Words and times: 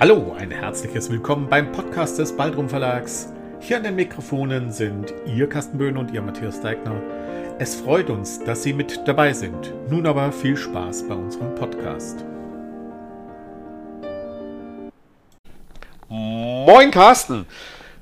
Hallo, 0.00 0.32
ein 0.38 0.52
herzliches 0.52 1.10
Willkommen 1.10 1.48
beim 1.48 1.72
Podcast 1.72 2.20
des 2.20 2.36
Baldrum 2.36 2.68
Verlags. 2.68 3.32
Hier 3.58 3.78
an 3.78 3.82
den 3.82 3.96
Mikrofonen 3.96 4.70
sind 4.70 5.12
Ihr 5.26 5.48
Carsten 5.48 5.76
Böhn 5.76 5.96
und 5.96 6.12
Ihr 6.12 6.22
Matthias 6.22 6.60
Deigner. 6.60 7.02
Es 7.58 7.74
freut 7.74 8.08
uns, 8.08 8.38
dass 8.44 8.62
Sie 8.62 8.72
mit 8.72 9.00
dabei 9.08 9.32
sind. 9.32 9.74
Nun 9.90 10.06
aber 10.06 10.30
viel 10.30 10.56
Spaß 10.56 11.08
bei 11.08 11.16
unserem 11.16 11.52
Podcast. 11.56 12.24
Moin 16.08 16.92
Carsten! 16.92 17.44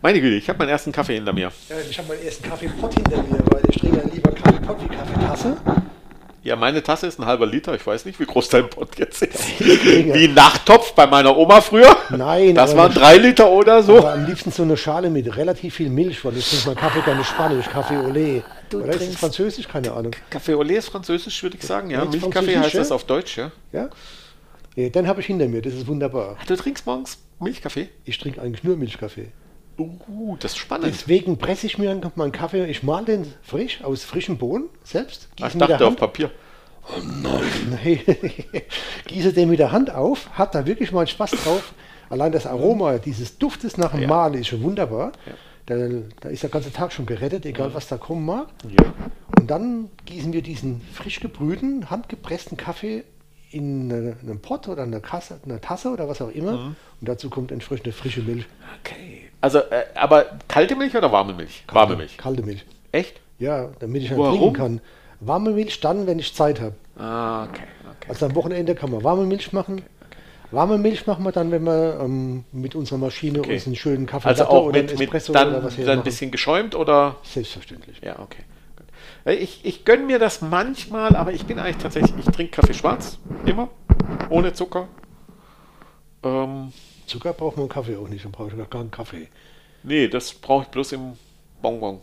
Meine 0.02 0.20
Güte, 0.20 0.36
ich 0.36 0.50
habe 0.50 0.58
meinen 0.58 0.68
ersten 0.68 0.92
Kaffee 0.92 1.14
hinter 1.14 1.32
mir. 1.32 1.50
Ja, 1.70 1.76
ich 1.88 1.98
habe 1.98 2.08
meinen 2.08 2.22
ersten 2.22 2.46
Kaffeepott 2.46 2.92
hinter 2.92 3.22
mir, 3.22 3.38
weil 3.50 3.62
ich 3.70 3.80
trinke 3.80 4.06
lieber 4.12 4.32
Kaffeepott 4.32 4.82
wie 4.82 4.94
Kaffeetasse. 4.94 5.56
Ja, 6.46 6.54
meine 6.54 6.80
Tasse 6.80 7.08
ist 7.08 7.18
ein 7.18 7.26
halber 7.26 7.44
Liter. 7.44 7.74
Ich 7.74 7.84
weiß 7.84 8.04
nicht, 8.04 8.20
wie 8.20 8.24
groß 8.24 8.48
dein 8.50 8.70
Pott 8.70 8.96
jetzt 9.00 9.20
ist. 9.20 9.58
Wie 9.60 10.28
ein 10.28 10.34
Nachttopf 10.34 10.92
bei 10.92 11.04
meiner 11.08 11.36
Oma 11.36 11.60
früher. 11.60 11.96
Nein, 12.10 12.54
Das 12.54 12.76
waren 12.76 12.94
drei 12.94 13.16
Liter 13.16 13.50
oder 13.50 13.82
so. 13.82 13.98
Aber 13.98 14.12
am 14.12 14.26
liebsten 14.26 14.52
so 14.52 14.62
eine 14.62 14.76
Schale 14.76 15.10
mit 15.10 15.36
relativ 15.36 15.74
viel 15.74 15.90
Milch, 15.90 16.24
weil 16.24 16.36
ich 16.36 16.48
trinke 16.48 16.66
meinen 16.68 16.76
Kaffee 16.76 17.00
gerne 17.00 17.24
Spanisch, 17.24 17.66
Kaffee 17.68 17.96
Olé. 17.96 18.42
Du 18.70 18.78
Oder 18.78 18.90
ist 18.90 18.94
es 18.94 19.02
trinkst- 19.08 19.18
Französisch? 19.18 19.66
Keine 19.66 19.92
Ahnung. 19.92 20.12
Kaffee 20.30 20.54
au 20.54 20.62
lait 20.62 20.78
ist 20.78 20.88
französisch, 20.88 21.42
würde 21.42 21.56
ich 21.56 21.64
sagen. 21.66 21.90
Ja, 21.90 22.02
Ist 22.04 22.12
Milchkaffee 22.12 22.56
heißt 22.58 22.76
das 22.76 22.92
auf 22.92 23.02
Deutsch, 23.04 23.38
ja. 23.38 23.50
Ja? 23.72 23.88
ja 24.76 24.88
den 24.88 25.08
habe 25.08 25.20
ich 25.20 25.26
hinter 25.26 25.48
mir, 25.48 25.62
das 25.62 25.74
ist 25.74 25.88
wunderbar. 25.88 26.36
Ach, 26.40 26.46
du 26.46 26.54
trinkst 26.54 26.86
morgens 26.86 27.18
Milchkaffee? 27.40 27.88
Ich 28.04 28.18
trinke 28.18 28.40
eigentlich 28.40 28.62
nur 28.62 28.76
Milchkaffee. 28.76 29.32
Uh, 29.78 30.36
das 30.40 30.52
ist 30.52 30.58
spannend. 30.58 30.86
Deswegen 30.86 31.38
presse 31.38 31.66
ich 31.66 31.78
mir 31.78 32.00
meinen 32.14 32.32
Kaffee, 32.32 32.64
ich 32.66 32.82
mal 32.82 33.04
den 33.04 33.26
frisch, 33.42 33.82
aus 33.82 34.04
frischen 34.04 34.38
Bohnen 34.38 34.68
selbst. 34.82 35.28
Ach, 35.40 35.48
ich 35.48 35.58
dachte 35.58 35.86
auf 35.86 35.96
Papier. 35.96 36.30
Nee. 37.82 38.00
gieße 39.06 39.32
den 39.32 39.50
mit 39.50 39.58
der 39.58 39.72
Hand 39.72 39.92
auf, 39.92 40.30
hat 40.32 40.54
da 40.54 40.66
wirklich 40.66 40.92
mal 40.92 41.06
Spaß 41.06 41.32
drauf. 41.32 41.74
Allein 42.08 42.32
das 42.32 42.46
Aroma 42.46 42.98
dieses 42.98 43.38
Duftes 43.38 43.76
nach 43.76 43.90
dem 43.90 44.02
Ja. 44.02 44.08
Malen 44.08 44.34
ist 44.34 44.46
schon 44.46 44.62
wunderbar. 44.62 45.12
Da, 45.66 45.74
da 46.20 46.28
ist 46.28 46.44
der 46.44 46.50
ganze 46.50 46.72
Tag 46.72 46.92
schon 46.92 47.06
gerettet, 47.06 47.44
egal 47.44 47.74
was 47.74 47.88
da 47.88 47.96
kommen 47.96 48.24
mag. 48.24 48.48
Ja. 48.62 48.94
Und 49.38 49.50
dann 49.50 49.90
gießen 50.04 50.32
wir 50.32 50.42
diesen 50.42 50.80
frisch 50.92 51.18
gebrühten, 51.18 51.90
handgepressten 51.90 52.56
Kaffee 52.56 53.02
in 53.56 53.90
eine- 53.92 54.16
einen 54.22 54.38
Pott 54.40 54.68
oder 54.68 54.82
eine, 54.82 55.00
Kasse, 55.00 55.40
eine 55.44 55.60
Tasse 55.60 55.90
oder 55.90 56.08
was 56.08 56.20
auch 56.20 56.30
immer. 56.30 56.52
Mhm. 56.52 56.76
Und 57.00 57.08
dazu 57.08 57.30
kommt 57.30 57.50
entsprechende 57.52 57.92
frische 57.92 58.20
Milch. 58.22 58.44
Okay. 58.80 59.22
Also, 59.40 59.58
äh, 59.58 59.84
aber 59.94 60.26
kalte 60.48 60.76
Milch 60.76 60.94
oder 60.96 61.10
warme 61.12 61.32
Milch? 61.34 61.64
Warme 61.72 61.96
Milch. 61.96 62.16
Kalte 62.18 62.42
Milch. 62.42 62.64
Echt? 62.92 63.20
Ja, 63.38 63.68
damit 63.80 64.02
ich 64.02 64.08
dann 64.08 64.18
Warum? 64.18 64.38
trinken 64.38 64.52
kann. 64.54 64.80
Warme 65.20 65.50
Milch 65.50 65.80
dann, 65.80 66.06
wenn 66.06 66.18
ich 66.18 66.34
Zeit 66.34 66.60
habe. 66.60 66.74
Ah, 66.98 67.44
okay. 67.44 67.62
okay. 67.84 68.08
Also 68.08 68.26
am 68.26 68.34
Wochenende 68.34 68.74
kann 68.74 68.90
man 68.90 69.02
warme 69.04 69.24
Milch 69.24 69.52
machen. 69.52 69.82
Warme 70.50 70.78
Milch 70.78 71.06
machen 71.06 71.24
wir 71.24 71.32
dann, 71.32 71.50
wenn 71.50 71.64
wir 71.64 71.98
ähm, 72.00 72.44
mit 72.52 72.74
unserer 72.74 72.98
Maschine 72.98 73.40
Okay. 73.40 73.54
uns 73.54 73.66
einen 73.66 73.76
schönen 73.76 74.06
Kaffee 74.06 74.28
Also 74.28 74.44
auch 74.46 74.66
oder 74.66 74.78
mit, 74.80 74.92
mit 74.92 75.00
Espresso 75.02 75.32
dann, 75.32 75.48
oder 75.48 75.64
was 75.64 75.76
dann 75.76 75.88
ein 75.98 76.04
bisschen 76.04 76.30
geschäumt 76.30 76.74
oder? 76.74 77.16
Selbstverständlich. 77.24 78.00
Ja, 78.02 78.18
okay. 78.20 78.42
Äh, 79.26 79.34
Ich, 79.34 79.60
ich 79.64 79.84
gönne 79.84 80.04
mir 80.04 80.18
das 80.18 80.40
manchmal, 80.40 81.14
aber 81.16 81.32
ich 81.32 81.44
bin 81.44 81.58
eigentlich 81.58 81.82
tatsächlich, 81.82 82.14
ich 82.26 82.34
trinke 82.34 82.52
Kaffee 82.60 82.74
schwarz. 82.74 83.18
Immer. 83.44 83.68
Ohne 84.30 84.52
Zucker. 84.54 84.88
Ähm, 86.22 86.72
Zucker 87.06 87.32
braucht 87.34 87.56
man 87.56 87.66
im 87.66 87.72
Kaffee 87.72 87.96
auch 87.96 88.08
nicht, 88.08 88.24
dann 88.24 88.32
brauche 88.32 88.48
ich 88.48 88.56
gar 88.56 88.66
keinen 88.66 88.90
Kaffee. 88.90 89.28
nee, 89.82 90.08
das 90.08 90.32
brauche 90.32 90.62
ich 90.64 90.68
bloß 90.68 90.92
im 90.92 91.12
Bonbon. 91.62 92.00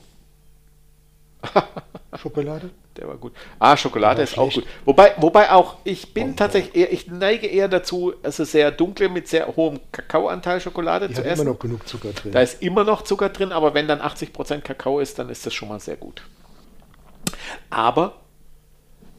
Schokolade? 2.16 2.70
Der 2.96 3.08
war 3.08 3.16
gut. 3.18 3.34
Ah, 3.60 3.76
Schokolade 3.76 4.22
ist 4.22 4.38
auch 4.38 4.54
gut. 4.54 4.66
Wobei, 4.86 5.14
wobei 5.18 5.52
auch, 5.52 5.78
ich 5.84 6.14
bin 6.14 6.24
Bonbon. 6.24 6.38
tatsächlich 6.38 6.76
eher, 6.76 6.94
ich 6.94 7.08
neige 7.08 7.48
eher 7.48 7.68
dazu, 7.68 8.14
es 8.22 8.40
ist 8.40 8.52
sehr 8.52 8.72
dunkle 8.72 9.10
mit 9.10 9.28
sehr 9.28 9.48
hohem 9.56 9.80
Kakaoanteil 9.92 10.62
Schokolade 10.62 11.08
Die 11.08 11.16
zu 11.16 11.20
hat 11.20 11.26
immer 11.26 11.34
essen. 11.34 11.48
noch 11.48 11.60
genug 11.60 11.88
Zucker 11.88 12.12
drin. 12.14 12.32
Da 12.32 12.42
ist 12.42 12.62
immer 12.62 12.84
noch 12.84 13.02
Zucker 13.02 13.30
drin, 13.30 13.52
aber 13.52 13.74
wenn 13.74 13.88
dann 13.88 14.00
80% 14.00 14.62
Kakao 14.62 15.00
ist, 15.00 15.17
dann 15.20 15.30
ist 15.30 15.45
das 15.45 15.54
schon 15.54 15.70
mal 15.70 15.80
sehr 15.80 15.98
gut. 15.98 16.22
Aber, 17.70 18.14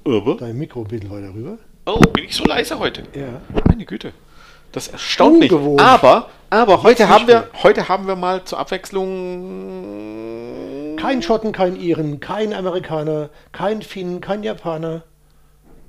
aber, 0.04 0.36
Dein 0.36 0.56
Mikro 0.58 0.80
ein 0.82 0.88
bisschen 0.88 1.10
weiter 1.10 1.32
rüber. 1.34 1.58
oh, 1.86 2.00
bin 2.12 2.24
ich 2.24 2.34
so 2.36 2.44
leise 2.44 2.78
heute? 2.78 3.02
Ja. 3.14 3.40
Meine 3.68 3.84
Güte. 3.84 4.12
Das 4.72 4.88
erstaunt 4.88 5.38
mich. 5.38 5.52
Aber, 5.52 6.28
aber 6.50 6.82
heute 6.82 7.08
haben 7.08 7.28
wir, 7.28 7.48
heute 7.62 7.88
haben 7.88 8.06
wir 8.08 8.16
mal 8.16 8.44
zur 8.44 8.58
Abwechslung 8.58 10.96
Kein 10.96 11.22
Schotten, 11.22 11.52
kein 11.52 11.76
Iren, 11.76 12.18
kein 12.20 12.52
Amerikaner, 12.52 13.30
kein 13.52 13.82
Finn, 13.82 14.20
kein 14.20 14.42
Japaner. 14.42 15.02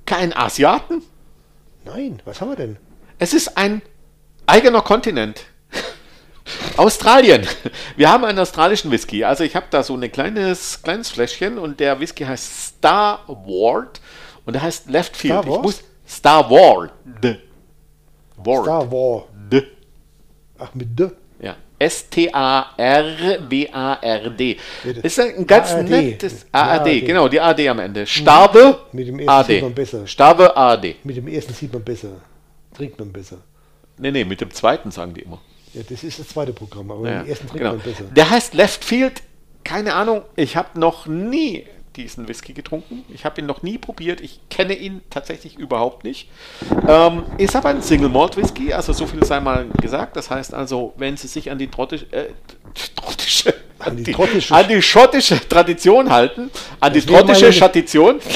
keinen 0.04 0.32
Asiaten. 0.32 1.02
Nein, 1.84 2.22
was 2.24 2.40
haben 2.40 2.50
wir 2.50 2.56
denn? 2.56 2.76
Es 3.18 3.32
ist 3.34 3.56
ein 3.56 3.82
eigener 4.46 4.82
Kontinent. 4.82 5.46
Australien. 6.76 7.46
Wir 7.96 8.10
haben 8.10 8.24
einen 8.24 8.38
australischen 8.38 8.90
Whisky. 8.90 9.24
Also 9.24 9.44
ich 9.44 9.56
habe 9.56 9.66
da 9.70 9.82
so 9.82 9.94
ein 9.96 10.12
kleines, 10.12 10.82
kleines 10.82 11.10
Fläschchen 11.10 11.58
und 11.58 11.80
der 11.80 11.98
Whisky 12.00 12.24
heißt 12.24 12.66
Star 12.78 13.24
Ward 13.26 14.00
und 14.44 14.52
der 14.54 14.62
heißt 14.62 14.88
Left 14.90 15.16
Field. 15.16 15.42
Star 15.42 15.56
ich 15.56 15.62
muss 15.62 15.82
Star 16.08 16.50
Ward. 16.50 16.92
Ward. 18.36 18.64
Star 18.64 18.90
War. 18.92 19.24
D. 19.50 19.62
Ach, 20.58 20.74
mit 20.74 20.98
D. 20.98 21.10
Ja. 21.40 21.56
S-T-A-R-W-A-R-D. 23.26 24.56
Bitte. 24.82 25.00
Ist 25.00 25.20
ein 25.20 25.46
ganz 25.46 25.72
ARD. 25.72 25.88
nettes 25.88 26.46
ARD, 26.52 26.80
ARD. 26.80 27.06
genau, 27.06 27.28
die 27.28 27.40
ARD 27.40 27.68
am 27.68 27.78
Ende. 27.80 28.06
Starbe 28.06 28.78
Mit 28.92 29.08
dem 29.08 29.18
ersten 29.18 29.52
sieht 29.52 29.62
man 29.62 29.72
AD. 29.72 29.74
besser. 29.74 30.06
Starbe 30.06 30.56
ARD. 30.56 31.04
Mit 31.04 31.16
dem 31.16 31.28
ersten 31.28 31.52
sieht 31.54 31.72
man 31.72 31.82
besser. 31.84 32.08
Trinkt 32.74 32.98
man 32.98 33.12
besser. 33.12 33.38
Nee, 33.98 34.10
nee, 34.10 34.24
mit 34.24 34.40
dem 34.40 34.50
zweiten 34.50 34.90
sagen 34.90 35.14
die 35.14 35.22
immer. 35.22 35.40
Ja, 35.76 35.82
das 35.88 36.02
ist 36.02 36.18
das 36.18 36.28
zweite 36.28 36.52
Programm, 36.52 36.90
aber 36.90 37.08
Ja, 37.08 37.22
dem 37.22 37.28
ersten 37.28 37.46
trinkt 37.48 37.64
genau. 37.64 37.76
besser. 37.76 38.04
Der 38.04 38.30
heißt 38.30 38.54
Left 38.54 38.84
Field. 38.84 39.22
Keine 39.62 39.94
Ahnung. 39.94 40.22
Ich 40.36 40.56
habe 40.56 40.78
noch 40.80 41.06
nie 41.06 41.66
diesen 41.96 42.28
Whisky 42.28 42.52
getrunken. 42.52 43.04
Ich 43.12 43.24
habe 43.24 43.40
ihn 43.40 43.46
noch 43.46 43.62
nie 43.62 43.78
probiert. 43.78 44.20
Ich 44.20 44.38
kenne 44.50 44.74
ihn 44.74 45.00
tatsächlich 45.10 45.56
überhaupt 45.58 46.04
nicht. 46.04 46.28
Ähm, 46.86 47.24
ist 47.38 47.56
aber 47.56 47.70
ein 47.70 47.82
Single 47.82 48.08
Malt 48.10 48.36
Whisky, 48.36 48.72
also 48.72 48.92
so 48.92 49.06
viel 49.06 49.24
sei 49.24 49.40
mal 49.40 49.66
gesagt. 49.80 50.16
Das 50.16 50.30
heißt 50.30 50.52
also, 50.54 50.92
wenn 50.98 51.16
Sie 51.16 51.26
sich 51.26 51.50
an 51.50 51.58
die 51.58 51.68
trottische, 51.68 52.06
äh, 52.12 52.26
trottische, 52.94 53.54
An 53.78 53.96
die 53.96 54.14
trottische- 54.14 54.52
an 54.54 54.68
die 54.68 54.80
schottische 54.82 55.46
Tradition 55.48 56.10
halten, 56.10 56.50
an 56.80 56.92
die 56.92 57.00
Das 57.04 57.06
trottische 57.06 57.50
Tradition. 57.58 58.20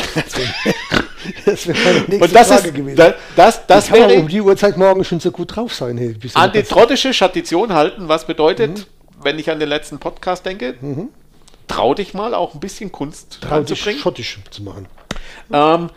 Das 1.44 1.66
wäre 1.66 1.78
meine 1.78 1.98
nächste 2.00 2.24
Und 2.24 2.34
das 2.34 2.48
Frage 2.48 2.68
ist, 2.68 2.74
gewesen. 2.74 2.96
das, 2.96 3.14
das, 3.36 3.66
das 3.66 3.90
man 3.90 4.00
wäre 4.00 4.14
um 4.20 4.28
die 4.28 4.40
Uhrzeit 4.40 4.76
morgen 4.76 5.04
schon 5.04 5.20
so 5.20 5.30
gut 5.30 5.54
drauf 5.56 5.74
sein. 5.74 5.98
Hey, 5.98 6.14
bist 6.14 6.34
du 6.36 6.40
an 6.40 6.50
die 6.52 6.58
ganz- 6.58 6.68
trottische 6.68 7.10
Tradition 7.12 7.72
halten, 7.72 8.08
was 8.08 8.26
bedeutet, 8.26 8.70
Mhm. 8.78 8.84
wenn 9.22 9.38
ich 9.38 9.50
an 9.50 9.58
den 9.60 9.68
letzten 9.68 9.98
Podcast 9.98 10.46
denke, 10.46 10.74
trau 11.68 11.94
dich 11.94 12.14
mal 12.14 12.34
auch 12.34 12.54
ein 12.54 12.60
bisschen 12.60 12.90
Kunst 12.92 13.38
Trau 13.40 13.48
dich, 13.48 13.52
reinzubringen. 13.70 14.00
schottisch 14.00 14.38
zu 14.50 14.62
machen. 14.62 14.86
Ähm, 15.52 15.90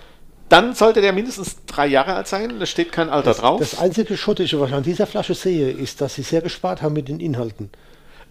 dann 0.49 0.75
sollte 0.75 1.01
der 1.01 1.13
mindestens 1.13 1.57
drei 1.65 1.87
Jahre 1.87 2.13
alt 2.13 2.27
sein. 2.27 2.59
Da 2.59 2.65
steht 2.67 2.91
kein 2.91 3.09
Alter 3.09 3.33
drauf. 3.33 3.59
Das 3.59 3.79
einzige 3.79 4.17
Schottische, 4.17 4.59
was 4.59 4.69
ich 4.69 4.75
an 4.75 4.83
dieser 4.83 5.07
Flasche 5.07 5.33
sehe, 5.33 5.71
ist, 5.71 5.99
dass 6.01 6.13
sie 6.15 6.21
sehr 6.21 6.41
gespart 6.41 6.81
haben 6.83 6.93
mit 6.93 7.07
den 7.07 7.19
Inhalten. 7.19 7.71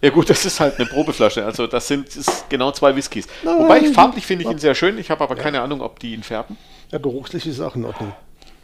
Ja 0.03 0.09
gut, 0.09 0.29
das 0.29 0.43
ist 0.43 0.59
halt 0.59 0.77
eine 0.77 0.85
Probeflasche. 0.85 1.45
Also 1.45 1.65
das 1.65 1.87
sind 1.87 2.13
ist 2.13 2.49
genau 2.49 2.73
zwei 2.73 2.93
Whiskys. 2.93 3.25
Nein. 3.41 3.57
Wobei 3.59 3.79
ich 3.79 3.93
farblich 3.93 4.25
finde 4.25 4.43
ich 4.43 4.51
ihn 4.51 4.59
sehr 4.59 4.75
schön. 4.75 4.97
Ich 4.97 5.09
habe 5.09 5.23
aber 5.23 5.37
keine 5.37 5.61
Ahnung, 5.61 5.79
ob 5.79 5.97
die 5.99 6.13
ihn 6.13 6.23
färben. 6.23 6.57
Ja, 6.91 6.97
geruchslich 6.97 7.47
ist 7.47 7.61
auch 7.61 7.77
in 7.77 7.85
Ordnung. 7.85 8.13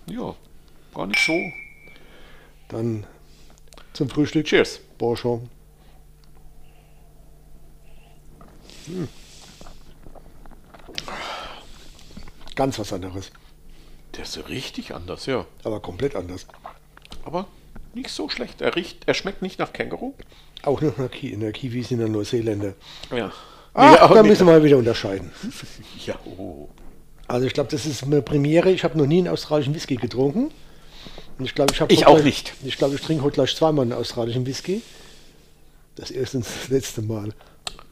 Ja, 0.06 0.36
gar 0.94 1.08
nicht 1.08 1.26
so. 1.26 1.34
Dann 2.68 3.06
zum 3.94 4.10
Frühstück. 4.10 4.48
Cheers. 4.48 4.82
Bonjour. 4.98 5.42
Hm. 8.88 9.08
Ganz 12.56 12.78
was 12.80 12.92
anderes, 12.92 13.32
Der 14.18 14.24
ist 14.24 14.34
so 14.34 14.42
richtig 14.42 14.94
anders, 14.94 15.26
ja. 15.26 15.46
aber 15.64 15.80
komplett 15.80 16.18
anders. 16.18 16.46
Aber 17.24 17.48
nicht 17.94 18.10
so 18.10 18.28
schlecht. 18.28 18.60
Er 18.60 18.76
riecht, 18.76 19.08
er 19.08 19.14
schmeckt 19.14 19.42
nicht 19.42 19.60
nach 19.60 19.72
Känguru. 19.72 20.14
Auch 20.64 20.82
noch 20.82 20.98
in 20.98 21.04
der, 21.04 21.10
Ki 21.10 21.30
in 21.30 21.40
der 21.40 21.52
Kiwi 21.52 21.84
sind 21.84 22.02
ja 22.02 22.08
Neuseeländer. 22.08 22.74
Ja. 23.16 23.32
Ach, 23.74 24.02
auch 24.02 24.14
da 24.14 24.24
müssen 24.24 24.46
wir 24.48 24.54
mal 24.54 24.64
wieder 24.64 24.78
unterscheiden. 24.78 25.32
Ja, 26.06 26.16
oh. 26.26 26.70
Also 27.28 27.46
ich 27.46 27.54
glaube, 27.54 27.70
das 27.70 27.86
ist 27.86 28.04
eine 28.04 28.22
Premiere. 28.22 28.72
Ich 28.72 28.84
habe 28.84 28.98
noch 28.98 29.06
nie 29.06 29.20
einen 29.20 29.28
australischen 29.28 29.76
Whisky 29.76 29.96
getrunken. 29.96 30.52
Und 31.38 31.46
ich 31.46 31.54
glaube, 31.56 31.72
ich 31.74 31.80
habe 31.80 31.94
Ich 31.94 32.06
auch 32.08 32.16
gleich- 32.16 32.26
nicht. 32.26 32.54
Ich 32.64 32.78
glaube, 32.78 32.96
ich 32.96 33.02
trinke 33.02 33.24
heute 33.24 33.36
gleich 33.36 33.56
zweimal 33.56 33.84
einen 33.84 33.94
australischen 33.94 34.46
Whisky. 34.46 34.82
Das 35.96 36.10
erste 36.12 36.38
und 36.38 36.46
das 36.46 36.70
letzte 36.70 37.02
Mal. 37.04 37.34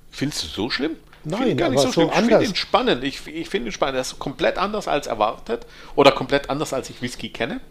Findest 0.09 0.43
du 0.43 0.47
so 0.47 0.69
schlimm? 0.69 0.95
Nein, 1.23 1.55
gar 1.57 1.69
nicht 1.69 1.79
so 1.81 1.87
so 1.87 1.93
schlimm. 1.93 2.09
Ich 2.09 2.15
finde 2.15 2.45
ihn 2.45 2.55
spannend. 2.55 3.03
Ich, 3.03 3.27
ich 3.27 3.49
finde 3.49 3.69
ihn 3.69 3.71
spannend. 3.71 3.97
Er 3.97 4.01
ist 4.01 4.17
komplett 4.17 4.57
anders 4.57 4.87
als 4.87 5.05
erwartet. 5.07 5.65
Oder 5.95 6.11
komplett 6.11 6.49
anders 6.49 6.73
als 6.73 6.89
ich 6.89 7.01
Whisky 7.01 7.29
kenne. 7.29 7.61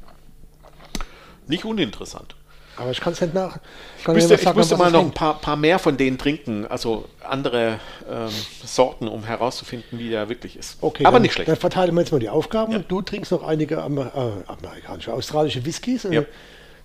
Nicht 1.48 1.64
uninteressant. 1.64 2.36
Aber 2.76 2.90
ich 2.90 3.00
kann 3.00 3.12
es 3.12 3.20
nicht 3.20 3.34
nach. 3.34 3.58
Ich 3.98 4.06
müsste, 4.06 4.34
ich 4.34 4.42
sagen, 4.42 4.58
müsste 4.58 4.76
mal 4.76 4.90
noch 4.90 5.02
ein 5.02 5.12
paar, 5.12 5.40
paar 5.40 5.56
mehr 5.56 5.78
von 5.78 5.96
denen 5.96 6.18
trinken. 6.18 6.66
Also 6.66 7.06
andere 7.22 7.80
ähm, 8.10 8.28
Sorten, 8.64 9.08
um 9.08 9.24
herauszufinden, 9.24 9.98
wie 9.98 10.10
der 10.10 10.28
wirklich 10.28 10.58
ist. 10.58 10.78
Okay, 10.80 11.04
Aber 11.04 11.14
dann, 11.14 11.22
nicht 11.22 11.32
schlecht. 11.32 11.48
Dann 11.48 11.56
verteilen 11.56 11.94
wir 11.94 12.02
jetzt 12.02 12.12
mal 12.12 12.20
die 12.20 12.28
Aufgaben. 12.28 12.84
Du 12.88 13.02
trinkst 13.02 13.32
noch 13.32 13.42
einige 13.42 13.82
Amer 13.82 14.12
äh, 14.14 14.50
amerikanische, 14.50 15.12
australische 15.12 15.64
Whiskys. 15.64 16.06
Ja. 16.10 16.22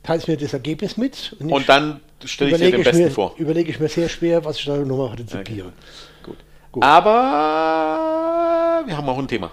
teilst 0.04 0.28
mir 0.28 0.38
das 0.38 0.54
Ergebnis 0.54 0.98
mit 0.98 1.36
und, 1.40 1.52
Und 1.52 1.70
dann 1.70 2.00
stelle 2.26 2.52
ich 2.52 2.58
dir 2.58 2.72
den 2.72 2.84
besten 2.84 3.04
mir, 3.04 3.12
vor. 3.12 3.34
Überlege 3.38 3.70
ich 3.70 3.80
mir 3.80 3.90
sehr 3.90 4.10
schwer, 4.10 4.44
was 4.46 4.58
ich 4.58 4.66
da 4.66 4.78
nochmal 4.78 5.16
rezipiere. 5.16 5.74
Gut. 6.24 6.38
Gut. 6.72 6.84
Aber 6.84 8.84
wir 8.86 8.98
haben 8.98 9.10
auch 9.10 9.18
ein 9.18 9.28
Thema 9.28 9.52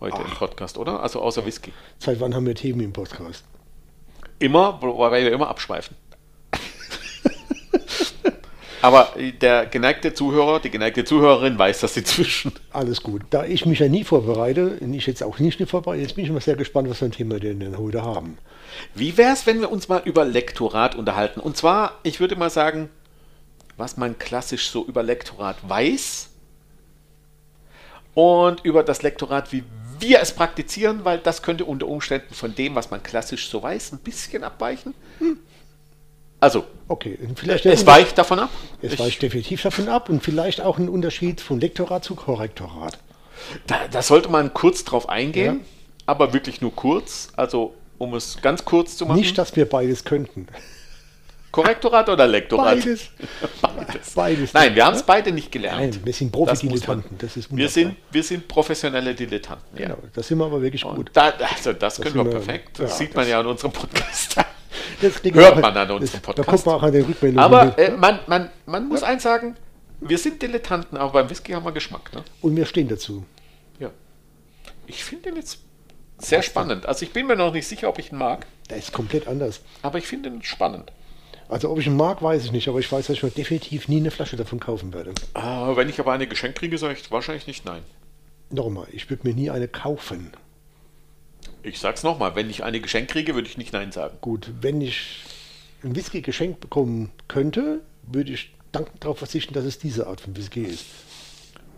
heute 0.00 0.22
im 0.22 0.30
Podcast, 0.30 0.78
oder? 0.78 1.02
Also 1.02 1.20
außer 1.20 1.44
Whisky. 1.44 1.72
Seit 1.98 2.20
wann 2.20 2.34
haben 2.34 2.46
wir 2.46 2.54
Themen 2.54 2.80
im 2.80 2.92
Podcast? 2.92 3.44
Immer, 4.40 4.78
wobei 4.80 5.22
wir 5.22 5.32
immer 5.32 5.48
abschweifen. 5.48 5.96
Aber 8.82 9.12
der 9.42 9.66
geneigte 9.66 10.14
Zuhörer, 10.14 10.60
die 10.60 10.70
geneigte 10.70 11.04
Zuhörerin 11.04 11.58
weiß 11.58 11.80
das 11.80 11.94
inzwischen. 11.98 12.52
Alles 12.72 13.02
gut. 13.02 13.20
Da 13.28 13.44
ich 13.44 13.66
mich 13.66 13.80
ja 13.80 13.88
nie 13.88 14.02
vorbereite, 14.02 14.78
und 14.80 14.94
ich 14.94 15.06
jetzt 15.06 15.22
auch 15.22 15.38
nicht 15.38 15.60
vorbereite, 15.68 16.00
jetzt 16.00 16.16
bin 16.16 16.24
ich 16.24 16.32
mal 16.32 16.40
sehr 16.40 16.56
gespannt, 16.56 16.88
was 16.88 16.98
für 16.98 17.04
ein 17.04 17.12
Thema 17.12 17.40
wir 17.40 17.54
denn 17.54 17.76
heute 17.76 18.02
haben. 18.02 18.38
Wie 18.94 19.18
wäre 19.18 19.34
es, 19.34 19.46
wenn 19.46 19.60
wir 19.60 19.70
uns 19.70 19.88
mal 19.88 20.00
über 20.06 20.24
Lektorat 20.24 20.94
unterhalten? 20.94 21.40
Und 21.40 21.58
zwar, 21.58 21.98
ich 22.02 22.18
würde 22.18 22.36
mal 22.36 22.48
sagen, 22.48 22.88
was 23.76 23.98
man 23.98 24.18
klassisch 24.18 24.70
so 24.70 24.86
über 24.86 25.02
Lektorat 25.02 25.56
weiß 25.68 26.30
und 28.14 28.64
über 28.64 28.82
das 28.82 29.02
Lektorat, 29.02 29.52
wie 29.52 29.64
wir 30.00 30.20
es 30.20 30.32
praktizieren, 30.32 31.04
weil 31.04 31.18
das 31.18 31.42
könnte 31.42 31.64
unter 31.64 31.86
Umständen 31.86 32.34
von 32.34 32.54
dem, 32.54 32.74
was 32.74 32.90
man 32.90 33.02
klassisch 33.02 33.48
so 33.48 33.62
weiß, 33.62 33.92
ein 33.92 33.98
bisschen 33.98 34.44
abweichen. 34.44 34.94
Also, 36.40 36.64
Okay, 36.88 37.18
vielleicht 37.36 37.66
es 37.66 37.86
weicht 37.86 38.16
davon 38.18 38.38
ab. 38.40 38.50
es 38.82 38.94
Ich- 38.94 38.98
weicht 38.98 39.22
definitiv 39.22 39.62
davon 39.62 39.88
ab 39.88 40.08
und 40.08 40.22
vielleicht 40.22 40.60
auch 40.60 40.78
ein 40.78 40.88
Unterschied 40.88 41.40
von 41.40 41.60
Lektorat 41.60 42.02
zu 42.04 42.14
Korrektorat. 42.14 42.98
Da, 43.66 43.88
da 43.90 44.02
sollte 44.02 44.28
man 44.30 44.52
kurz 44.54 44.84
drauf 44.84 45.08
eingehen, 45.08 45.60
Ja. 45.60 45.64
aber 46.06 46.32
wirklich 46.32 46.60
nur 46.60 46.74
kurz. 46.74 47.28
Also, 47.36 47.74
um 47.98 48.14
es 48.14 48.38
ganz 48.42 48.64
kurz 48.64 48.96
zu 48.96 49.06
machen. 49.06 49.18
Nicht, 49.20 49.36
dass 49.38 49.54
wir 49.56 49.68
beides 49.68 50.04
könnten. 50.04 50.46
Korrektorat 51.50 52.08
oder 52.08 52.26
Lektorat? 52.26 52.76
Beides. 52.76 53.08
Beides. 53.62 54.10
Beides. 54.14 54.52
Nein, 54.54 54.74
wir 54.74 54.84
haben 54.86 54.94
es 54.94 55.02
beide 55.02 55.32
nicht 55.32 55.50
gelernt. 55.50 55.80
Nein, 55.94 56.00
wir 56.04 56.12
sind 56.12 56.32
Das 56.34 56.38
man- 56.38 56.46
Profi-Dilettanten. 56.48 57.18
Das 57.18 57.36
ist 57.36 57.54
Wir 57.56 57.68
sind, 57.68 57.96
wir 58.10 58.22
sind 58.22 58.46
professionelle 58.48 59.14
Dilettanten. 59.14 59.76
Ja. 59.78 59.86
Genau, 59.88 59.98
das 60.14 60.28
sind 60.28 60.38
wir 60.38 60.44
aber 60.46 60.62
wirklich 60.62 60.84
Und 60.84 60.96
gut. 60.96 61.10
da, 61.12 61.30
also 61.54 61.72
das, 61.72 62.00
können 62.00 62.14
wir 62.14 62.24
perfekt. 62.24 62.78
Das 62.78 62.90
ja, 62.92 62.96
sieht 62.96 63.14
man 63.14 63.24
das- 63.24 63.30
ja 63.30 63.40
an 63.40 63.46
unserem 63.46 63.72
Podcast. 63.72 64.36
Das 65.02 65.22
hört 65.24 65.60
man 65.60 65.76
an 65.76 65.88
das- 65.88 65.90
unserem 66.00 66.20
Da 66.22 66.26
Podcast. 66.26 66.46
kommt 66.48 66.66
man 66.66 66.74
auch 66.76 66.82
an 66.84 66.92
den 66.92 67.04
Rückmeldungen. 67.04 67.44
Aber 67.44 67.76
äh, 67.78 67.90
man, 67.90 68.20
man, 68.26 68.50
man 68.66 68.86
muss 68.88 69.02
eins 69.02 69.22
sagen, 69.24 69.56
wir 70.00 70.16
sind 70.18 70.40
Dilettanten, 70.40 70.96
aber 70.98 71.12
beim 71.12 71.30
Whisky 71.30 71.52
haben 71.52 71.64
wir 71.64 71.72
Geschmack. 71.72 72.12
Ne? 72.14 72.22
und 72.42 72.54
wir 72.54 72.64
stehen 72.66 72.86
dazu. 72.88 73.24
Ja. 73.78 73.90
Ich 74.86 75.02
finde 75.02 75.24
den 75.30 75.36
jetzt 75.36 75.58
sehr 76.18 76.42
spannend. 76.42 76.86
Also 76.86 77.04
ich 77.04 77.12
bin 77.12 77.26
mir 77.26 77.34
noch 77.36 77.52
nicht 77.52 77.66
sicher, 77.66 77.88
ob 77.88 77.98
ich 77.98 78.12
ihn 78.12 78.18
mag, 78.18 78.46
Der 78.68 78.76
ist 78.76 78.92
komplett 78.92 79.26
anders. 79.26 79.60
aber 79.82 79.98
ich 79.98 80.06
finde 80.06 80.28
ihn 80.28 80.42
spannend. 80.42 80.92
Also 81.50 81.68
ob 81.68 81.80
ich 81.80 81.86
ihn 81.88 81.96
mag, 81.96 82.22
weiß 82.22 82.44
ich 82.44 82.52
nicht, 82.52 82.68
aber 82.68 82.78
ich 82.78 82.90
weiß, 82.90 83.08
dass 83.08 83.16
ich 83.16 83.22
mir 83.24 83.30
definitiv 83.30 83.88
nie 83.88 83.96
eine 83.96 84.12
Flasche 84.12 84.36
davon 84.36 84.60
kaufen 84.60 84.94
werde. 84.94 85.10
Äh, 85.34 85.76
wenn 85.76 85.88
ich 85.88 85.98
aber 85.98 86.12
eine 86.12 86.28
geschenkt 86.28 86.58
kriege, 86.58 86.78
sage 86.78 86.94
ich 86.94 87.10
wahrscheinlich 87.10 87.48
nicht 87.48 87.64
nein. 87.64 87.82
Nochmal, 88.50 88.86
ich 88.92 89.10
würde 89.10 89.26
mir 89.26 89.34
nie 89.34 89.50
eine 89.50 89.66
kaufen. 89.66 90.32
Ich 91.64 91.80
sag's 91.80 92.04
nochmal, 92.04 92.36
wenn 92.36 92.48
ich 92.48 92.62
eine 92.62 92.80
geschenkt 92.80 93.10
kriege, 93.10 93.34
würde 93.34 93.48
ich 93.48 93.58
nicht 93.58 93.72
nein 93.72 93.90
sagen. 93.90 94.16
Gut, 94.20 94.50
wenn 94.60 94.80
ich 94.80 95.24
ein 95.82 95.96
Whisky 95.96 96.22
geschenkt 96.22 96.60
bekommen 96.60 97.10
könnte, 97.26 97.80
würde 98.04 98.32
ich 98.32 98.52
dankend 98.70 99.02
darauf 99.02 99.18
verzichten, 99.18 99.52
dass 99.52 99.64
es 99.64 99.78
diese 99.78 100.06
Art 100.06 100.20
von 100.20 100.36
Whisky 100.36 100.62
ist. 100.62 100.84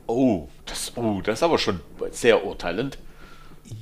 Oh, 0.07 0.49
das, 0.67 0.93
oh, 0.97 1.23
das 1.23 1.39
ist 1.39 1.43
aber 1.43 1.59
schon 1.59 1.81
sehr 2.11 2.45
urteilend. 2.45 2.99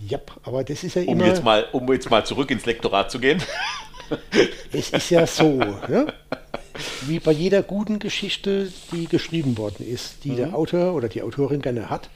Ja, 0.07 0.21
aber 0.45 0.63
das 0.63 0.85
ist 0.85 0.95
ja 0.95 1.03
Um 1.03 1.15
immer, 1.15 1.27
jetzt, 1.27 1.43
mal, 1.43 1.67
um 1.73 1.93
jetzt 1.93 2.09
mal 2.11 2.25
zurück 2.25 2.51
ins 2.53 2.65
Lektorat 2.65 3.11
zu 3.11 3.19
gehen. 3.19 3.43
es 4.73 4.91
ist 4.91 5.11
ja 5.11 5.27
so, 5.27 5.59
ne? 5.59 6.13
wie 7.07 7.19
bei 7.21 7.33
jeder 7.33 7.63
guten 7.63 7.99
Geschichte, 7.99 8.73
die 8.93 9.07
geschrieben 9.07 9.59
worden 9.59 9.87
ist, 9.87 10.25
die 10.25 10.31
Mhm. 10.33 10.37
der 10.37 10.55
Autor 10.55 10.95
oder 10.95 11.09
die 11.09 11.23
Autorin 11.23 11.61
gerne 11.63 11.91
hat 11.91 12.09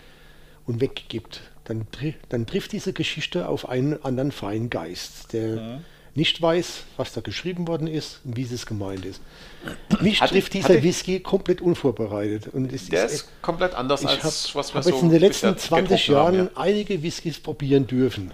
und 0.67 0.81
weggibt, 0.81 1.41
dann, 1.65 1.87
dann 2.29 2.47
trifft 2.47 2.73
diese 2.73 2.93
Geschichte 2.93 3.49
auf 3.49 3.69
einen 3.69 4.03
anderen 4.05 4.33
feinen 4.33 4.71
Geist, 4.71 5.33
der 5.33 5.57
Mhm. 5.57 5.85
nicht 6.15 6.41
weiß, 6.41 6.85
was 6.97 7.13
da 7.13 7.21
geschrieben 7.21 7.67
worden 7.67 7.87
ist 7.89 8.21
und 8.25 8.37
wie 8.37 8.43
es 8.43 8.65
gemeint 8.67 9.05
ist. 9.05 9.21
Mich 10.01 10.21
Hatte- 10.21 10.35
trifft 10.35 10.55
dieser 10.55 10.69
hatte- 10.71 10.83
Whisky 10.83 11.21
komplett 11.21 11.61
unvorbereitet. 11.61 12.49
Und 12.53 12.73
es 12.73 12.89
Der 12.89 13.07
ist, 13.07 13.13
ist 13.15 13.29
komplett 13.43 13.75
anders 13.75 14.03
ich 14.03 14.09
als 14.09 14.19
habe 14.23 14.59
was 14.59 14.73
wir 14.73 14.77
hab 14.77 14.85
so 14.85 14.91
jetzt 14.91 15.03
in 15.03 15.11
den 15.11 15.21
letzten 15.21 15.55
bisher 15.55 15.69
20 15.69 16.07
getrunken 16.07 16.23
haben, 16.27 16.37
Jahren 16.37 16.57
einige 16.57 17.03
Whiskys 17.03 17.41
probieren 17.41 17.87
dürfen. 17.87 18.31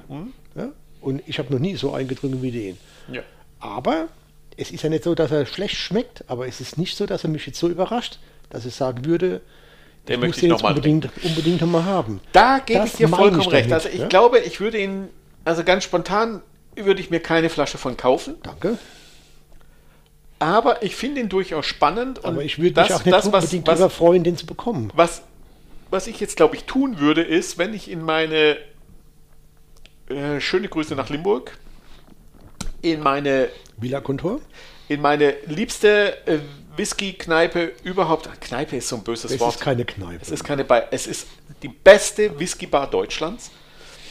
Ja? 0.54 0.68
Und 1.00 1.22
ich 1.26 1.38
habe 1.38 1.52
noch 1.52 1.60
nie 1.60 1.74
so 1.76 1.92
eingedrungen 1.94 2.42
wie 2.42 2.50
den. 2.50 2.76
Ja. 3.10 3.22
Aber 3.60 4.08
es 4.56 4.70
ist 4.70 4.82
ja 4.82 4.88
nicht 4.90 5.04
so, 5.04 5.14
dass 5.14 5.30
er 5.30 5.46
schlecht 5.46 5.76
schmeckt, 5.76 6.24
aber 6.28 6.46
es 6.48 6.60
ist 6.60 6.78
nicht 6.78 6.96
so, 6.96 7.06
dass 7.06 7.24
er 7.24 7.30
mich 7.30 7.46
jetzt 7.46 7.58
so 7.58 7.68
überrascht, 7.68 8.18
dass 8.50 8.66
ich 8.66 8.74
sagen 8.74 9.04
würde, 9.04 9.40
Den 10.08 10.14
ich 10.14 10.20
möchte 10.20 10.36
ich 10.36 10.40
den 10.40 10.50
noch 10.50 10.56
jetzt 10.58 10.62
mal 10.64 10.68
unbedingt, 10.70 11.08
unbedingt 11.22 11.60
noch 11.60 11.68
mal 11.68 11.84
haben. 11.84 12.20
Da 12.32 12.58
gebe 12.58 12.84
ich 12.86 12.92
dir 12.94 13.08
vollkommen 13.08 13.40
ich 13.40 13.52
recht. 13.52 13.70
damit, 13.70 13.72
Also 13.72 13.88
ich 13.88 14.00
ja? 14.00 14.08
glaube, 14.08 14.38
ich 14.40 14.60
würde 14.60 14.78
ihn, 14.80 15.08
also 15.44 15.62
ganz 15.64 15.84
spontan 15.84 16.42
würde 16.76 17.00
ich 17.00 17.10
mir 17.10 17.20
keine 17.20 17.48
Flasche 17.50 17.78
von 17.78 17.96
kaufen, 17.96 18.36
Danke. 18.42 18.78
aber 20.38 20.82
ich 20.82 20.96
finde 20.96 21.20
ihn 21.20 21.28
durchaus 21.28 21.66
spannend. 21.66 22.24
Aber 22.24 22.38
und 22.38 22.44
ich 22.44 22.58
würde 22.58 22.72
das, 22.72 22.88
mich 22.88 22.96
auch 22.98 23.04
nicht 23.04 23.14
das, 23.14 23.32
was, 23.32 23.44
unbedingt 23.44 23.68
darüber 23.68 23.90
freuen, 23.90 24.24
den 24.24 24.36
zu 24.36 24.46
bekommen. 24.46 24.90
was, 24.94 25.22
was 25.90 26.06
ich 26.06 26.20
jetzt, 26.20 26.36
glaube 26.36 26.56
ich, 26.56 26.64
tun 26.64 26.98
würde, 26.98 27.22
ist, 27.22 27.58
wenn 27.58 27.74
ich 27.74 27.90
in 27.90 28.02
meine 28.02 28.56
äh, 30.08 30.40
schöne 30.40 30.68
Grüße 30.68 30.94
nach 30.94 31.08
Limburg, 31.10 31.58
in 32.82 33.00
meine 33.00 33.48
Villa 33.76 34.00
Kontor? 34.00 34.40
in 34.88 35.00
meine 35.00 35.34
liebste 35.46 36.26
äh, 36.26 36.38
Whisky-Kneipe 36.76 37.72
überhaupt. 37.84 38.28
Kneipe 38.40 38.76
ist 38.76 38.88
so 38.88 38.96
ein 38.96 39.02
böses 39.04 39.30
Es 39.30 39.38
Wort. 39.40 39.54
ist 39.54 39.60
keine 39.60 39.84
Kneipe. 39.84 40.18
es 40.20 40.30
ist 40.30 40.42
keine 40.42 40.64
Bar. 40.64 40.84
Es 40.90 41.06
ist 41.06 41.28
die 41.62 41.68
beste 41.68 42.36
Whisky-Bar 42.40 42.90
Deutschlands. 42.90 43.52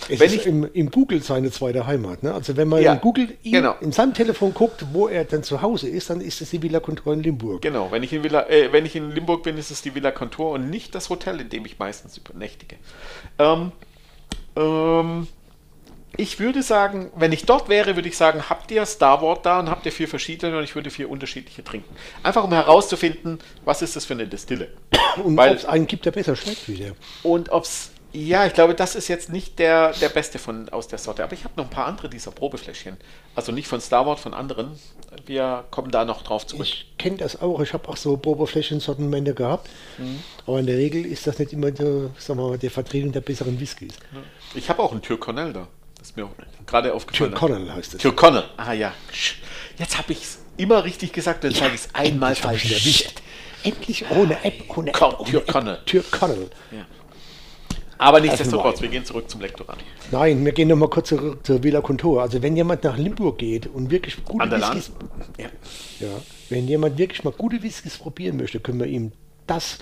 Es 0.08 0.20
wenn 0.22 0.28
ist 0.28 0.36
ich- 0.38 0.46
im, 0.46 0.70
im 0.74 0.90
Google 0.90 1.22
seine 1.22 1.52
zweite 1.52 1.86
Heimat. 1.86 2.24
Ne? 2.24 2.34
Also 2.34 2.56
wenn 2.56 2.70
man 2.70 2.82
Ja, 2.82 2.94
in 2.94 3.02
Google 3.02 3.36
ihn, 3.44 3.52
genau. 3.52 3.76
in 3.82 3.92
seinem 3.92 4.14
Telefon 4.14 4.54
guckt, 4.54 4.86
wo 4.94 5.10
er 5.10 5.26
dann 5.26 5.44
zu 5.44 5.62
Hause 5.62 5.90
ist, 5.90 6.10
dann 6.10 6.22
ist 6.22 6.40
es 6.40 6.52
die 6.52 6.62
Villa 6.62 6.80
Kontor 6.80 7.12
in 7.14 7.24
Limburg. 7.24 7.62
Genau, 7.62 7.92
wenn 7.92 8.02
ich, 8.04 8.14
in 8.14 8.24
Villa, 8.24 8.48
äh, 8.48 8.72
wenn 8.72 8.86
ich 8.86 8.96
in 8.96 9.12
Limburg 9.12 9.44
bin, 9.44 9.58
ist 9.58 9.72
es 9.72 9.82
die 9.82 9.94
Villa 9.96 10.12
Contour 10.12 10.52
und 10.52 10.70
nicht 10.70 10.96
das 10.96 11.10
Hotel, 11.10 11.42
in 11.42 11.50
dem 11.50 11.66
ich 11.66 11.78
meistens 11.78 12.18
übernächtige. 12.18 12.78
Ähm, 13.38 13.74
ähm, 14.56 15.28
ich 16.18 16.40
würde 16.40 16.64
sagen, 16.64 17.12
wenn 17.16 17.32
ich 17.32 17.46
dort 17.46 17.70
wäre, 17.70 17.96
würde 17.96 18.10
ich 18.10 18.18
sagen, 18.18 18.50
habt 18.50 18.72
ihr 18.72 18.86
Starward 18.86 19.46
da 19.46 19.60
und 19.60 19.70
habt 19.70 19.86
ihr 19.86 19.92
vier 19.92 20.08
verschiedene 20.08 20.58
und 20.58 20.64
ich 20.64 20.76
würde 20.76 20.90
vier 20.90 21.10
unterschiedliche 21.10 21.64
trinken. 21.64 21.96
Einfach 22.24 22.44
um 22.44 22.52
herauszufinden, 22.52 23.40
was 23.66 23.82
ist 23.82 23.96
das 23.96 24.06
für 24.06 24.14
eine 24.14 24.28
Destille. 24.28 24.70
Und 25.24 25.38
Weil- 25.38 25.52
ob 25.52 25.58
es 25.58 25.66
einen 25.66 25.88
gibt, 25.88 26.06
der 26.06 26.12
besser 26.12 26.36
schmeckt 26.36 26.68
wie 26.68 26.76
der. 26.76 26.94
Und 27.24 27.52
ob's, 27.52 27.92
ja, 28.12 28.46
ich 28.46 28.54
glaube, 28.54 28.74
das 28.74 28.96
ist 28.96 29.08
jetzt 29.08 29.32
nicht 29.32 29.60
der, 29.60 29.92
der 29.94 30.10
beste 30.10 30.40
von, 30.40 30.68
aus 30.70 30.88
der 30.88 30.98
Sorte. 30.98 31.24
Aber 31.24 31.34
ich 31.34 31.44
habe 31.44 31.54
noch 31.58 31.66
ein 31.66 31.70
paar 31.70 31.86
andere 31.86 32.10
dieser 32.10 32.32
Probefläschchen. 32.32 32.98
Also 33.36 33.52
nicht 33.52 33.68
von 33.68 33.80
Starward, 33.82 34.20
von 34.20 34.34
anderen. 34.34 34.80
Wir 35.26 35.66
kommen 35.70 35.92
da 35.92 36.06
noch 36.06 36.24
drauf 36.24 36.48
zurück. 36.48 36.66
Ich 36.66 36.88
kenne 36.98 37.18
das 37.18 37.42
auch. 37.42 37.60
Ich 37.62 37.74
habe 37.74 37.88
auch 37.88 37.98
so 37.98 38.18
Probeflächen-Sortimente 38.18 39.34
gehabt. 39.36 39.70
Mhm. 39.98 40.24
Aber 40.48 40.60
in 40.60 40.66
der 40.66 40.78
Regel 40.78 41.06
ist 41.06 41.28
das 41.28 41.38
nicht 41.40 41.54
immer 41.54 41.72
der, 41.72 42.10
sagen 42.18 42.40
wir 42.40 42.50
mal, 42.50 42.58
der 42.58 42.72
Vertretung 42.72 43.12
der 43.12 43.22
besseren 43.22 43.60
Whiskys. 43.60 43.94
Ich 44.56 44.70
habe 44.70 44.82
auch 44.82 44.92
einen 44.92 45.02
Tyrconnell 45.02 45.54
da. 45.54 45.68
Ist 46.10 46.18
mir 46.18 46.28
gerade 46.66 46.92
aufgefallen. 46.92 47.32
Tyrconnell 47.32 47.72
heißt 47.72 47.94
es. 47.94 48.02
Tyrconnell. 48.02 48.46
Ah 48.58 48.74
ja. 48.74 48.94
Jetzt 49.78 49.96
habe 49.96 50.12
ich 50.14 50.24
es 50.24 50.40
immer 50.58 50.84
richtig 50.84 51.14
gesagt, 51.14 51.44
dann 51.44 51.52
sage 51.52 51.76
ich 51.76 51.82
es 51.82 51.90
einmal 51.94 52.34
falsch. 52.34 52.66
erwischt. 52.66 53.22
Endlich 53.64 54.10
ohne 54.10 54.44
App. 54.44 54.76
Ohne 54.76 54.92
Komm, 54.92 55.12
App, 55.12 55.20
ohne. 55.20 55.86
Tyrconnell. 55.86 56.50
Ja. 56.72 56.88
Aber 58.00 58.22
nichtsdestotrotz, 58.22 58.78
Wein. 58.78 58.82
wir 58.84 58.90
gehen 58.90 59.06
zurück 59.06 59.30
zum 59.30 59.42
Lektorat. 59.42 59.78
Nein, 60.10 60.44
wir 60.44 60.52
gehen 60.54 60.70
nochmal 60.70 60.90
kurz 60.90 61.10
zurück 61.10 61.46
zur 61.46 61.62
Villa 61.62 61.82
Contor. 61.82 62.24
Also 62.24 62.42
wenn 62.42 62.56
jemand 62.56 62.84
nach 62.84 62.98
Limburg 62.98 63.38
geht 63.38 63.68
und 63.68 63.92
wirklich 63.92 64.24
gute? 64.26 64.50
Whiskys 64.50 64.92
Ja. 65.38 65.50
Ja, 66.00 66.08
wenn 66.50 66.68
jemand 66.68 66.98
wirklich 66.98 67.24
mal 67.24 67.34
gute 67.34 67.62
Whiskys 67.62 67.98
probieren 68.00 68.38
möchte, 68.38 68.60
können 68.60 68.80
wir 68.80 68.88
ihm 68.88 69.12
das 69.46 69.78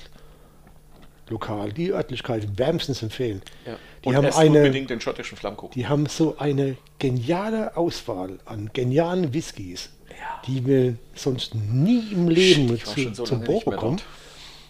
Lokal, 1.30 1.72
die 1.74 1.92
Örtlichkeit 1.94 2.58
wärmstens 2.58 3.04
empfehlen. 3.04 3.42
Ja. 3.66 3.78
Die, 4.08 4.16
Und 4.16 4.26
haben 4.26 4.36
eine, 4.36 4.60
unbedingt 4.60 4.90
den 4.90 5.02
schottischen 5.02 5.38
Flammkuchen. 5.38 5.74
die 5.74 5.88
haben 5.88 6.06
so 6.06 6.38
eine 6.38 6.78
geniale 7.00 7.76
Auswahl 7.76 8.40
an 8.46 8.70
genialen 8.74 9.34
Whiskys, 9.34 9.90
die 10.48 10.66
wir 10.66 10.96
sonst 11.16 11.56
nie 11.56 12.12
im 12.12 12.30
Leben 12.30 12.80
zu, 12.80 13.14
so 13.14 13.24
zum 13.24 13.40
mehr 13.42 13.60
bekommen. 13.60 14.02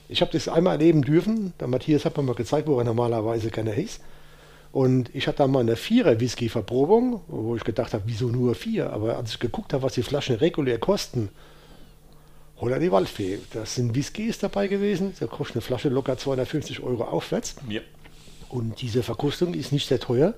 Ich 0.10 0.22
habe 0.22 0.32
das 0.32 0.48
einmal 0.48 0.74
erleben 0.74 1.02
dürfen. 1.02 1.54
Der 1.60 1.68
Matthias 1.68 2.06
hat 2.06 2.18
mir 2.18 2.24
mal 2.24 2.36
gezeigt, 2.36 2.68
wo 2.68 2.78
er 2.78 2.86
normalerweise 2.86 3.50
gerne 3.52 3.74
hieß. 3.74 4.00
Und 4.72 5.14
ich 5.14 5.28
hatte 5.28 5.40
da 5.40 5.48
mal 5.48 5.62
eine 5.62 5.76
Vierer-Whisky-Verprobung, 5.76 7.22
wo 7.28 7.56
ich 7.56 7.64
gedacht 7.64 7.94
habe, 7.94 8.04
wieso 8.06 8.28
nur 8.28 8.56
vier? 8.56 8.92
Aber 8.92 9.18
als 9.18 9.32
ich 9.32 9.40
geguckt 9.40 9.74
habe, 9.74 9.84
was 9.84 9.94
die 9.94 10.04
Flaschen 10.04 10.36
regulär 10.36 10.78
kosten, 10.78 11.30
oder 12.60 12.80
die 12.80 12.92
Waldfee, 12.92 13.40
das 13.54 13.76
sind 13.76 13.96
Whiskys 13.96 14.40
dabei 14.40 14.68
gewesen. 14.68 15.14
Da 15.20 15.28
kostet 15.28 15.58
eine 15.58 15.62
Flasche 15.62 15.90
locker 15.90 16.18
250 16.18 16.82
Euro 16.82 17.04
aufwärts. 17.04 17.56
Ja. 17.70 17.82
Und 18.50 18.82
diese 18.82 19.04
Verkostung 19.04 19.54
ist 19.54 19.72
nicht 19.72 19.88
sehr 19.88 20.00
teuer, 20.00 20.34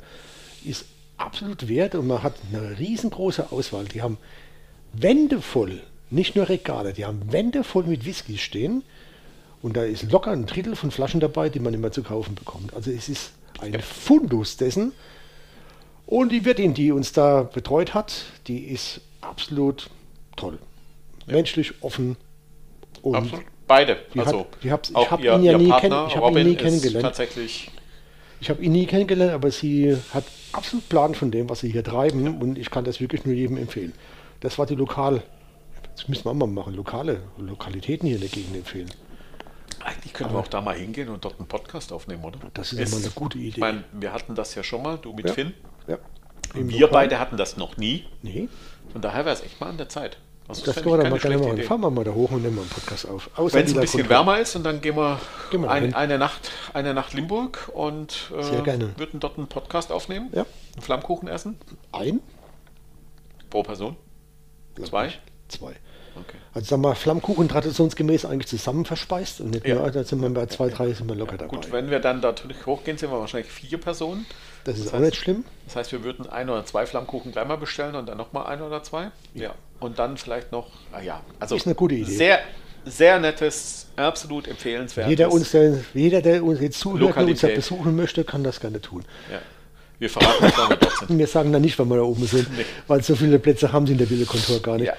ist 0.65 0.85
absolut 1.17 1.67
wert 1.67 1.95
und 1.95 2.07
man 2.07 2.23
hat 2.23 2.35
eine 2.51 2.79
riesengroße 2.79 3.51
Auswahl. 3.51 3.85
Die 3.85 4.01
haben 4.01 4.17
Wände 4.93 5.41
voll, 5.41 5.81
nicht 6.09 6.35
nur 6.35 6.49
Regale, 6.49 6.93
die 6.93 7.05
haben 7.05 7.31
Wände 7.31 7.63
voll 7.63 7.83
mit 7.83 8.05
Whisky 8.05 8.37
stehen. 8.37 8.83
Und 9.61 9.75
da 9.75 9.83
ist 9.83 10.09
locker 10.11 10.31
ein 10.31 10.45
Drittel 10.45 10.75
von 10.75 10.89
Flaschen 10.89 11.19
dabei, 11.19 11.49
die 11.49 11.59
man 11.59 11.73
immer 11.73 11.91
zu 11.91 12.01
kaufen 12.01 12.33
bekommt. 12.35 12.73
Also 12.73 12.91
es 12.91 13.09
ist 13.09 13.31
ein 13.59 13.79
Fundus 13.81 14.55
dessen. 14.57 14.93
Und 16.05 16.31
die 16.31 16.45
Wirtin, 16.45 16.73
die 16.73 16.91
uns 16.93 17.11
da 17.11 17.43
betreut 17.43 17.93
hat, 17.93 18.23
die 18.47 18.59
ist 18.63 19.01
absolut 19.21 19.89
toll. 20.37 20.57
Menschlich, 21.27 21.73
offen. 21.81 22.15
Und 23.01 23.15
Absolut. 23.15 23.45
Beide. 23.67 23.97
Die 24.15 24.19
also 24.19 24.39
hat- 24.39 24.47
die 24.63 24.71
hab's- 24.71 24.89
ich 24.89 25.11
hab 25.11 25.21
ihr, 25.23 25.35
ihn 25.35 25.43
ja 25.43 25.57
nie 25.57 25.69
kenn- 25.71 26.07
ich 26.07 26.15
hab 26.15 26.15
ihn 26.15 26.19
Robin 26.21 26.47
nie 26.47 26.53
ist 26.53 26.61
kennengelernt. 26.61 27.03
Tatsächlich. 27.05 27.69
Ich 28.41 28.49
habe 28.49 28.61
ihn 28.63 28.71
nie 28.71 28.85
kennengelernt, 28.85 29.33
aber 29.33 29.51
sie 29.51 29.95
hat 30.13 30.23
absolut 30.53 30.87
Plan 30.89 31.13
von 31.15 31.29
dem, 31.31 31.49
was 31.49 31.59
sie 31.59 31.69
hier 31.71 31.83
treiben 31.83 32.39
und 32.41 32.57
ich 32.57 32.69
kann 32.71 32.83
das 32.85 32.99
wirklich 33.01 33.25
nur 33.25 33.35
jedem 33.35 33.57
empfehlen. 33.57 33.93
Das 34.39 34.57
war 34.57 34.65
die 34.65 34.75
lokal, 34.75 35.21
das 35.95 36.07
müssen 36.07 36.25
wir 36.25 36.31
auch 36.31 36.35
mal 36.35 36.47
machen, 36.47 36.73
lokale 36.73 37.21
Lokalitäten 37.37 38.07
hier 38.07 38.15
in 38.15 38.21
der 38.21 38.29
Gegend 38.29 38.55
empfehlen. 38.55 38.89
Eigentlich 39.83 40.13
können 40.13 40.31
wir 40.33 40.39
auch 40.39 40.47
da 40.47 40.61
mal 40.61 40.75
hingehen 40.75 41.09
und 41.09 41.23
dort 41.23 41.37
einen 41.39 41.47
Podcast 41.47 41.91
aufnehmen, 41.93 42.23
oder? 42.23 42.37
Das 42.53 42.73
ist 42.73 42.93
immer 42.93 43.01
eine 43.01 43.11
gute 43.13 43.37
Idee. 43.37 43.47
Ich 43.49 43.57
meine, 43.57 43.83
wir 43.93 44.11
hatten 44.13 44.35
das 44.35 44.55
ja 44.55 44.63
schon 44.63 44.83
mal, 44.83 44.97
du 44.97 45.13
mit 45.13 45.27
Ja. 45.27 45.33
Finn. 45.33 45.53
Ja. 45.87 45.97
Im 46.53 46.69
Wir 46.69 46.81
Lokal- 46.81 46.91
beide 46.91 47.19
hatten 47.19 47.37
das 47.37 47.57
noch 47.57 47.77
nie. 47.77 48.05
Nee, 48.21 48.49
Von 48.91 49.01
daher 49.01 49.23
wäre 49.25 49.35
es 49.35 49.41
echt 49.41 49.59
mal 49.61 49.67
an 49.69 49.77
der 49.77 49.87
Zeit. 49.89 50.17
Also 50.47 50.65
das 50.65 50.73
fände 50.73 50.89
können 50.89 50.97
wir 50.99 51.03
dann 51.03 51.11
mal 51.11 51.19
gerne 51.19 51.37
machen. 51.37 51.61
Fahren 51.63 51.81
wir 51.81 51.91
mal 51.91 52.03
da 52.03 52.11
hoch 52.11 52.31
und 52.31 52.41
nehmen 52.41 52.55
mal 52.55 52.61
einen 52.61 52.71
Podcast 52.71 53.07
auf. 53.07 53.29
Wenn 53.37 53.45
es 53.45 53.53
ein 53.53 53.61
bisschen 53.81 53.99
Kontrolle. 54.01 54.09
wärmer 54.09 54.39
ist 54.39 54.55
und 54.55 54.63
dann 54.63 54.81
gehen 54.81 54.95
wir, 54.97 55.19
Gehen 55.51 55.61
wir 55.61 55.69
ein, 55.69 55.93
eine, 55.93 56.17
Nacht, 56.17 56.49
eine 56.75 56.93
Nacht 56.93 57.13
Limburg 57.13 57.69
und 57.73 58.31
äh, 58.31 58.97
würden 58.97 59.19
dort 59.19 59.37
einen 59.37 59.47
Podcast 59.47 59.91
aufnehmen. 59.91 60.29
Ja. 60.33 60.45
Einen 60.73 60.81
Flammkuchen 60.81 61.27
essen. 61.27 61.57
Ein? 61.91 62.19
Pro 63.49 63.63
Person. 63.63 63.95
Zwei? 64.83 65.13
Zwei. 65.47 65.71
Okay. 66.15 66.37
Also 66.53 66.67
sagen 66.67 66.81
wir, 66.81 66.95
Flammkuchen 66.95 67.47
traditionsgemäß 67.47 68.25
eigentlich 68.25 68.47
zusammen 68.47 68.83
verspeist 68.85 69.41
und 69.41 69.51
nicht 69.51 69.65
Ja. 69.65 69.75
nur, 69.75 69.89
da 69.91 70.03
sind 70.03 70.21
wir 70.21 70.29
bei 70.29 70.45
zwei, 70.47 70.69
drei 70.69 70.91
sind 70.91 71.07
wir 71.07 71.15
locker 71.15 71.37
dabei. 71.37 71.55
Gut, 71.55 71.71
wenn 71.71 71.89
wir 71.89 71.99
dann 71.99 72.19
natürlich 72.19 72.65
hochgehen, 72.65 72.97
sind 72.97 73.11
wir 73.11 73.19
wahrscheinlich 73.19 73.51
vier 73.51 73.79
Personen. 73.79 74.25
das 74.65 74.77
ist 74.77 74.87
das 74.87 74.93
auch 74.93 74.97
heißt- 74.97 75.01
nicht 75.01 75.15
schlimm. 75.15 75.45
Das 75.65 75.75
heißt, 75.77 75.91
wir 75.91 76.03
würden 76.03 76.27
ein 76.27 76.49
oder 76.49 76.65
zwei 76.65 76.85
Flammkuchen 76.85 77.31
gleich 77.31 77.47
mal 77.47 77.57
bestellen 77.57 77.95
und 77.95 78.07
dann 78.09 78.17
nochmal 78.17 78.47
ein 78.47 78.61
oder 78.61 78.83
zwei. 78.83 79.11
Ja. 79.33 79.53
Und 79.79 79.97
dann 79.99 80.17
vielleicht 80.17 80.51
noch, 80.51 80.67
ah 80.91 80.99
ja, 81.01 81.21
also 81.39 81.55
Ist 81.55 81.65
eine 81.65 81.75
gute 81.75 81.95
Idee. 81.95 82.11
Sehr, 82.11 82.39
sehr 82.85 83.19
nettes, 83.19 83.87
absolut 83.95 84.47
empfehlenswertes. 84.47 85.09
Jeder, 85.09 85.31
uns, 85.31 85.51
der, 85.51 85.79
jeder, 85.93 86.21
der 86.21 86.43
uns 86.43 86.59
jetzt 86.61 86.79
zuhört 86.79 87.15
und 87.17 87.29
uns 87.29 87.41
besuchen 87.41 87.95
möchte, 87.95 88.23
kann 88.23 88.43
das 88.43 88.59
gerne 88.59 88.81
tun. 88.81 89.03
Ja. 89.31 89.39
Wir 89.99 90.09
verraten 90.09 90.45
nicht, 90.45 90.57
wann 90.57 90.69
wir 90.69 90.75
dort 90.77 90.97
sind. 90.97 91.17
Wir 91.19 91.27
sagen 91.27 91.51
dann 91.51 91.61
nicht, 91.61 91.77
wann 91.77 91.89
wir 91.89 91.97
da 91.97 92.03
oben 92.03 92.25
sind, 92.25 92.57
Nee. 92.57 92.65
weil 92.87 93.03
so 93.03 93.15
viele 93.15 93.37
Plätze 93.37 93.73
haben 93.73 93.85
sie 93.85 93.91
in 93.93 93.97
der 93.97 94.09
Wille-Kontor 94.09 94.61
gar 94.61 94.77
nicht. 94.77 94.87
Ja. 94.87 94.93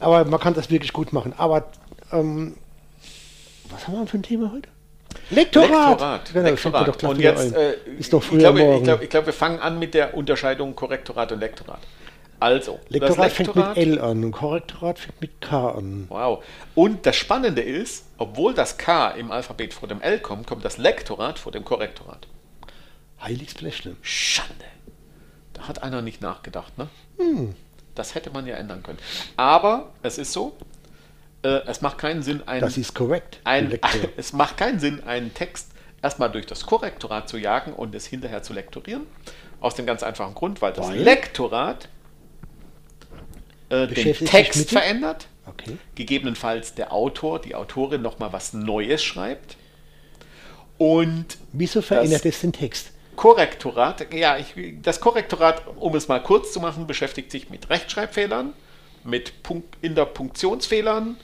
Aber 0.00 0.24
man 0.26 0.38
kann 0.38 0.52
das 0.52 0.70
wirklich 0.70 0.92
gut 0.92 1.14
machen. 1.14 1.32
Aber 1.38 1.70
ähm, 2.12 2.56
was 3.70 3.88
haben 3.88 3.94
wir 3.94 4.06
für 4.06 4.18
ein 4.18 4.22
Thema 4.22 4.52
heute? 4.52 4.68
Lektorat! 5.30 5.70
Lektorat. 5.70 6.32
Genau, 6.34 6.48
Lektorat. 6.50 7.02
doch 7.02 7.08
und 7.08 7.20
jetzt, 7.20 7.54
äh, 7.54 7.74
ist 7.98 8.12
ich 8.12 8.24
früher 8.24 8.38
glaube, 8.40 8.58
morgen. 8.58 8.78
ich 8.78 8.84
glaube, 8.84 9.04
ich 9.04 9.10
glaube, 9.10 9.26
wir 9.26 9.32
fangen 9.32 9.58
an 9.60 9.78
mit 9.78 9.94
der 9.94 10.14
Unterscheidung 10.14 10.74
Korrektorat 10.74 11.32
und 11.32 11.40
Lektorat. 11.40 11.80
Also, 12.40 12.80
Lektorat, 12.88 13.26
das 13.26 13.32
fängt 13.32 13.56
mit 13.56 13.76
L 13.76 13.98
an 14.00 14.24
und 14.24 14.32
Korrektorat 14.32 14.98
fängt 14.98 15.20
mit 15.20 15.40
K 15.40 15.70
an. 15.70 16.06
Wow. 16.08 16.44
Und 16.74 17.06
das 17.06 17.16
Spannende 17.16 17.62
ist, 17.62 18.04
obwohl 18.18 18.54
das 18.54 18.76
K 18.76 19.10
im 19.10 19.30
Alphabet 19.30 19.72
vor 19.72 19.88
dem 19.88 20.00
L 20.02 20.20
kommt, 20.20 20.46
kommt 20.46 20.64
das 20.64 20.76
Lektorat 20.76 21.38
vor 21.38 21.52
dem 21.52 21.64
Korrektorat. 21.64 22.26
Heiligsblechle. 23.20 23.96
Schande. 24.02 24.64
Da 25.54 25.68
hat 25.68 25.82
einer 25.82 26.02
nicht 26.02 26.20
nachgedacht, 26.20 26.76
ne? 26.76 26.88
Hm. 27.18 27.54
Das 27.94 28.14
hätte 28.14 28.30
man 28.30 28.46
ja 28.46 28.56
ändern 28.56 28.82
können. 28.82 28.98
Aber 29.36 29.92
es 30.02 30.18
ist 30.18 30.32
so, 30.32 30.56
äh, 31.42 31.60
es 31.66 31.80
macht 31.80 31.98
keinen 31.98 32.22
Sinn, 32.22 32.42
ein, 32.46 32.60
Das 32.60 32.76
ist 32.76 32.94
korrekt. 32.94 33.40
ein, 33.44 33.78
es 34.16 34.32
macht 34.32 34.56
keinen 34.56 34.80
Sinn, 34.80 35.02
einen 35.04 35.32
Text 35.32 35.70
erstmal 36.02 36.30
durch 36.30 36.46
das 36.46 36.66
Korrektorat 36.66 37.28
zu 37.28 37.38
jagen 37.38 37.72
und 37.72 37.94
es 37.94 38.06
hinterher 38.06 38.42
zu 38.42 38.52
lektorieren. 38.52 39.06
Aus 39.60 39.74
dem 39.74 39.86
ganz 39.86 40.02
einfachen 40.02 40.34
Grund, 40.34 40.60
weil 40.60 40.72
das 40.72 40.88
Weil? 40.88 40.98
Lektorat 40.98 41.88
äh, 43.82 43.86
den 43.86 44.14
Text 44.26 44.70
verändert, 44.70 45.28
Okay. 45.46 45.76
gegebenenfalls 45.94 46.74
der 46.74 46.92
Autor, 46.92 47.40
die 47.40 47.54
Autorin 47.54 48.00
nochmal 48.02 48.32
was 48.32 48.52
Neues 48.54 49.02
schreibt. 49.04 49.56
Und 50.78 51.38
Wieso 51.52 51.82
verändert 51.82 52.24
es 52.26 52.40
den 52.40 52.52
Text? 52.52 52.90
Korrektorat, 53.16 54.12
ja, 54.12 54.38
ich, 54.38 54.54
das 54.82 55.00
Korrektorat, 55.00 55.62
um 55.76 55.94
es 55.94 56.08
mal 56.08 56.20
kurz 56.22 56.52
zu 56.52 56.58
machen, 56.60 56.86
beschäftigt 56.86 57.30
sich 57.30 57.48
mit 57.48 57.70
Rechtschreibfehlern, 57.70 58.54
mit 59.04 59.42
Punkt, 59.44 59.76
Interpunktionsfehlern. 59.82 61.16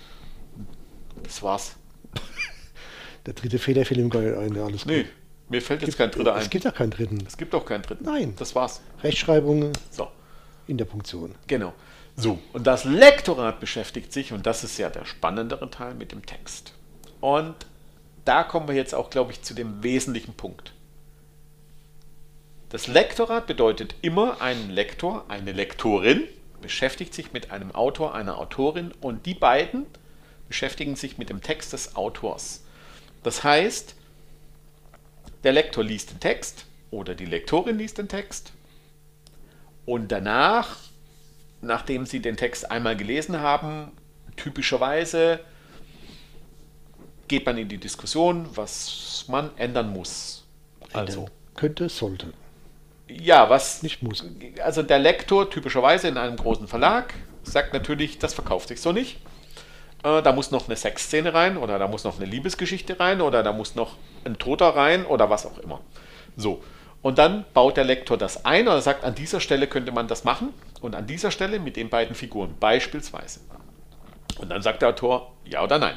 Das 1.24 1.42
war's. 1.42 1.76
Der 3.26 3.34
dritte 3.34 3.58
Fehler 3.58 3.84
fällt 3.84 3.98
ihm 4.00 4.08
gar 4.10 4.20
nicht 4.20 4.36
ein. 4.36 4.56
Alles 4.58 4.86
Nee, 4.86 5.06
mir 5.48 5.60
fällt 5.60 5.82
jetzt 5.82 5.98
kein 5.98 6.10
dritter 6.12 6.34
ein. 6.36 6.42
Es 6.42 6.50
gibt 6.50 6.64
ja 6.64 6.70
keinen 6.70 6.90
dritten. 6.90 7.18
Es 7.26 7.36
gibt 7.36 7.54
auch 7.54 7.64
keinen 7.64 7.82
dritten. 7.82 8.04
Nein. 8.04 8.34
Das 8.38 8.54
war's. 8.54 8.80
Rechtschreibung 9.02 9.72
So, 9.90 10.08
in 10.68 10.78
der 10.78 10.84
Punktion. 10.84 11.34
genau. 11.48 11.72
So, 12.20 12.38
und 12.52 12.66
das 12.66 12.84
Lektorat 12.84 13.60
beschäftigt 13.60 14.12
sich, 14.12 14.34
und 14.34 14.44
das 14.44 14.62
ist 14.62 14.76
ja 14.76 14.90
der 14.90 15.06
spannendere 15.06 15.70
Teil, 15.70 15.94
mit 15.94 16.12
dem 16.12 16.26
Text. 16.26 16.74
Und 17.22 17.54
da 18.26 18.44
kommen 18.44 18.68
wir 18.68 18.74
jetzt 18.74 18.94
auch, 18.94 19.08
glaube 19.08 19.32
ich, 19.32 19.40
zu 19.40 19.54
dem 19.54 19.82
wesentlichen 19.82 20.34
Punkt. 20.34 20.74
Das 22.68 22.88
Lektorat 22.88 23.46
bedeutet 23.46 23.94
immer, 24.02 24.42
ein 24.42 24.68
Lektor, 24.68 25.24
eine 25.28 25.52
Lektorin 25.52 26.24
beschäftigt 26.60 27.14
sich 27.14 27.32
mit 27.32 27.50
einem 27.52 27.74
Autor, 27.74 28.14
einer 28.14 28.36
Autorin 28.36 28.92
und 29.00 29.24
die 29.24 29.34
beiden 29.34 29.86
beschäftigen 30.46 30.96
sich 30.96 31.16
mit 31.16 31.30
dem 31.30 31.40
Text 31.40 31.72
des 31.72 31.96
Autors. 31.96 32.64
Das 33.22 33.44
heißt, 33.44 33.94
der 35.42 35.52
Lektor 35.52 35.82
liest 35.82 36.10
den 36.10 36.20
Text 36.20 36.66
oder 36.90 37.14
die 37.14 37.24
Lektorin 37.24 37.78
liest 37.78 37.96
den 37.96 38.08
Text 38.08 38.52
und 39.86 40.12
danach, 40.12 40.76
nachdem 41.60 42.06
sie 42.06 42.20
den 42.20 42.36
Text 42.36 42.70
einmal 42.70 42.96
gelesen 42.96 43.40
haben, 43.40 43.92
typischerweise 44.36 45.40
geht 47.28 47.46
man 47.46 47.58
in 47.58 47.68
die 47.68 47.78
Diskussion, 47.78 48.48
was 48.54 49.24
man 49.28 49.50
ändern 49.56 49.92
muss. 49.92 50.44
Also, 50.92 51.28
Könnte, 51.54 51.88
sollte. 51.88 52.32
ja, 53.08 53.48
was 53.48 53.82
Nicht 53.82 54.02
muss. 54.02 54.24
Also 54.62 54.82
der 54.82 54.98
Lektor 54.98 55.48
typischerweise 55.48 56.08
in 56.08 56.16
einem 56.16 56.36
großen 56.36 56.66
Verlag 56.66 57.14
sagt 57.42 57.72
natürlich, 57.72 58.18
das 58.18 58.34
verkauft 58.34 58.68
sich 58.68 58.80
so 58.80 58.92
nicht. 58.92 59.18
Äh, 60.02 60.22
da 60.22 60.32
muss 60.32 60.50
noch 60.50 60.66
eine 60.66 60.76
Sexszene 60.76 61.32
rein 61.34 61.56
oder 61.56 61.78
da 61.78 61.86
muss 61.86 62.04
noch 62.04 62.16
eine 62.16 62.26
Liebesgeschichte 62.26 62.98
rein 62.98 63.20
oder 63.20 63.42
da 63.42 63.52
muss 63.52 63.74
noch 63.74 63.96
ein 64.24 64.38
Toter 64.38 64.68
rein 64.70 65.06
oder 65.06 65.30
was 65.30 65.46
auch 65.46 65.58
immer. 65.58 65.80
So. 66.36 66.62
Und 67.02 67.18
dann 67.18 67.44
baut 67.54 67.76
der 67.76 67.84
Lektor 67.84 68.18
das 68.18 68.44
ein 68.44 68.68
oder 68.68 68.82
sagt, 68.82 69.04
an 69.04 69.14
dieser 69.14 69.40
Stelle 69.40 69.66
könnte 69.66 69.90
man 69.92 70.06
das 70.06 70.24
machen 70.24 70.52
und 70.80 70.94
an 70.94 71.06
dieser 71.06 71.30
Stelle 71.30 71.58
mit 71.58 71.76
den 71.76 71.88
beiden 71.88 72.14
Figuren 72.14 72.54
beispielsweise. 72.60 73.40
Und 74.38 74.50
dann 74.50 74.62
sagt 74.62 74.82
der 74.82 74.90
Autor 74.90 75.34
ja 75.44 75.62
oder 75.64 75.78
nein. 75.78 75.96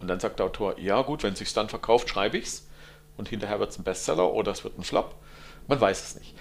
Und 0.00 0.08
dann 0.08 0.20
sagt 0.20 0.38
der 0.38 0.46
Autor, 0.46 0.78
ja 0.78 1.02
gut, 1.02 1.24
wenn 1.24 1.32
es 1.32 1.40
sich 1.40 1.52
dann 1.52 1.68
verkauft, 1.68 2.08
schreibe 2.08 2.38
ich 2.38 2.44
es. 2.46 2.68
Und 3.16 3.28
hinterher 3.28 3.58
wird 3.58 3.70
es 3.70 3.78
ein 3.78 3.82
Bestseller 3.84 4.32
oder 4.32 4.52
es 4.52 4.62
wird 4.62 4.78
ein 4.78 4.84
Flop. 4.84 5.16
Man 5.66 5.80
weiß 5.80 6.04
es 6.04 6.14
nicht. 6.20 6.34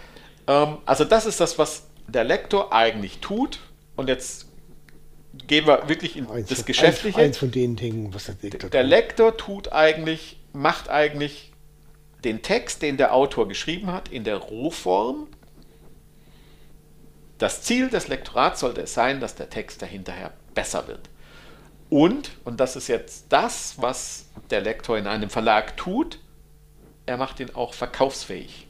Ähm, 0.46 0.78
also 0.86 1.04
das 1.04 1.26
ist 1.26 1.40
das, 1.40 1.58
was 1.58 1.88
der 2.08 2.24
Lektor 2.24 2.72
eigentlich 2.72 3.20
tut. 3.20 3.60
Und 3.96 4.08
jetzt 4.10 4.46
gehen 5.48 5.66
wir 5.66 5.90
wirklich 5.90 6.16
in 6.16 6.30
Eins, 6.30 6.50
das 6.50 6.60
eins, 6.60 6.66
Geschäftliche. 6.68 7.20
eins 7.20 7.38
von 7.40 7.50
den 7.50 7.76
Dingen, 7.76 8.14
was 8.14 8.26
der 8.26 8.36
Lektor 8.42 8.70
Der 8.70 8.82
tut. 8.84 8.90
Lektor 8.90 9.38
tut 9.38 9.72
eigentlich, 9.72 10.38
macht 10.54 10.90
eigentlich 10.90 11.47
den 12.28 12.42
Text, 12.42 12.82
den 12.82 12.98
der 12.98 13.14
Autor 13.14 13.48
geschrieben 13.48 13.92
hat, 13.92 14.10
in 14.10 14.24
der 14.26 14.36
Rohform. 14.36 15.28
Das 17.38 17.62
Ziel 17.62 17.90
des 17.90 18.10
Lektorats 18.10 18.60
sollte 18.60 18.82
es 18.82 18.94
sein, 18.94 19.22
dass 19.22 19.36
der 19.36 19.50
Text 19.50 19.82
dahinterher 19.82 20.34
besser 20.54 20.88
wird. 20.88 21.10
Und, 21.90 22.32
und 22.44 22.60
das 22.60 22.76
ist 22.76 22.90
jetzt 22.90 23.28
das, 23.30 23.76
was 23.78 24.26
der 24.50 24.60
Lektor 24.60 24.98
in 24.98 25.08
einem 25.08 25.30
Verlag 25.30 25.78
tut, 25.78 26.20
er 27.06 27.16
macht 27.16 27.40
ihn 27.40 27.56
auch 27.56 27.74
verkaufsfähig. 27.74 28.68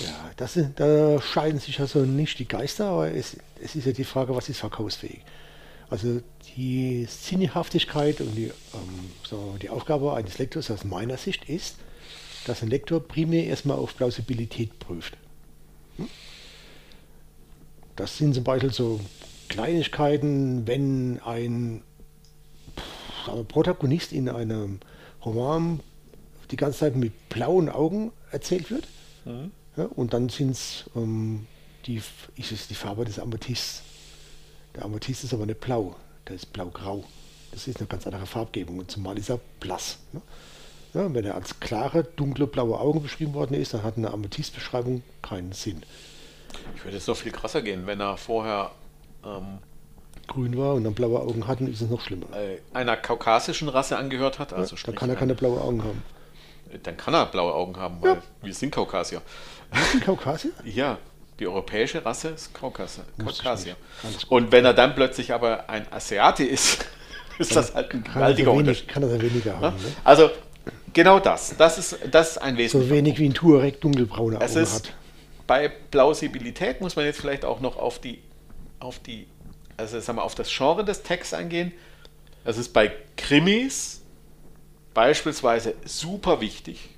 Ja, 0.00 0.30
das 0.36 0.54
sind, 0.54 0.80
da 0.80 1.20
scheiden 1.20 1.60
sich 1.60 1.78
also 1.80 2.00
nicht 2.00 2.38
die 2.38 2.48
Geister, 2.48 2.86
aber 2.86 3.12
es, 3.12 3.36
es 3.62 3.74
ist 3.74 3.86
ja 3.86 3.92
die 3.92 4.04
Frage, 4.04 4.34
was 4.34 4.48
ist 4.48 4.60
verkaufsfähig. 4.60 5.22
Also 5.90 6.20
die 6.56 7.06
Sinnhaftigkeit 7.08 8.20
und 8.20 8.34
die, 8.34 8.46
ähm, 8.46 9.10
so 9.26 9.56
die 9.60 9.70
Aufgabe 9.70 10.14
eines 10.14 10.38
Lektors 10.38 10.70
aus 10.70 10.84
meiner 10.84 11.16
Sicht 11.16 11.48
ist, 11.48 11.76
dass 12.46 12.62
ein 12.62 12.68
Lektor 12.68 13.00
primär 13.00 13.46
erstmal 13.46 13.78
auf 13.78 13.96
Plausibilität 13.96 14.78
prüft. 14.78 15.16
Hm? 15.96 16.08
Das 17.96 18.18
sind 18.18 18.34
zum 18.34 18.44
Beispiel 18.44 18.72
so 18.72 19.00
Kleinigkeiten, 19.48 20.66
wenn 20.66 21.20
ein 21.24 21.82
pff, 22.76 23.48
Protagonist 23.48 24.12
in 24.12 24.28
einem 24.28 24.80
Roman 25.24 25.80
die 26.50 26.56
ganze 26.56 26.80
Zeit 26.80 26.96
mit 26.96 27.28
blauen 27.28 27.68
Augen 27.68 28.12
erzählt 28.30 28.70
wird. 28.70 28.86
Ja, 29.76 29.84
und 29.84 30.12
dann 30.12 30.28
sind 30.28 30.50
es 30.50 30.90
ähm, 30.96 31.46
die, 31.86 32.02
ist 32.36 32.52
es 32.52 32.68
die 32.68 32.74
Farbe 32.74 33.04
des 33.04 33.18
Amethysts. 33.18 33.82
Der 34.78 34.84
Amethyst 34.84 35.24
ist 35.24 35.34
aber 35.34 35.44
nicht 35.44 35.58
blau, 35.58 35.96
der 36.28 36.36
ist 36.36 36.52
blau-grau. 36.52 37.02
Das 37.50 37.66
ist 37.66 37.78
eine 37.78 37.88
ganz 37.88 38.06
andere 38.06 38.26
Farbgebung 38.26 38.78
und 38.78 38.88
zumal 38.88 39.18
ist 39.18 39.28
er 39.28 39.40
blass. 39.58 39.98
Ne? 40.12 40.22
Ja, 40.94 41.12
wenn 41.12 41.24
er 41.24 41.34
als 41.34 41.58
klare, 41.58 42.04
dunkle, 42.04 42.46
blaue 42.46 42.78
Augen 42.78 43.02
beschrieben 43.02 43.34
worden 43.34 43.54
ist, 43.54 43.74
dann 43.74 43.82
hat 43.82 43.96
eine 43.96 44.12
Amethyst-Beschreibung 44.12 45.02
keinen 45.20 45.50
Sinn. 45.50 45.82
Ich 46.76 46.84
würde 46.84 46.96
jetzt 46.96 47.08
noch 47.08 47.16
viel 47.16 47.32
krasser 47.32 47.60
gehen, 47.60 47.88
wenn 47.88 48.00
er 48.00 48.16
vorher 48.16 48.70
ähm, 49.24 49.58
grün 50.28 50.56
war 50.56 50.74
und 50.74 50.84
dann 50.84 50.94
blaue 50.94 51.18
Augen 51.18 51.48
hatten, 51.48 51.66
ist 51.66 51.80
es 51.80 51.90
noch 51.90 52.00
schlimmer. 52.00 52.26
Äh, 52.36 52.58
einer 52.72 52.96
kaukasischen 52.96 53.68
Rasse 53.68 53.98
angehört 53.98 54.38
hat. 54.38 54.52
Also 54.52 54.76
ja, 54.76 54.82
dann 54.86 54.94
kann 54.94 55.10
er 55.10 55.16
keine 55.16 55.34
blaue 55.34 55.60
Augen 55.60 55.82
haben. 55.82 56.04
Dann 56.84 56.96
kann 56.96 57.14
er 57.14 57.26
blaue 57.26 57.52
Augen 57.52 57.76
haben, 57.76 58.00
weil 58.00 58.14
ja. 58.14 58.22
wir 58.42 58.54
sind 58.54 58.70
Kaukasier. 58.70 59.22
Wir 59.72 59.82
sind 59.82 60.04
Kaukasier? 60.04 60.52
ja, 60.64 60.98
die 61.38 61.46
europäische 61.46 62.04
Rasse 62.04 62.28
ist 62.28 62.52
Kaukasier. 62.54 63.04
Kaukasier. 63.18 63.76
Und 64.28 64.52
wenn 64.52 64.64
er 64.64 64.74
dann 64.74 64.94
plötzlich 64.94 65.32
aber 65.32 65.70
ein 65.70 65.90
Asiate 65.92 66.44
ist, 66.44 66.86
ist 67.38 67.54
das 67.54 67.74
halt 67.74 67.92
ein 67.92 68.02
gewaltiger 68.02 68.52
Unterschied. 68.52 68.88
Kann 68.88 69.02
er 69.02 69.10
dann 69.10 69.22
weniger 69.22 69.58
haben. 69.58 69.76
Ne? 69.76 69.92
Also 70.04 70.30
genau 70.92 71.20
das. 71.20 71.56
Das 71.56 71.78
ist, 71.78 71.98
das 72.10 72.32
ist 72.32 72.38
ein 72.38 72.56
Wesentliches. 72.56 72.88
So 72.88 72.94
wenig 72.94 73.18
wie 73.18 73.28
ein 73.28 73.34
Tuareg 73.34 73.80
dunkelbraune 73.80 74.36
Augen 74.36 74.56
ist, 74.56 74.74
hat. 74.74 74.94
Bei 75.46 75.68
Plausibilität 75.68 76.80
muss 76.80 76.96
man 76.96 77.04
jetzt 77.04 77.20
vielleicht 77.20 77.44
auch 77.44 77.60
noch 77.60 77.76
auf 77.76 78.00
die, 78.00 78.20
auf 78.80 78.98
die 78.98 79.26
also 79.78 80.00
sagen 80.00 80.18
wir, 80.18 80.24
auf 80.24 80.34
das 80.34 80.50
Genre 80.54 80.84
des 80.84 81.02
Texts 81.02 81.32
eingehen. 81.32 81.72
Das 82.44 82.58
ist 82.58 82.72
bei 82.72 82.92
Krimis 83.16 84.02
beispielsweise 84.92 85.74
super 85.84 86.40
wichtig, 86.40 86.90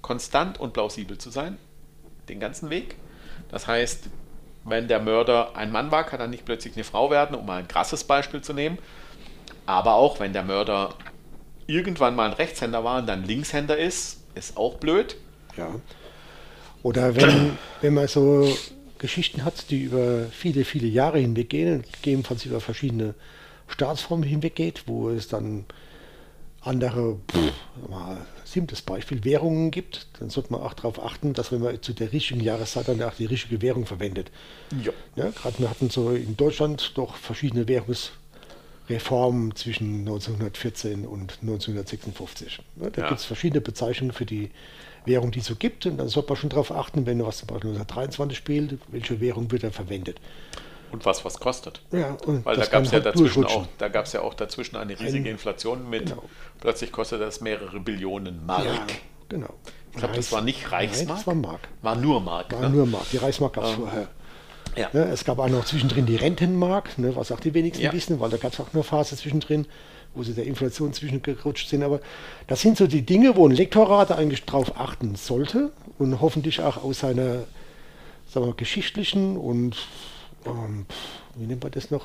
konstant 0.00 0.58
und 0.58 0.72
plausibel 0.72 1.18
zu 1.18 1.30
sein, 1.30 1.58
den 2.30 2.40
ganzen 2.40 2.70
Weg. 2.70 2.96
Das 3.50 3.66
heißt, 3.66 4.08
wenn 4.64 4.88
der 4.88 5.00
Mörder 5.00 5.56
ein 5.56 5.72
Mann 5.72 5.90
war, 5.90 6.04
kann 6.04 6.20
er 6.20 6.26
nicht 6.26 6.44
plötzlich 6.44 6.74
eine 6.74 6.84
Frau 6.84 7.10
werden, 7.10 7.34
um 7.34 7.46
mal 7.46 7.58
ein 7.58 7.68
krasses 7.68 8.04
Beispiel 8.04 8.40
zu 8.40 8.52
nehmen. 8.52 8.78
Aber 9.66 9.94
auch 9.94 10.20
wenn 10.20 10.32
der 10.32 10.42
Mörder 10.42 10.94
irgendwann 11.66 12.14
mal 12.16 12.28
ein 12.28 12.32
Rechtshänder 12.34 12.84
war 12.84 12.98
und 12.98 13.06
dann 13.06 13.24
Linkshänder 13.24 13.76
ist, 13.76 14.22
ist 14.34 14.56
auch 14.56 14.76
blöd. 14.76 15.16
Ja. 15.56 15.68
Oder 16.82 17.14
wenn, 17.16 17.58
wenn 17.80 17.94
man 17.94 18.08
so 18.08 18.48
Geschichten 18.98 19.44
hat, 19.44 19.70
die 19.70 19.82
über 19.82 20.26
viele, 20.30 20.64
viele 20.64 20.86
Jahre 20.86 21.18
hinweggehen, 21.18 21.84
gegebenenfalls 21.92 22.44
über 22.44 22.60
verschiedene 22.60 23.14
Staatsformen 23.68 24.28
hinweggeht, 24.28 24.84
wo 24.86 25.10
es 25.10 25.28
dann 25.28 25.64
andere, 26.62 27.18
pff, 27.30 27.88
mal, 27.88 28.18
siebtes 28.44 28.82
Beispiel, 28.82 29.24
Währungen 29.24 29.70
gibt, 29.70 30.08
dann 30.18 30.30
sollte 30.30 30.52
man 30.52 30.60
auch 30.60 30.74
darauf 30.74 31.02
achten, 31.02 31.32
dass 31.32 31.52
wenn 31.52 31.62
man 31.62 31.80
zu 31.82 31.92
der 31.92 32.12
richtigen 32.12 32.40
Jahreszeit 32.40 32.88
dann 32.88 33.02
auch 33.02 33.14
die 33.14 33.26
richtige 33.26 33.62
Währung 33.62 33.86
verwendet. 33.86 34.30
Ja. 34.82 34.92
ja 35.16 35.30
Gerade 35.30 35.58
wir 35.58 35.70
hatten 35.70 35.88
so 35.88 36.10
in 36.10 36.36
Deutschland 36.36 36.92
doch 36.96 37.16
verschiedene 37.16 37.66
Währungsreformen 37.66 39.54
zwischen 39.54 40.00
1914 40.00 41.06
und 41.06 41.38
1956. 41.40 42.60
Ja, 42.76 42.90
da 42.90 43.02
ja. 43.02 43.08
gibt 43.08 43.20
es 43.20 43.26
verschiedene 43.26 43.62
Bezeichnungen 43.62 44.12
für 44.12 44.26
die 44.26 44.50
Währung, 45.06 45.30
die 45.30 45.38
es 45.38 45.46
so 45.46 45.56
gibt. 45.56 45.86
Und 45.86 45.96
dann 45.96 46.08
sollte 46.08 46.28
man 46.28 46.36
schon 46.36 46.50
darauf 46.50 46.72
achten, 46.72 47.06
wenn 47.06 47.24
was 47.24 47.38
zum 47.38 47.46
Beispiel 47.48 47.70
1923 47.70 48.36
spielt, 48.36 48.78
welche 48.88 49.20
Währung 49.20 49.50
wird 49.50 49.62
dann 49.62 49.72
verwendet. 49.72 50.20
Und 50.92 51.04
was 51.06 51.24
was 51.24 51.38
kostet. 51.38 51.82
Ja, 51.92 52.16
Weil 52.26 52.56
da 52.56 52.66
gab 52.66 52.82
es 52.84 52.90
ja 52.90 52.94
halt 52.94 53.06
dazwischen 53.06 53.44
auch, 53.44 53.66
da 53.78 53.88
gab 53.88 54.06
es 54.06 54.12
ja 54.12 54.22
auch 54.22 54.34
dazwischen 54.34 54.76
eine 54.76 54.98
riesige 54.98 55.28
Ein, 55.28 55.32
Inflation 55.32 55.88
mit, 55.88 56.06
genau. 56.06 56.22
plötzlich 56.60 56.92
kostet 56.92 57.20
das 57.20 57.40
mehrere 57.40 57.80
Billionen 57.80 58.44
Mark. 58.44 58.64
Ja, 58.64 58.86
genau. 59.28 59.54
Ich 59.92 59.98
glaube, 59.98 60.14
das 60.14 60.30
war 60.32 60.42
nicht 60.42 60.70
Reichsmark. 60.70 61.08
Nein, 61.08 61.16
das 61.16 61.26
war 61.26 61.34
Mark. 61.34 61.68
War 61.82 61.96
nur 61.96 62.20
Mark. 62.20 62.52
War 62.52 62.60
ne? 62.60 62.70
nur 62.70 62.86
Mark. 62.86 63.06
Die 63.12 63.16
Reichsmark 63.16 63.52
gab 63.54 63.64
es 63.64 63.70
ähm, 63.70 63.76
vorher. 63.76 64.08
Ja. 64.76 64.88
ja. 64.92 65.04
es 65.04 65.24
gab 65.24 65.38
auch 65.38 65.48
noch 65.48 65.64
zwischendrin 65.64 66.06
die 66.06 66.16
Rentenmark, 66.16 66.98
ne, 66.98 67.14
was 67.16 67.32
auch 67.32 67.40
die 67.40 67.54
wenigsten 67.54 67.84
ja. 67.84 67.92
wissen, 67.92 68.20
weil 68.20 68.30
da 68.30 68.36
gab 68.36 68.52
es 68.52 68.60
auch 68.60 68.72
eine 68.72 68.82
Phase 68.82 69.16
zwischendrin 69.16 69.66
wo 70.14 70.22
sie 70.24 70.34
der 70.34 70.44
Inflation 70.44 70.92
zwischengerutscht 70.92 71.68
sind. 71.68 71.82
Aber 71.82 72.00
das 72.46 72.60
sind 72.62 72.76
so 72.76 72.86
die 72.86 73.02
Dinge, 73.02 73.36
wo 73.36 73.46
ein 73.46 73.54
Lektorat 73.54 74.10
eigentlich 74.10 74.44
drauf 74.44 74.76
achten 74.76 75.14
sollte 75.14 75.70
und 75.98 76.20
hoffentlich 76.20 76.60
auch 76.60 76.82
aus 76.82 77.00
seiner 77.00 77.44
sagen 78.28 78.46
wir, 78.46 78.54
geschichtlichen 78.54 79.36
und 79.36 79.76
ähm, 80.46 80.86
wie 81.34 81.46
nennt 81.46 81.62
man 81.62 81.72
das 81.72 81.90
noch? 81.90 82.04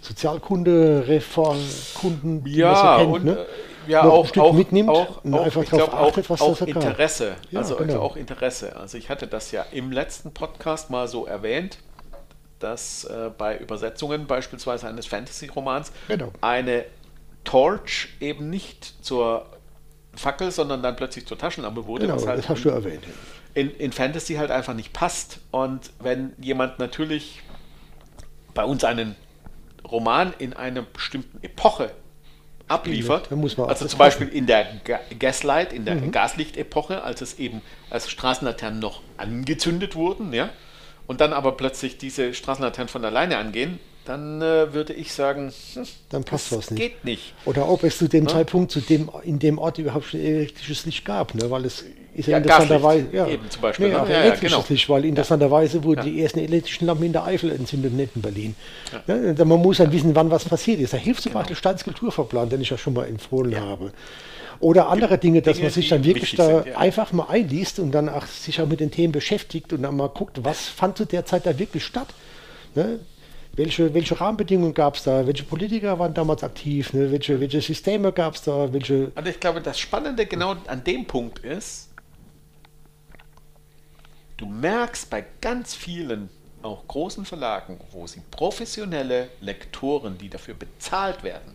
Sozialkunde, 0.00 1.04
Reformkunden, 1.06 2.46
ja, 2.46 2.74
so 2.74 2.98
kennt, 2.98 3.14
und, 3.14 3.24
ne? 3.24 3.32
Äh, 3.86 3.90
ja, 3.90 4.02
auch, 4.04 4.36
auch, 4.36 4.52
mitnimmt 4.52 4.90
auch, 4.90 5.24
und 5.24 5.34
auch, 5.34 5.44
einfach 5.44 5.64
darauf 5.64 5.94
achtet, 5.94 6.30
was 6.30 6.40
auch 6.40 6.58
das 6.58 6.68
Interesse. 6.68 7.36
Ja, 7.50 7.60
also, 7.60 7.76
genau. 7.76 7.92
also 7.92 8.02
auch 8.02 8.16
Interesse. 8.16 8.76
Also 8.76 8.98
ich 8.98 9.08
hatte 9.08 9.26
das 9.26 9.50
ja 9.50 9.64
im 9.72 9.90
letzten 9.90 10.32
Podcast 10.32 10.90
mal 10.90 11.08
so 11.08 11.26
erwähnt, 11.26 11.78
dass 12.58 13.04
äh, 13.04 13.30
bei 13.36 13.56
Übersetzungen 13.58 14.26
beispielsweise 14.26 14.88
eines 14.88 15.06
Fantasy-Romans 15.06 15.92
genau. 16.06 16.32
eine 16.40 16.84
Torch 17.44 18.08
eben 18.20 18.50
nicht 18.50 19.04
zur 19.04 19.46
Fackel, 20.14 20.50
sondern 20.50 20.82
dann 20.82 20.96
plötzlich 20.96 21.26
zur 21.26 21.38
Taschenlampe 21.38 21.86
wurde. 21.86 22.06
Genau, 22.06 22.24
halt 22.26 22.38
das 22.38 22.48
hast 22.48 22.64
du 22.64 22.68
erwähnt. 22.70 23.04
In, 23.54 23.70
in 23.70 23.92
Fantasy 23.92 24.34
halt 24.34 24.50
einfach 24.50 24.74
nicht 24.74 24.92
passt. 24.92 25.40
Und 25.50 25.90
wenn 26.00 26.32
jemand 26.38 26.78
natürlich 26.78 27.42
bei 28.58 28.64
uns 28.64 28.82
einen 28.82 29.14
Roman 29.88 30.34
in 30.36 30.52
einer 30.52 30.82
bestimmten 30.82 31.38
Epoche 31.44 31.92
abliefert, 32.66 33.28
also 33.30 33.86
zum 33.86 33.98
Beispiel 34.00 34.26
in 34.26 34.46
der 34.46 34.66
Gaslight, 35.16 35.72
in 35.72 35.84
der 35.84 35.94
mhm. 35.94 36.10
Gaslichtepoche, 36.10 37.04
als 37.04 37.20
es 37.20 37.38
eben 37.38 37.62
als 37.88 38.10
Straßenlaternen 38.10 38.80
noch 38.80 39.00
angezündet 39.16 39.94
wurden, 39.94 40.32
ja, 40.32 40.48
und 41.06 41.20
dann 41.20 41.32
aber 41.32 41.52
plötzlich 41.52 41.98
diese 41.98 42.34
Straßenlaternen 42.34 42.88
von 42.88 43.04
alleine 43.04 43.38
angehen, 43.38 43.78
dann 44.04 44.42
äh, 44.42 44.72
würde 44.74 44.92
ich 44.92 45.12
sagen, 45.12 45.52
hm, 45.74 45.86
dann 46.08 46.24
passt 46.24 46.50
was 46.50 46.72
nicht. 46.72 46.80
Geht 46.80 47.04
nicht. 47.04 47.34
Oder 47.44 47.68
ob 47.68 47.84
es 47.84 47.96
zu 47.96 48.08
dem 48.08 48.24
ja? 48.24 48.32
Zeitpunkt 48.32 48.72
zu 48.72 48.80
dem, 48.80 49.08
in 49.22 49.38
dem 49.38 49.58
Ort 49.58 49.78
überhaupt 49.78 50.06
schon 50.06 50.18
elektrisches 50.18 50.84
Licht 50.84 51.04
gab, 51.04 51.36
ne? 51.36 51.48
weil 51.48 51.64
es 51.64 51.84
ist 52.18 52.26
ja, 52.26 52.38
interessanterweise. 52.38 53.06
Ja, 53.12 53.26
eben 53.26 53.48
zum 53.48 53.62
Beispiel. 53.62 53.88
Nee, 53.88 53.94
ne? 53.94 53.98
ja, 53.98 54.20
elektrisches 54.22 54.56
genau. 54.56 54.64
Licht, 54.68 54.88
weil 54.88 55.04
interessanterweise 55.04 55.84
wurden 55.84 56.04
die 56.04 56.22
ersten 56.22 56.40
elektrischen 56.40 56.86
Lampen 56.86 57.04
in 57.04 57.12
der 57.12 57.24
Eifel 57.24 57.50
entzündet, 57.52 57.92
nicht 57.92 58.16
in 58.16 58.22
Berlin. 58.22 58.56
Ja. 59.06 59.44
man 59.44 59.60
muss 59.60 59.78
dann 59.78 59.92
wissen, 59.92 60.14
wann 60.14 60.30
was 60.30 60.44
passiert 60.44 60.80
ist. 60.80 60.92
Da 60.92 60.96
hilft 60.96 61.22
zum 61.22 61.30
genau. 61.30 61.40
Beispiel 61.40 61.56
Staatskulturverplan, 61.56 62.48
den 62.48 62.60
ich 62.60 62.70
ja 62.70 62.78
schon 62.78 62.94
mal 62.94 63.06
empfohlen 63.06 63.58
habe. 63.60 63.92
Oder 64.60 64.88
andere 64.88 65.18
Dinge, 65.18 65.40
dass 65.40 65.56
Dinge, 65.56 65.66
man 65.66 65.72
sich 65.72 65.88
dann 65.88 66.02
wirklich 66.02 66.34
da 66.34 66.62
sind, 66.62 66.76
einfach 66.76 67.12
mal 67.12 67.26
einliest 67.28 67.78
und 67.78 67.92
dann 67.92 68.08
auch 68.08 68.26
sich 68.26 68.60
auch 68.60 68.66
mit 68.66 68.80
den 68.80 68.90
Themen 68.90 69.12
beschäftigt 69.12 69.72
und 69.72 69.82
dann 69.82 69.96
mal 69.96 70.08
guckt, 70.08 70.44
was 70.44 70.66
fand 70.66 70.98
zu 70.98 71.04
der 71.04 71.24
Zeit 71.24 71.46
da 71.46 71.56
wirklich 71.58 71.84
statt. 71.84 72.08
Ne? 72.74 72.98
welche, 73.58 73.92
welche 73.92 74.18
Rahmenbedingungen 74.18 74.72
gab 74.72 74.94
es 74.94 75.02
da? 75.02 75.26
Welche 75.26 75.42
Politiker 75.42 75.98
waren 75.98 76.14
damals 76.14 76.42
aktiv? 76.42 76.92
Ne? 76.92 77.10
Welche, 77.10 77.38
welche 77.40 77.60
Systeme 77.60 78.12
gab 78.12 78.34
es 78.34 78.42
da? 78.42 78.72
Welche 78.72 79.10
also 79.14 79.28
ich 79.28 79.40
glaube, 79.40 79.60
das 79.60 79.78
Spannende 79.78 80.24
genau 80.26 80.54
an 80.66 80.84
dem 80.84 81.04
Punkt 81.04 81.40
ist, 81.40 81.87
du 84.38 84.46
merkst 84.46 85.10
bei 85.10 85.24
ganz 85.40 85.74
vielen, 85.74 86.30
auch 86.62 86.88
großen 86.88 87.24
Verlagen, 87.24 87.78
wo 87.92 88.06
sie 88.06 88.22
professionelle 88.30 89.28
Lektoren, 89.40 90.16
die 90.16 90.30
dafür 90.30 90.54
bezahlt 90.54 91.22
werden, 91.22 91.54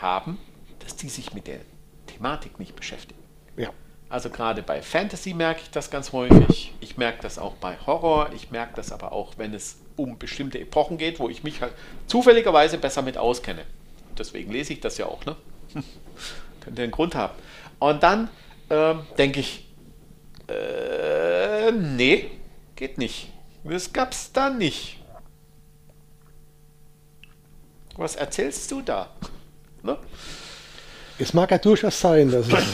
haben, 0.00 0.38
dass 0.78 0.96
die 0.96 1.08
sich 1.08 1.34
mit 1.34 1.46
der 1.46 1.60
Thematik 2.06 2.58
nicht 2.58 2.74
beschäftigen. 2.74 3.20
Ja. 3.56 3.70
Also 4.08 4.28
gerade 4.28 4.62
bei 4.62 4.82
Fantasy 4.82 5.34
merke 5.34 5.60
ich 5.62 5.70
das 5.70 5.90
ganz 5.90 6.12
häufig. 6.12 6.74
Ich 6.80 6.96
merke 6.96 7.22
das 7.22 7.38
auch 7.38 7.54
bei 7.54 7.76
Horror. 7.86 8.30
Ich 8.34 8.50
merke 8.50 8.74
das 8.74 8.90
aber 8.90 9.12
auch, 9.12 9.34
wenn 9.36 9.54
es 9.54 9.78
um 9.94 10.18
bestimmte 10.18 10.58
Epochen 10.58 10.98
geht, 10.98 11.20
wo 11.20 11.28
ich 11.28 11.44
mich 11.44 11.60
halt 11.60 11.72
zufälligerweise 12.08 12.78
besser 12.78 13.02
mit 13.02 13.16
auskenne. 13.16 13.62
Deswegen 14.18 14.50
lese 14.50 14.72
ich 14.72 14.80
das 14.80 14.98
ja 14.98 15.06
auch. 15.06 15.24
Ne? 15.26 15.36
Könnte 16.60 16.82
einen 16.82 16.90
Grund 16.90 17.14
haben. 17.14 17.34
Und 17.78 18.02
dann 18.02 18.28
ähm, 18.68 19.06
denke 19.16 19.38
ich, 19.40 19.69
äh, 20.50 21.72
nee, 21.72 22.30
geht 22.76 22.98
nicht. 22.98 23.32
Das 23.64 23.92
gab's 23.92 24.32
da 24.32 24.50
nicht. 24.50 24.98
Was 27.96 28.16
erzählst 28.16 28.70
du 28.70 28.80
da? 28.80 29.10
Ne? 29.82 29.98
Es 31.18 31.34
mag 31.34 31.50
ja 31.50 31.58
durchaus 31.58 32.00
sein, 32.00 32.30
dass 32.30 32.48
es 32.48 32.64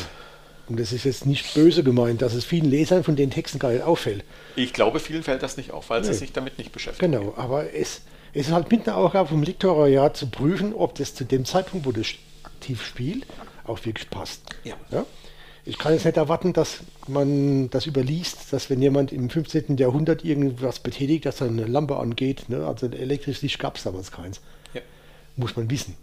und 0.69 0.81
das 0.81 0.93
ist 0.93 1.05
jetzt 1.05 1.27
nicht 1.27 1.55
böse 1.55 1.85
gemeint, 1.85 2.23
dass 2.23 2.35
es 2.35 2.45
vielen 2.45 2.69
Lesern 2.69 3.05
von 3.05 3.15
den 3.15 3.31
Texten 3.31 3.59
gar 3.59 3.71
nicht 3.71 3.83
auffällt. 3.83 4.25
Ich 4.57 4.73
glaube, 4.73 4.99
vielen 4.99 5.23
fällt 5.23 5.43
das 5.43 5.57
nicht 5.57 5.71
auf, 5.71 5.91
weil 5.91 6.01
nee. 6.01 6.09
sie 6.09 6.15
sich 6.15 6.33
damit 6.33 6.59
nicht 6.59 6.73
beschäftigen. 6.73 7.13
Genau, 7.13 7.35
aber 7.37 7.73
es, 7.73 8.03
es 8.33 8.49
ist 8.49 8.53
halt 8.53 8.71
mit 8.71 8.89
einer 8.89 8.97
Aufgabe 8.97 9.29
vom 9.29 9.43
Lektoriat 9.43 10.17
zu 10.17 10.27
prüfen, 10.27 10.75
ob 10.75 10.97
das 10.97 11.15
zu 11.15 11.25
dem 11.25 11.45
Zeitpunkt, 11.45 11.87
wo 11.87 11.93
das 11.93 12.09
aktiv 12.43 12.85
spielt, 12.85 13.27
auch 13.65 13.85
wirklich 13.85 14.11
passt. 14.11 14.43
Ja. 14.65 14.75
ja? 14.91 15.07
Ich 15.69 15.79
kann 15.79 15.93
jetzt 15.93 16.05
nicht 16.05 16.17
erwarten, 16.17 16.53
dass 16.53 16.79
man 17.09 17.69
das 17.71 17.87
überliest, 17.87 18.53
dass 18.53 18.71
wenn 18.71 18.81
jemand 18.81 19.13
im 19.13 19.29
15. 19.29 19.77
Jahrhundert 19.77 20.25
irgendwas 20.25 20.79
betätigt, 20.79 21.27
dass 21.27 21.43
eine 21.43 21.67
Lampe 21.67 21.97
angeht, 21.97 22.49
ne? 22.49 22.65
also 22.65 22.87
elektrisches 22.87 23.43
Licht 23.43 23.59
gab 23.59 23.77
es 23.77 23.83
damals 23.83 24.13
keins. 24.13 24.41
Ja. 24.75 24.81
Muss 25.35 25.57
man 25.57 25.69
wissen. 25.69 25.97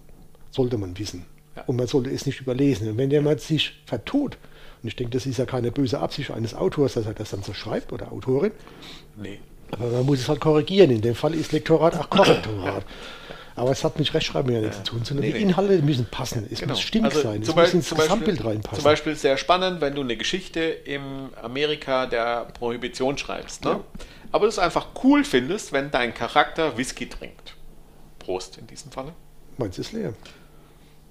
Sollte 0.52 0.78
man 0.78 1.00
wissen. 1.00 1.26
Ja. 1.56 1.64
Und 1.64 1.78
man 1.78 1.88
sollte 1.88 2.10
es 2.10 2.26
nicht 2.26 2.42
überlesen. 2.42 2.90
Und 2.90 2.98
wenn 2.98 3.10
jemand 3.10 3.40
sich 3.40 3.82
vertut 3.86 4.38
Und 4.82 4.90
ich 4.90 4.98
denke, 4.98 5.14
das 5.14 5.26
ist 5.26 5.38
ja 5.38 5.46
keine 5.46 5.72
böse 5.72 6.00
Absicht 6.00 6.32
eines 6.32 6.54
Autors, 6.54 6.96
dass 6.96 7.06
er 7.06 7.14
das 7.14 7.30
dann 7.30 7.42
so 7.42 7.54
schreibt 7.54 7.94
oder 7.94 8.12
Autorin. 8.12 8.52
Nee. 9.16 9.40
Aber 9.72 9.88
man 9.88 10.06
muss 10.06 10.20
es 10.20 10.28
halt 10.28 10.42
korrigieren. 10.42 10.92
In 10.92 11.02
dem 11.02 11.16
Fall 11.16 11.34
ist 11.34 11.54
Lektorat 11.54 11.96
auch 11.98 12.10
Korrektorat. 12.10 12.86
Aber 13.56 13.72
es 13.72 13.84
hat 13.84 14.00
mit 14.00 14.12
Rechtschreibung 14.14 14.52
ja 14.54 14.62
nichts 14.62 14.78
zu 14.78 14.84
tun, 14.84 15.06
sondern 15.06 15.26
nee, 15.28 15.34
die. 15.34 15.42
Inhalte 15.42 15.82
müssen 15.84 16.06
passen. 16.06 16.48
Es 16.52 16.60
Genau. 16.60 16.72
muss 16.74 16.82
stimmig 16.82 17.12
Also 17.14 17.22
sein. 17.30 17.42
Es 17.42 17.48
muss 17.48 17.56
Beispiel- 17.56 17.80
ins 17.80 17.88
zum 17.90 17.98
Beispiel- 17.98 18.18
Gesamtbild 18.20 18.46
reinpassen. 18.46 18.76
Zum 18.78 18.84
Beispiel 18.84 19.16
sehr 19.16 19.38
spannend, 19.38 19.80
wenn 19.82 19.94
du 19.94 20.02
eine 20.02 20.18
Geschichte 20.18 20.62
im 20.62 21.30
Amerika 21.42 22.08
der 22.08 22.46
Prohibition 22.58 23.18
schreibst. 23.18 23.64
Ne? 23.66 23.72
Ja. 23.72 23.80
Aber 24.32 24.46
du 24.46 24.50
es 24.50 24.58
einfach 24.58 24.88
cool 25.04 25.24
findest, 25.24 25.72
wenn 25.72 25.92
dein 25.92 26.14
Charakter 26.16 26.78
Whisky 26.78 27.08
trinkt. 27.08 27.56
Prost 28.18 28.58
in 28.58 28.66
diesem 28.68 28.92
Falle. 28.92 29.14
Meins 29.58 29.78
ist 29.78 29.92
leer. 29.92 30.14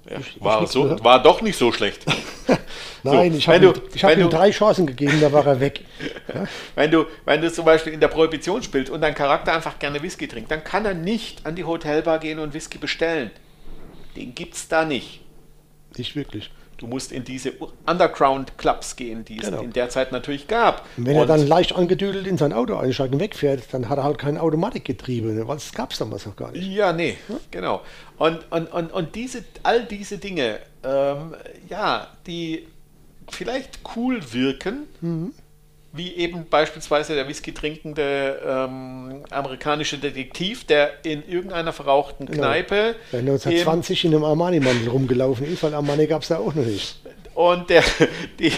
Ja, 0.08 0.18
war, 0.40 0.66
so, 0.66 1.02
war 1.04 1.22
doch 1.22 1.42
nicht 1.42 1.56
so 1.56 1.70
schlecht. 1.72 2.04
Nein, 3.04 3.32
So, 3.32 3.38
ich 3.38 3.48
habe 3.48 3.64
ihm, 3.66 3.74
ich 3.94 4.04
hab 4.04 4.16
ihm 4.16 4.30
drei 4.30 4.50
Chancen 4.50 4.86
gegeben, 4.86 5.20
da 5.20 5.32
war 5.32 5.46
er 5.46 5.60
weg. 5.60 5.84
Ja? 6.32 6.44
Wenn 6.74 6.90
du, 6.90 7.06
wenn 7.24 7.40
du 7.40 7.52
zum 7.52 7.64
Beispiel 7.64 7.92
in 7.92 8.00
der 8.00 8.08
Prohibition 8.08 8.62
spielst 8.62 8.90
und 8.90 9.00
dein 9.00 9.14
Charakter 9.14 9.52
einfach 9.52 9.78
gerne 9.78 10.02
Whisky 10.02 10.26
trinkt, 10.28 10.50
dann 10.50 10.64
kann 10.64 10.84
er 10.84 10.94
nicht 10.94 11.46
an 11.46 11.54
die 11.54 11.64
Hotelbar 11.64 12.18
gehen 12.18 12.38
und 12.38 12.54
Whisky 12.54 12.78
bestellen. 12.78 13.30
Den 14.16 14.34
gibt's 14.34 14.68
da 14.68 14.84
nicht. 14.84 15.20
Nicht 15.96 16.16
wirklich. 16.16 16.50
Du 16.82 16.88
musst 16.88 17.12
in 17.12 17.22
diese 17.22 17.52
Underground-Clubs 17.86 18.96
gehen, 18.96 19.24
die 19.24 19.38
es 19.38 19.44
Genau. 19.46 19.62
in 19.62 19.72
der 19.72 19.88
Zeit 19.88 20.10
natürlich 20.10 20.48
gab. 20.48 20.84
Und 20.96 21.06
wenn 21.06 21.14
er 21.14 21.22
Und- 21.22 21.28
dann 21.28 21.46
leicht 21.46 21.76
angedüdelt 21.76 22.26
in 22.26 22.36
sein 22.36 22.52
Auto 22.52 22.74
einsteigt 22.76 23.14
und 23.14 23.20
wegfährt, 23.20 23.62
dann 23.72 23.88
hat 23.88 23.98
er 23.98 24.04
halt 24.04 24.18
kein 24.18 24.36
Automatikgetriebe, 24.36 25.28
ne? 25.28 25.46
weil 25.46 25.56
das 25.56 25.72
gab 25.72 25.92
es 25.92 25.98
damals 25.98 26.26
noch 26.26 26.34
gar 26.34 26.50
nicht. 26.50 26.66
Ja, 26.66 26.92
nee, 26.92 27.16
genau. 27.52 27.82
Und, 28.18 28.40
und, 28.50 28.66
und, 28.72 28.92
und 28.92 29.14
diese, 29.14 29.44
all 29.62 29.84
diese 29.84 30.18
Dinge, 30.18 30.58
ähm, 30.82 31.36
ja, 31.68 32.08
die 32.26 32.66
vielleicht 33.30 33.78
cool 33.94 34.20
wirken, 34.32 34.88
Mhm. 35.00 35.32
Wie 35.92 36.14
eben 36.14 36.46
beispielsweise 36.48 37.14
der 37.14 37.28
Whisky 37.28 37.52
trinkende 37.52 38.40
ähm, 38.46 39.24
amerikanische 39.30 39.98
Detektiv, 39.98 40.64
der 40.64 41.04
in 41.04 41.26
irgendeiner 41.28 41.72
verrauchten 41.72 42.26
Genau. 42.26 42.38
Kneipe 42.38 42.94
Der 43.12 43.20
eben- 43.20 43.28
1920 43.30 44.04
in 44.06 44.14
einem 44.14 44.24
Armani-Mantel 44.24 44.88
rumgelaufen 44.88 45.46
ist, 45.52 45.62
weil 45.62 45.74
Armani 45.74 46.06
gab 46.06 46.22
es 46.22 46.28
da 46.28 46.38
auch 46.38 46.54
noch 46.54 46.64
nicht. 46.64 46.98
und 47.34 47.68
der, 47.70 47.84
die, 48.38 48.52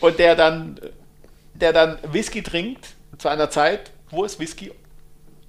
und 0.00 0.18
der 0.18 0.34
dann, 0.36 0.80
der 1.54 1.72
dann 1.74 1.98
Whisky 2.12 2.42
trinkt 2.42 2.86
zu 3.18 3.28
einer 3.28 3.50
Zeit, 3.50 3.90
wo 4.10 4.24
es 4.24 4.38
Whisky 4.40 4.72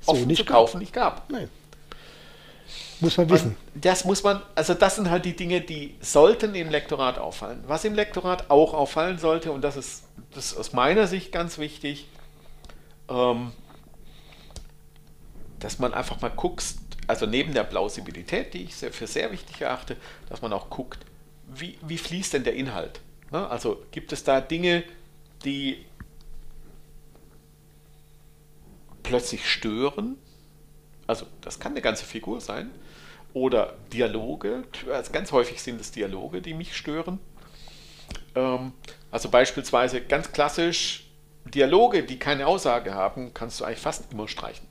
So 0.01 0.11
offen 0.11 0.27
nicht 0.27 0.39
zu 0.39 0.43
gab. 0.45 0.53
kaufen 0.57 0.79
nicht 0.79 0.93
gab. 0.93 1.29
Nein. 1.29 1.47
Muss 3.01 3.17
man 3.17 3.29
wissen. 3.29 3.55
Und 3.73 3.85
das 3.85 4.05
muss 4.05 4.23
man, 4.23 4.41
also 4.55 4.73
das 4.73 4.95
sind 4.95 5.09
halt 5.09 5.25
die 5.25 5.35
Dinge, 5.35 5.61
die 5.61 5.95
sollten 6.01 6.53
im 6.55 6.69
Lektorat 6.69 7.17
auffallen. 7.17 7.63
Was 7.67 7.83
im 7.83 7.95
Lektorat 7.95 8.49
auch 8.49 8.73
auffallen 8.73 9.17
sollte, 9.17 9.51
und 9.51 9.61
das 9.61 9.75
ist, 9.75 10.03
das 10.33 10.51
ist 10.51 10.57
aus 10.57 10.73
meiner 10.73 11.07
Sicht 11.07 11.31
ganz 11.31 11.57
wichtig, 11.57 12.07
ähm, 13.09 13.51
dass 15.59 15.79
man 15.79 15.93
einfach 15.93 16.21
mal 16.21 16.29
guckt, 16.29 16.63
also 17.07 17.25
neben 17.25 17.53
der 17.53 17.63
Plausibilität, 17.63 18.53
die 18.53 18.63
ich 18.63 18.75
sehr, 18.75 18.93
für 18.93 19.07
sehr 19.07 19.31
wichtig 19.31 19.61
erachte, 19.61 19.97
dass 20.29 20.41
man 20.41 20.53
auch 20.53 20.69
guckt, 20.69 20.99
wie, 21.47 21.77
wie 21.81 21.97
fließt 21.97 22.33
denn 22.33 22.43
der 22.43 22.53
Inhalt? 22.53 23.01
Ne? 23.31 23.49
Also 23.49 23.81
gibt 23.91 24.13
es 24.13 24.23
da 24.23 24.41
Dinge, 24.41 24.83
die 25.43 25.85
plötzlich 29.03 29.49
stören? 29.49 30.17
Also 31.11 31.25
das 31.41 31.59
kann 31.59 31.73
eine 31.73 31.81
ganze 31.81 32.05
Figur 32.05 32.39
sein. 32.39 32.71
Oder 33.33 33.73
Dialoge, 33.91 34.63
also 34.89 35.11
ganz 35.11 35.33
häufig 35.33 35.61
sind 35.61 35.81
es 35.81 35.91
Dialoge, 35.91 36.41
die 36.41 36.53
mich 36.53 36.73
stören. 36.73 37.19
Ähm, 38.33 38.71
also 39.11 39.27
beispielsweise 39.27 39.99
ganz 39.99 40.31
klassisch 40.31 41.03
Dialoge, 41.43 42.03
die 42.03 42.17
keine 42.17 42.47
Aussage 42.47 42.93
haben, 42.93 43.33
kannst 43.33 43.59
du 43.59 43.65
eigentlich 43.65 43.79
fast 43.79 44.13
immer 44.13 44.29
streichen. 44.29 44.65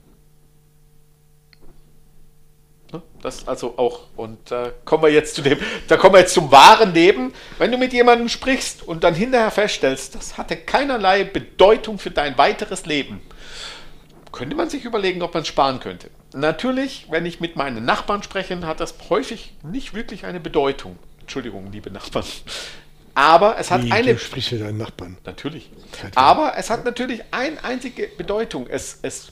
Ne? 2.91 3.03
Das 3.21 3.47
also 3.47 3.77
auch, 3.77 4.07
und 4.15 4.49
da 4.49 4.71
kommen 4.83 5.03
wir 5.03 5.11
jetzt 5.11 5.35
zu 5.35 5.43
dem, 5.43 5.59
da 5.87 5.95
kommen 5.95 6.15
wir 6.15 6.21
jetzt 6.21 6.33
zum 6.33 6.51
wahren 6.51 6.91
Leben. 6.95 7.35
Wenn 7.59 7.71
du 7.71 7.77
mit 7.77 7.93
jemandem 7.93 8.29
sprichst 8.29 8.81
und 8.81 9.03
dann 9.03 9.13
hinterher 9.13 9.51
feststellst, 9.51 10.15
das 10.15 10.39
hatte 10.39 10.57
keinerlei 10.57 11.23
Bedeutung 11.23 11.99
für 11.99 12.09
dein 12.09 12.35
weiteres 12.39 12.87
Leben, 12.87 13.21
könnte 14.31 14.55
man 14.55 14.71
sich 14.71 14.85
überlegen, 14.85 15.21
ob 15.21 15.35
man 15.35 15.43
es 15.43 15.47
sparen 15.47 15.79
könnte. 15.79 16.09
Natürlich, 16.33 17.07
wenn 17.09 17.25
ich 17.25 17.39
mit 17.39 17.55
meinen 17.55 17.83
Nachbarn 17.85 18.23
spreche, 18.23 18.59
hat 18.65 18.79
das 18.79 18.95
häufig 19.09 19.53
nicht 19.63 19.93
wirklich 19.93 20.25
eine 20.25 20.39
Bedeutung. 20.39 20.97
Entschuldigung, 21.21 21.71
liebe 21.71 21.91
Nachbarn. 21.91 22.25
Aber 23.13 23.57
es 23.59 23.69
hat 23.71 23.83
Wie, 23.83 23.91
eine 23.91 24.13
du 24.13 24.19
sprichst 24.19 24.53
mit 24.53 24.61
deinen 24.61 24.77
Nachbarn. 24.77 25.17
Natürlich. 25.25 25.69
Aber 26.15 26.53
es 26.57 26.69
hat 26.69 26.85
natürlich 26.85 27.21
eine 27.31 27.61
einzige 27.63 28.07
Bedeutung. 28.17 28.67
Es, 28.67 28.99
es 29.01 29.31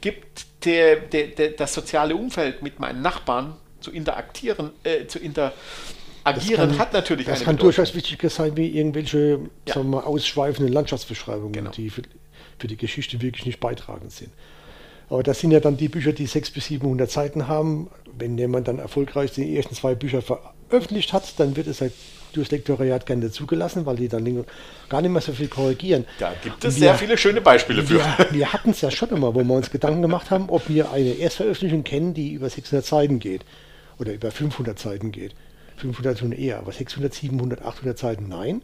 gibt 0.00 0.46
der, 0.64 0.96
der, 0.96 1.28
der, 1.28 1.50
das 1.50 1.74
soziale 1.74 2.14
Umfeld 2.14 2.62
mit 2.62 2.78
meinen 2.78 3.02
Nachbarn 3.02 3.56
zu 3.80 3.90
interagieren, 3.90 4.70
äh, 4.84 5.06
zu 5.08 5.18
interagieren 5.18 6.78
hat 6.78 6.92
natürlich 6.92 7.26
Das 7.26 7.38
eine 7.38 7.44
kann 7.46 7.56
Bedeutung. 7.56 7.74
durchaus 7.74 7.94
wichtiger 7.96 8.30
sein 8.30 8.56
wie 8.56 8.68
irgendwelche 8.78 9.40
Ja. 9.66 9.74
sagen 9.74 9.90
wir, 9.90 9.96
mal, 10.00 10.04
ausschweifenden 10.04 10.72
Landschaftsbeschreibungen, 10.72 11.52
Genau. 11.52 11.70
die 11.70 11.90
für, 11.90 12.02
für 12.60 12.68
die 12.68 12.76
Geschichte 12.76 13.20
wirklich 13.20 13.44
nicht 13.46 13.58
beitragend 13.58 14.12
sind. 14.12 14.30
Aber 15.12 15.22
das 15.22 15.40
sind 15.40 15.50
ja 15.50 15.60
dann 15.60 15.76
die 15.76 15.88
Bücher, 15.90 16.12
die 16.12 16.24
600 16.26 16.54
bis 16.54 16.66
700 16.66 17.10
Seiten 17.10 17.46
haben. 17.48 17.90
Wenn 18.18 18.38
jemand 18.38 18.66
dann 18.68 18.78
erfolgreich 18.78 19.32
die 19.32 19.56
ersten 19.56 19.74
zwei 19.74 19.94
Bücher 19.94 20.22
veröffentlicht 20.22 21.12
hat, 21.12 21.38
dann 21.38 21.54
wird 21.54 21.66
es 21.66 21.82
halt 21.82 21.92
durchs 22.32 22.50
Lektoriat 22.50 23.04
gerne 23.04 23.30
zugelassen, 23.30 23.84
weil 23.84 23.96
die 23.96 24.08
dann 24.08 24.44
gar 24.88 25.02
nicht 25.02 25.10
mehr 25.10 25.20
so 25.20 25.32
viel 25.32 25.48
korrigieren. 25.48 26.06
Da 26.18 26.32
gibt 26.42 26.64
es 26.64 26.74
Und 26.74 26.80
sehr 26.80 26.92
wir- 26.92 26.98
viele 26.98 27.18
schöne 27.18 27.42
Beispiele 27.42 27.82
für. 27.82 27.96
Wir, 27.96 28.26
wir 28.30 28.52
hatten 28.54 28.70
es 28.70 28.80
ja 28.80 28.90
schon 28.90 29.10
immer, 29.10 29.34
wo 29.34 29.42
wir 29.44 29.54
uns 29.54 29.70
Gedanken 29.70 30.00
gemacht 30.00 30.30
haben, 30.30 30.48
ob 30.48 30.66
wir 30.70 30.90
eine 30.92 31.10
Erstveröffentlichung 31.12 31.84
kennen, 31.84 32.14
die 32.14 32.32
über 32.32 32.48
600 32.48 32.86
Seiten 32.86 33.18
geht 33.18 33.42
oder 33.98 34.14
über 34.14 34.30
500 34.30 34.78
Seiten 34.78 35.12
geht. 35.12 35.34
500 35.76 36.18
schon 36.20 36.32
eher, 36.32 36.58
aber 36.58 36.72
600, 36.72 37.12
700, 37.12 37.60
800 37.62 37.98
Seiten 37.98 38.28
nein. 38.28 38.62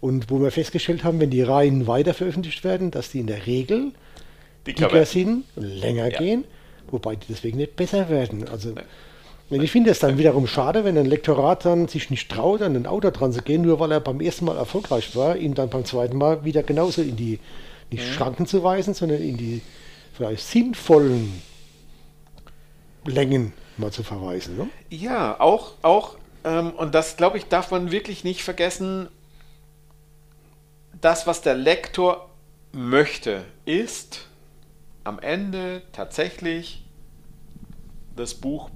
Und 0.00 0.30
wo 0.30 0.40
wir 0.40 0.52
festgestellt 0.52 1.02
haben, 1.02 1.18
wenn 1.18 1.30
die 1.30 1.42
Reihen 1.42 1.88
weiter 1.88 2.14
veröffentlicht 2.14 2.62
werden, 2.62 2.92
dass 2.92 3.10
die 3.10 3.18
in 3.18 3.26
der 3.26 3.46
Regel 3.46 3.90
Dicker 4.66 4.88
dicker 4.88 5.06
sind 5.06 5.44
länger 5.56 6.10
Ja. 6.10 6.18
gehen, 6.18 6.44
wobei 6.90 7.16
die 7.16 7.26
deswegen 7.28 7.58
nicht 7.58 7.76
besser 7.76 8.08
werden. 8.08 8.48
Also 8.48 8.74
und 9.50 9.62
ich 9.62 9.70
finde 9.70 9.90
es 9.90 9.98
dann 9.98 10.16
wiederum 10.16 10.46
schade, 10.46 10.84
wenn 10.84 10.96
ein 10.96 11.06
Lektorat 11.06 11.64
dann 11.66 11.86
sich 11.86 12.08
nicht 12.10 12.30
traut, 12.30 12.62
an 12.62 12.74
den 12.74 12.86
Autor 12.86 13.10
dran 13.10 13.32
zu 13.32 13.42
gehen, 13.42 13.62
nur 13.62 13.78
weil 13.78 13.92
er 13.92 14.00
beim 14.00 14.20
ersten 14.20 14.46
Mal 14.46 14.56
erfolgreich 14.56 15.14
war, 15.16 15.36
ihn 15.36 15.54
dann 15.54 15.68
beim 15.68 15.84
zweiten 15.84 16.16
Mal 16.16 16.44
wieder 16.44 16.62
genauso 16.62 17.02
in 17.02 17.16
die 17.16 17.38
nicht 17.90 18.14
Schranken 18.14 18.46
zu 18.46 18.64
weisen, 18.64 18.94
sondern 18.94 19.20
in 19.20 19.36
die 19.36 19.60
vielleicht 20.14 20.44
sinnvollen 20.46 21.42
Längen 23.04 23.52
mal 23.76 23.92
zu 23.92 24.02
verweisen. 24.02 24.56
Ne? 24.56 24.68
Ja, 24.88 25.38
auch, 25.38 25.72
auch 25.82 26.16
ähm, 26.44 26.70
und 26.70 26.94
das 26.94 27.16
glaube 27.16 27.36
ich, 27.36 27.44
darf 27.46 27.70
man 27.70 27.90
wirklich 27.90 28.24
nicht 28.24 28.42
vergessen. 28.42 29.08
Das, 31.00 31.26
was 31.26 31.42
der 31.42 31.54
Lektor 31.54 32.30
möchte, 32.72 33.44
ist 33.66 34.26
am 35.04 35.18
Ende 35.18 35.82
tatsächlich 35.92 36.84
das 38.16 38.34
Buch 38.34 38.70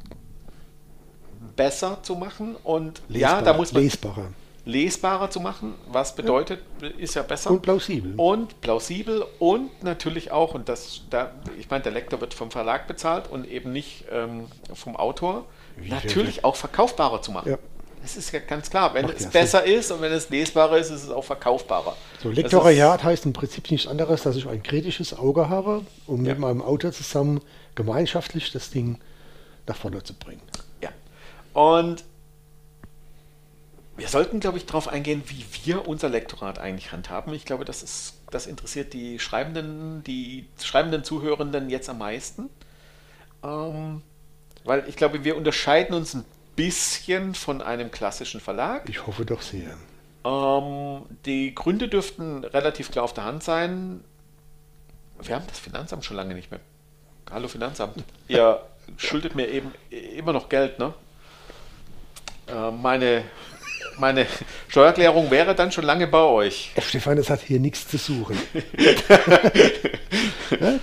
besser 1.57 2.03
zu 2.03 2.17
machen 2.17 2.57
und 2.63 3.03
ja, 3.09 3.43
da 3.43 3.55
muss 3.55 3.73
man 3.73 3.83
lesbarer 3.83 4.29
lesbarer 4.69 5.31
zu 5.31 5.41
machen. 5.41 5.75
Was 5.89 6.15
bedeutet, 6.15 6.61
ist 6.99 7.15
ja 7.15 7.23
besser. 7.23 7.51
und 7.51 7.63
plausibel. 7.63 8.15
Und 8.17 8.61
plausibel 8.61 9.25
und 9.39 9.83
natürlich 9.83 10.31
auch, 10.31 10.55
und 10.55 10.69
das, 10.69 11.03
da, 11.11 11.33
ich 11.59 11.71
meine, 11.71 11.83
der 11.83 11.93
Lektor 11.93 12.21
wird 12.21 12.35
vom 12.35 12.51
Verlag 12.51 12.87
bezahlt 12.87 13.29
und 13.31 13.49
eben 13.49 13.73
nicht 13.73 14.05
ähm, 14.13 14.47
vom 14.75 14.95
Autor, 14.97 15.47
Wie 15.77 15.89
natürlich 15.89 16.45
auch 16.45 16.55
verkaufbarer 16.55 17.23
zu 17.23 17.33
machen. 17.33 17.53
Ja. 17.53 17.59
Das 18.09 18.17
ist 18.17 18.33
ja 18.33 18.39
ganz 18.41 18.71
klar. 18.71 18.95
Wenn 18.95 19.05
Macht 19.05 19.17
es 19.17 19.25
ja 19.25 19.29
besser 19.29 19.65
ist 19.65 19.91
und 19.91 20.01
wenn 20.01 20.13
es 20.13 20.31
lesbarer 20.31 20.79
ist, 20.79 20.89
ist 20.89 21.05
es 21.05 21.11
auch 21.11 21.25
verkaufbarer. 21.25 21.95
So, 22.23 22.31
Lektoriat 22.31 23.05
heißt 23.05 23.27
im 23.27 23.35
Prinzip 23.35 23.71
nichts 23.71 23.87
anderes, 23.87 24.23
dass 24.23 24.35
ich 24.35 24.49
ein 24.49 24.63
kritisches 24.63 25.13
Auge 25.13 25.51
habe, 25.51 25.85
um 26.07 26.25
Ja. 26.25 26.33
mit 26.33 26.39
meinem 26.39 26.63
Autor 26.63 26.93
zusammen 26.93 27.43
gemeinschaftlich 27.75 28.51
das 28.51 28.71
Ding 28.71 28.99
nach 29.67 29.77
vorne 29.77 30.03
zu 30.03 30.15
bringen. 30.15 30.41
Ja. 30.81 30.89
Und 31.53 32.03
wir 33.99 34.09
sollten, 34.09 34.41
glaube 34.41 34.57
ich, 34.57 34.65
darauf 34.65 34.89
eingehen, 34.89 35.23
wie 35.27 35.45
wir 35.65 35.87
unser 35.87 36.09
Lektorat 36.09 36.59
eigentlich 36.59 36.93
handhaben. 36.93 37.35
Ich 37.35 37.45
glaube, 37.45 37.67
das, 37.67 37.83
ist, 37.83 38.15
das 38.31 38.47
interessiert 38.47 38.95
die 38.95 39.19
Schreibenden, 39.19 40.03
die 40.05 40.47
schreibenden 40.63 41.05
Zuhörenden 41.05 41.69
jetzt 41.69 41.91
am 41.91 41.99
meisten. 41.99 42.49
Ähm, 43.45 44.01
weil 44.65 44.85
ich 44.89 44.97
glaube, 44.97 45.25
wir 45.25 45.37
unterscheiden 45.37 45.95
uns 45.95 46.15
ein 46.15 46.25
bisschen 46.59 47.37
von 47.37 47.63
einem 47.63 47.93
klassischen 47.93 48.41
Verlag. 48.41 48.89
Ich 48.89 49.07
hoffe 49.07 49.25
doch 49.25 49.43
sehr. 49.43 49.77
Ähm, 50.25 51.03
die 51.25 51.55
Gründe 51.55 51.87
dürften 51.87 52.43
relativ 52.43 52.91
klar 52.91 53.05
auf 53.05 53.15
der 53.15 53.23
Hand 53.23 53.45
sein. 53.45 54.03
Wir 55.23 55.37
haben 55.37 55.47
das 55.47 55.61
Finanzamt 55.61 56.05
schon 56.05 56.17
lange 56.17 56.35
nicht 56.35 56.51
mehr. 56.51 56.59
Hallo 57.31 57.47
Finanzamt. 57.47 58.03
Ihr 58.29 58.61
schuldet 58.97 59.37
mir 59.37 59.47
eben 59.47 59.73
immer 59.91 60.33
noch 60.33 60.49
Geld, 60.49 60.81
ne? 60.81 60.95
Äh, 62.49 62.73
meine 62.73 63.23
meine 63.99 64.27
Steuererklärung 64.69 65.31
wäre 65.31 65.55
dann 65.55 65.73
schon 65.73 65.85
lange 65.85 66.07
bei 66.07 66.23
euch. 66.23 66.73
Stefan, 66.81 67.17
das 67.17 67.31
hat 67.31 67.41
hier 67.41 67.61
nichts 67.61 67.89
zu 67.89 67.99
suchen. 67.99 68.39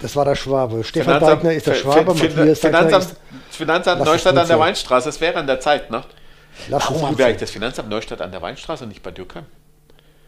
das 0.01 0.15
war 0.15 0.25
der 0.25 0.35
Schwabe. 0.35 0.83
Stefan 0.83 1.21
Weidner 1.21 1.53
ist 1.53 1.67
der 1.67 1.75
Schwabe, 1.75 2.15
Fin- 2.15 2.35
Matthias 2.35 2.59
Finanzamt, 2.59 3.05
ist... 3.05 3.15
Finanzamt 3.51 4.05
Neustadt 4.05 4.37
an 4.37 4.47
der. 4.47 4.59
Weinstraße, 4.59 5.07
das 5.07 5.21
wäre 5.21 5.39
an 5.39 5.47
der 5.47 5.59
Zeit, 5.59 5.91
ne? 5.91 6.03
Lass 6.69 6.83
Warum 6.83 7.07
haben 7.07 7.17
wir 7.17 7.25
eigentlich 7.25 7.39
das 7.39 7.51
Finanzamt 7.51 7.89
Neustadt 7.89 8.21
an 8.21 8.31
der 8.31 8.41
Weinstraße 8.41 8.83
und 8.83 8.89
nicht 8.89 9.03
bei 9.03 9.11
Dürkheim? 9.11 9.45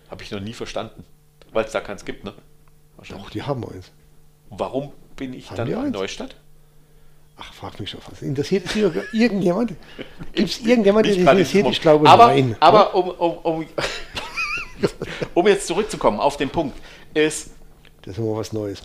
Habe 0.10 0.24
ich 0.24 0.32
noch 0.32 0.40
nie 0.40 0.54
verstanden. 0.54 1.04
Weil 1.52 1.66
es 1.66 1.72
da 1.72 1.80
keins 1.80 2.06
gibt, 2.06 2.24
ne? 2.24 2.34
Doch, 3.10 3.30
die 3.30 3.44
haben 3.44 3.64
eins. 3.64 3.92
Warum 4.50 4.92
bin 5.16 5.34
ich 5.34 5.50
Haben 5.52 5.70
dann 5.72 5.86
in? 5.86 5.92
Neustadt? 5.92 6.36
Ach, 7.40 7.54
frag 7.54 7.80
mich 7.80 7.92
doch 7.92 8.00
was. 8.10 8.22
Interessiert 8.22 8.66
es 8.66 8.74
hier 8.74 8.92
irgendjemand? 9.14 9.74
Gibt 10.34 10.50
es 10.50 10.60
irgendjemand, 10.60 11.06
der 11.06 11.14
sich 11.14 11.22
interessiert? 11.22 11.68
Ich 11.68 11.82
glaube, 11.82 12.10
aber, 12.10 12.28
nein. 12.28 12.56
Aber 12.60 12.96
um, 12.96 13.10
um, 13.10 13.38
um, 13.38 13.66
um 15.36 15.48
jetzt 15.48 15.68
zurückzukommen 15.68 16.20
auf 16.20 16.38
den 16.38 16.50
Punkt, 16.50 16.78
ist, 17.14 17.52
Das 18.02 18.14
ist 18.14 18.18
immer 18.20 18.36
was 18.36 18.54
Neues. 18.54 18.82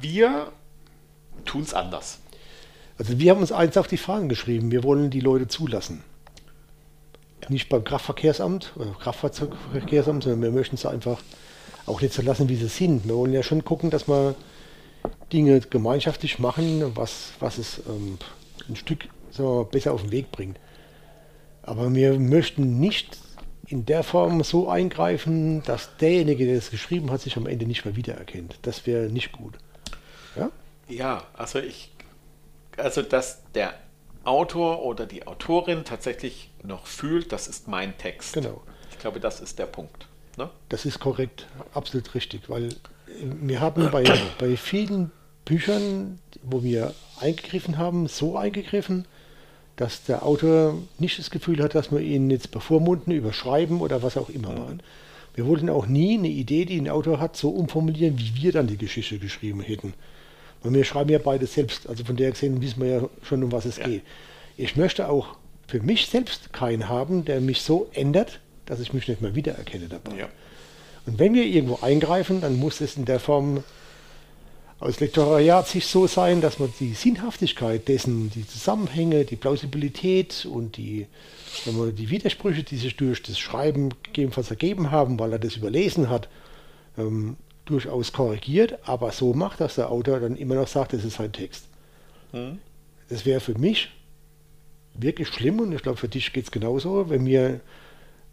wir 0.00 0.52
tun 1.44 1.62
es 1.62 1.74
anders. 1.74 2.18
Also 2.98 3.18
wir 3.18 3.30
haben 3.30 3.40
uns 3.40 3.52
eins 3.52 3.76
auf 3.76 3.88
die 3.88 3.96
Fahnen 3.96 4.28
geschrieben. 4.28 4.70
Wir 4.70 4.84
wollen 4.84 5.10
die 5.10 5.20
Leute 5.20 5.48
zulassen. 5.48 6.02
Nicht 7.48 7.68
beim 7.68 7.84
Kraftverkehrsamt 7.84 8.72
oder 8.76 8.92
Kraftfahrzeugverkehrsamt, 8.92 10.22
sondern 10.24 10.42
wir 10.42 10.50
möchten 10.50 10.76
es 10.76 10.86
einfach 10.86 11.20
auch 11.86 12.00
nicht 12.00 12.14
so 12.14 12.22
lassen, 12.22 12.48
wie 12.48 12.56
sie 12.56 12.68
sind. 12.68 13.06
Wir 13.06 13.14
wollen 13.14 13.32
ja 13.32 13.42
schon 13.42 13.64
gucken, 13.64 13.90
dass 13.90 14.08
wir 14.08 14.34
Dinge 15.32 15.60
gemeinschaftlich 15.60 16.38
machen, 16.38 16.96
was, 16.96 17.32
was 17.40 17.58
es 17.58 17.80
ähm, 17.88 18.18
ein 18.68 18.76
Stück 18.76 19.08
mal, 19.38 19.64
besser 19.64 19.92
auf 19.92 20.02
den 20.02 20.12
Weg 20.12 20.30
bringt. 20.30 20.58
Aber 21.62 21.92
wir 21.94 22.18
möchten 22.18 22.78
nicht 22.78 23.18
in 23.66 23.86
der 23.86 24.02
Form 24.02 24.42
so 24.44 24.68
eingreifen, 24.68 25.62
dass 25.62 25.96
derjenige, 25.96 26.46
der 26.46 26.56
es 26.56 26.70
geschrieben 26.70 27.10
hat, 27.10 27.22
sich 27.22 27.36
am 27.36 27.46
Ende 27.46 27.66
nicht 27.66 27.84
mehr 27.84 27.96
wiedererkennt. 27.96 28.58
Das 28.62 28.86
wäre 28.86 29.06
nicht 29.06 29.32
gut. 29.32 29.54
Ja? 30.36 30.50
Ja, 30.88 31.24
also 31.32 31.58
ich, 31.58 31.90
also 32.76 33.02
dass 33.02 33.42
der 33.54 33.74
Autor 34.24 34.82
oder 34.82 35.06
die 35.06 35.26
Autorin 35.26 35.84
tatsächlich 35.84 36.50
noch 36.62 36.86
fühlt, 36.86 37.32
das 37.32 37.48
ist 37.48 37.68
mein 37.68 37.96
Text. 37.98 38.34
Genau. 38.34 38.62
Ich 38.90 38.98
glaube, 38.98 39.20
das 39.20 39.40
ist 39.40 39.58
der 39.58 39.66
Punkt. 39.66 40.06
Ne? 40.36 40.50
Das 40.68 40.84
ist 40.84 40.98
korrekt, 41.00 41.46
absolut 41.74 42.14
richtig, 42.14 42.48
weil 42.48 42.64
äh, 42.68 42.72
wir 43.40 43.60
haben 43.60 43.90
bei, 43.90 44.04
bei 44.38 44.56
vielen 44.56 45.10
Büchern, 45.44 46.18
wo 46.42 46.62
wir 46.62 46.94
eingegriffen 47.20 47.78
haben, 47.78 48.06
so 48.08 48.36
eingegriffen, 48.36 49.04
dass 49.76 50.04
der 50.04 50.24
Autor 50.24 50.78
nicht 50.98 51.18
das 51.18 51.30
Gefühl 51.30 51.62
hat, 51.62 51.74
dass 51.74 51.90
wir 51.90 52.00
ihn 52.00 52.30
jetzt 52.30 52.50
bevormunden, 52.50 53.12
überschreiben 53.12 53.80
oder 53.80 54.02
was 54.02 54.16
auch 54.16 54.28
immer 54.28 54.52
machen. 54.52 54.80
Wir 55.34 55.46
wollten 55.46 55.68
auch 55.68 55.86
nie 55.86 56.16
eine 56.16 56.28
Idee, 56.28 56.64
die 56.64 56.80
ein 56.80 56.88
Autor 56.88 57.18
hat, 57.18 57.36
so 57.36 57.50
umformulieren, 57.50 58.16
wie 58.18 58.40
wir 58.40 58.52
dann 58.52 58.68
die 58.68 58.76
Geschichte 58.76 59.18
geschrieben 59.18 59.60
hätten. 59.60 59.92
Und 60.62 60.74
wir 60.74 60.84
schreiben 60.84 61.10
ja 61.10 61.18
beide 61.18 61.46
selbst, 61.46 61.88
also 61.88 62.04
von 62.04 62.16
der 62.16 62.30
gesehen 62.30 62.62
wissen 62.62 62.80
wir 62.80 62.88
ja 62.88 63.08
schon, 63.24 63.42
um 63.42 63.50
was 63.50 63.64
es 63.64 63.78
Ja. 63.78 63.86
geht. 63.88 64.02
Ich 64.56 64.76
möchte 64.76 65.08
auch 65.08 65.36
für 65.66 65.80
mich 65.80 66.06
selbst 66.06 66.52
keinen 66.52 66.88
haben, 66.88 67.24
der 67.24 67.40
mich 67.40 67.62
so 67.62 67.88
ändert, 67.92 68.38
dass 68.66 68.80
ich 68.80 68.92
mich 68.92 69.08
nicht 69.08 69.20
mehr 69.20 69.34
wiedererkenne 69.34 69.88
dabei. 69.88 70.16
Ja. 70.16 70.28
Und 71.06 71.18
wenn 71.18 71.34
wir 71.34 71.44
irgendwo 71.44 71.78
eingreifen, 71.82 72.40
dann 72.40 72.56
muss 72.56 72.80
es 72.80 72.96
in 72.96 73.04
der 73.04 73.20
Form 73.20 73.62
aus 74.80 75.00
Lektoriatssicht 75.00 75.88
so 75.88 76.06
sein, 76.06 76.40
dass 76.40 76.58
man 76.58 76.72
die 76.80 76.94
Sinnhaftigkeit 76.94 77.88
dessen, 77.88 78.30
die 78.30 78.46
Zusammenhänge, 78.46 79.24
die 79.24 79.36
Plausibilität 79.36 80.46
und 80.46 80.76
die, 80.76 81.06
wenn 81.64 81.76
man 81.78 81.94
die 81.94 82.10
Widersprüche, 82.10 82.64
die 82.64 82.76
sich 82.76 82.96
durch 82.96 83.22
das 83.22 83.38
Schreiben 83.38 83.90
gegebenenfalls 84.02 84.50
ergeben 84.50 84.90
haben, 84.90 85.18
weil 85.18 85.32
er 85.32 85.38
das 85.38 85.56
überlesen 85.56 86.10
hat, 86.10 86.28
ähm, 86.98 87.36
durchaus 87.64 88.12
korrigiert, 88.12 88.78
aber 88.86 89.12
so 89.12 89.32
macht, 89.32 89.60
dass 89.60 89.76
der 89.76 89.90
Autor 89.90 90.20
dann 90.20 90.36
immer 90.36 90.54
noch 90.54 90.68
sagt, 90.68 90.92
das 90.92 91.04
ist 91.04 91.16
sein 91.16 91.32
Text. 91.32 91.64
Hm? 92.32 92.58
Das 93.08 93.24
wäre 93.24 93.40
für 93.40 93.56
mich 93.56 93.90
wirklich 94.94 95.28
schlimm 95.28 95.60
und 95.60 95.72
ich 95.72 95.82
glaube, 95.82 95.98
für 95.98 96.08
dich 96.08 96.32
geht 96.32 96.44
es 96.44 96.50
genauso, 96.50 97.08
wenn 97.08 97.24
wir 97.26 97.60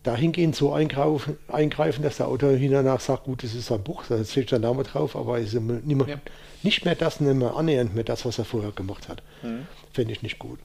dahingehend 0.03 0.55
so 0.55 0.73
eingreifen, 0.73 1.37
eingreifen, 1.47 2.01
dass 2.03 2.17
der 2.17 2.27
Autor 2.27 2.51
hinterher 2.51 2.97
sagt, 2.99 3.25
gut, 3.25 3.43
das 3.43 3.53
ist 3.53 3.67
sein 3.67 3.83
Buch, 3.83 4.03
da 4.09 4.23
steht 4.23 4.49
sein 4.49 4.61
Name 4.61 4.83
drauf, 4.83 5.15
aber 5.15 5.39
ist 5.39 5.53
nicht 5.53 5.63
mehr, 5.85 6.07
Ja. 6.07 6.15
nicht 6.63 6.85
mehr 6.85 6.95
das, 6.95 7.19
nicht 7.19 7.35
mehr 7.35 7.55
annähernd 7.55 7.93
mehr 7.93 8.03
das, 8.03 8.25
was 8.25 8.39
er 8.39 8.45
vorher 8.45 8.71
gemacht 8.71 9.07
hat. 9.09 9.21
Hm. 9.41 9.67
Fände 9.93 10.11
ich 10.13 10.23
nicht 10.23 10.39
gut. 10.39 10.59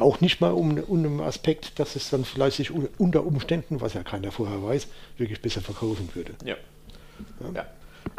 Auch 0.00 0.20
nicht 0.20 0.40
mal 0.40 0.50
um, 0.50 0.78
um 0.78 1.02
den 1.04 1.20
Aspekt, 1.20 1.78
dass 1.78 1.94
es 1.94 2.10
dann 2.10 2.24
vielleicht 2.24 2.56
sich 2.56 2.72
un- 2.72 2.88
unter 2.98 3.24
Umständen, 3.24 3.80
was 3.80 3.94
ja 3.94 4.02
keiner 4.02 4.32
vorher 4.32 4.60
weiß, 4.62 4.88
wirklich 5.16 5.40
besser 5.40 5.60
verkaufen 5.60 6.08
würde. 6.12 6.32
Ja. 6.44 6.56
ja. 7.54 7.66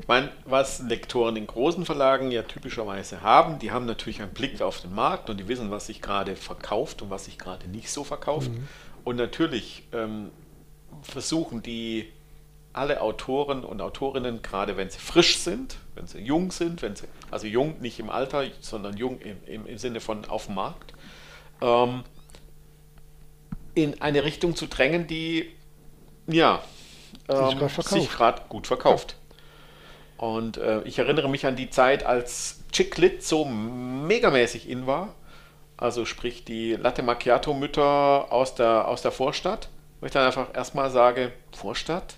Ich 0.02 0.08
meine, 0.08 0.30
was 0.46 0.80
Lektoren 0.80 1.36
in 1.36 1.46
großen 1.46 1.84
Verlagen 1.86 2.32
ja 2.32 2.44
typischerweise 2.44 3.22
haben, 3.22 3.60
die 3.60 3.72
haben 3.72 3.86
natürlich 3.86 4.22
einen 4.22 4.32
Blick 4.32 4.62
auf 4.62 4.80
den 4.82 4.96
Markt 4.96 5.30
und 5.30 5.40
die 5.42 5.48
wissen, 5.50 5.70
was 5.70 5.88
sich 5.88 6.02
gerade 6.02 6.36
verkauft 6.38 7.02
und 7.02 7.10
was 7.10 7.26
sich 7.26 7.38
gerade 7.38 7.68
nicht 7.68 7.90
so 7.92 8.04
verkauft. 8.06 8.50
Und 9.04 9.18
natürlich 9.18 9.84
ähm, 9.94 10.30
versuchen 11.02 11.62
die 11.62 12.12
alle 12.74 13.02
Autoren 13.02 13.64
und 13.64 13.82
Autorinnen, 13.82 14.42
gerade 14.42 14.78
wenn 14.78 14.90
sie 14.90 15.00
frisch 15.00 15.38
sind, 15.38 15.78
wenn 15.96 16.08
sie 16.08 16.20
jung 16.20 16.52
sind, 16.52 16.82
wenn 16.82 16.96
sie, 16.96 17.08
also 17.32 17.48
jung 17.48 17.80
nicht 17.82 18.00
im 18.00 18.10
Alter, 18.10 18.46
sondern 18.62 18.96
jung 18.98 19.20
im, 19.20 19.38
im, 19.46 19.66
im 19.66 19.78
Sinne 19.78 20.00
von 20.00 20.26
auf 20.26 20.46
dem 20.46 20.56
Markt, 20.56 20.94
ähm, 21.62 22.04
in 23.74 24.02
eine 24.02 24.24
Richtung 24.24 24.56
zu 24.56 24.68
drängen, 24.68 25.08
die 25.08 25.52
ja 26.28 26.62
ähm, 27.30 27.70
sich 27.82 28.10
gerade 28.12 28.44
gut 28.50 28.68
verkauft. 28.68 29.16
Und 30.18 30.58
äh, 30.58 30.82
ich 30.84 31.00
erinnere 31.00 31.30
mich 31.30 31.46
an 31.46 31.56
die 31.56 31.70
Zeit, 31.70 32.04
als 32.04 32.64
Chick 32.72 32.98
Lit 32.98 33.24
so 33.24 33.46
megamäßig 33.46 34.68
in 34.68 34.88
war. 34.88 35.14
Also 35.78 36.06
sprich 36.06 36.44
die 36.44 36.74
Latte 36.74 37.04
Macchiato-Mütter 37.04 38.32
aus 38.32 38.56
der, 38.56 38.88
aus 38.88 39.04
der 39.04 39.12
Vorstadt. 39.12 39.70
Wo 40.00 40.06
ich 40.06 40.12
dann 40.12 40.26
einfach 40.26 40.54
erstmal 40.54 40.92
sage, 40.92 41.34
Vorstadt? 41.56 42.16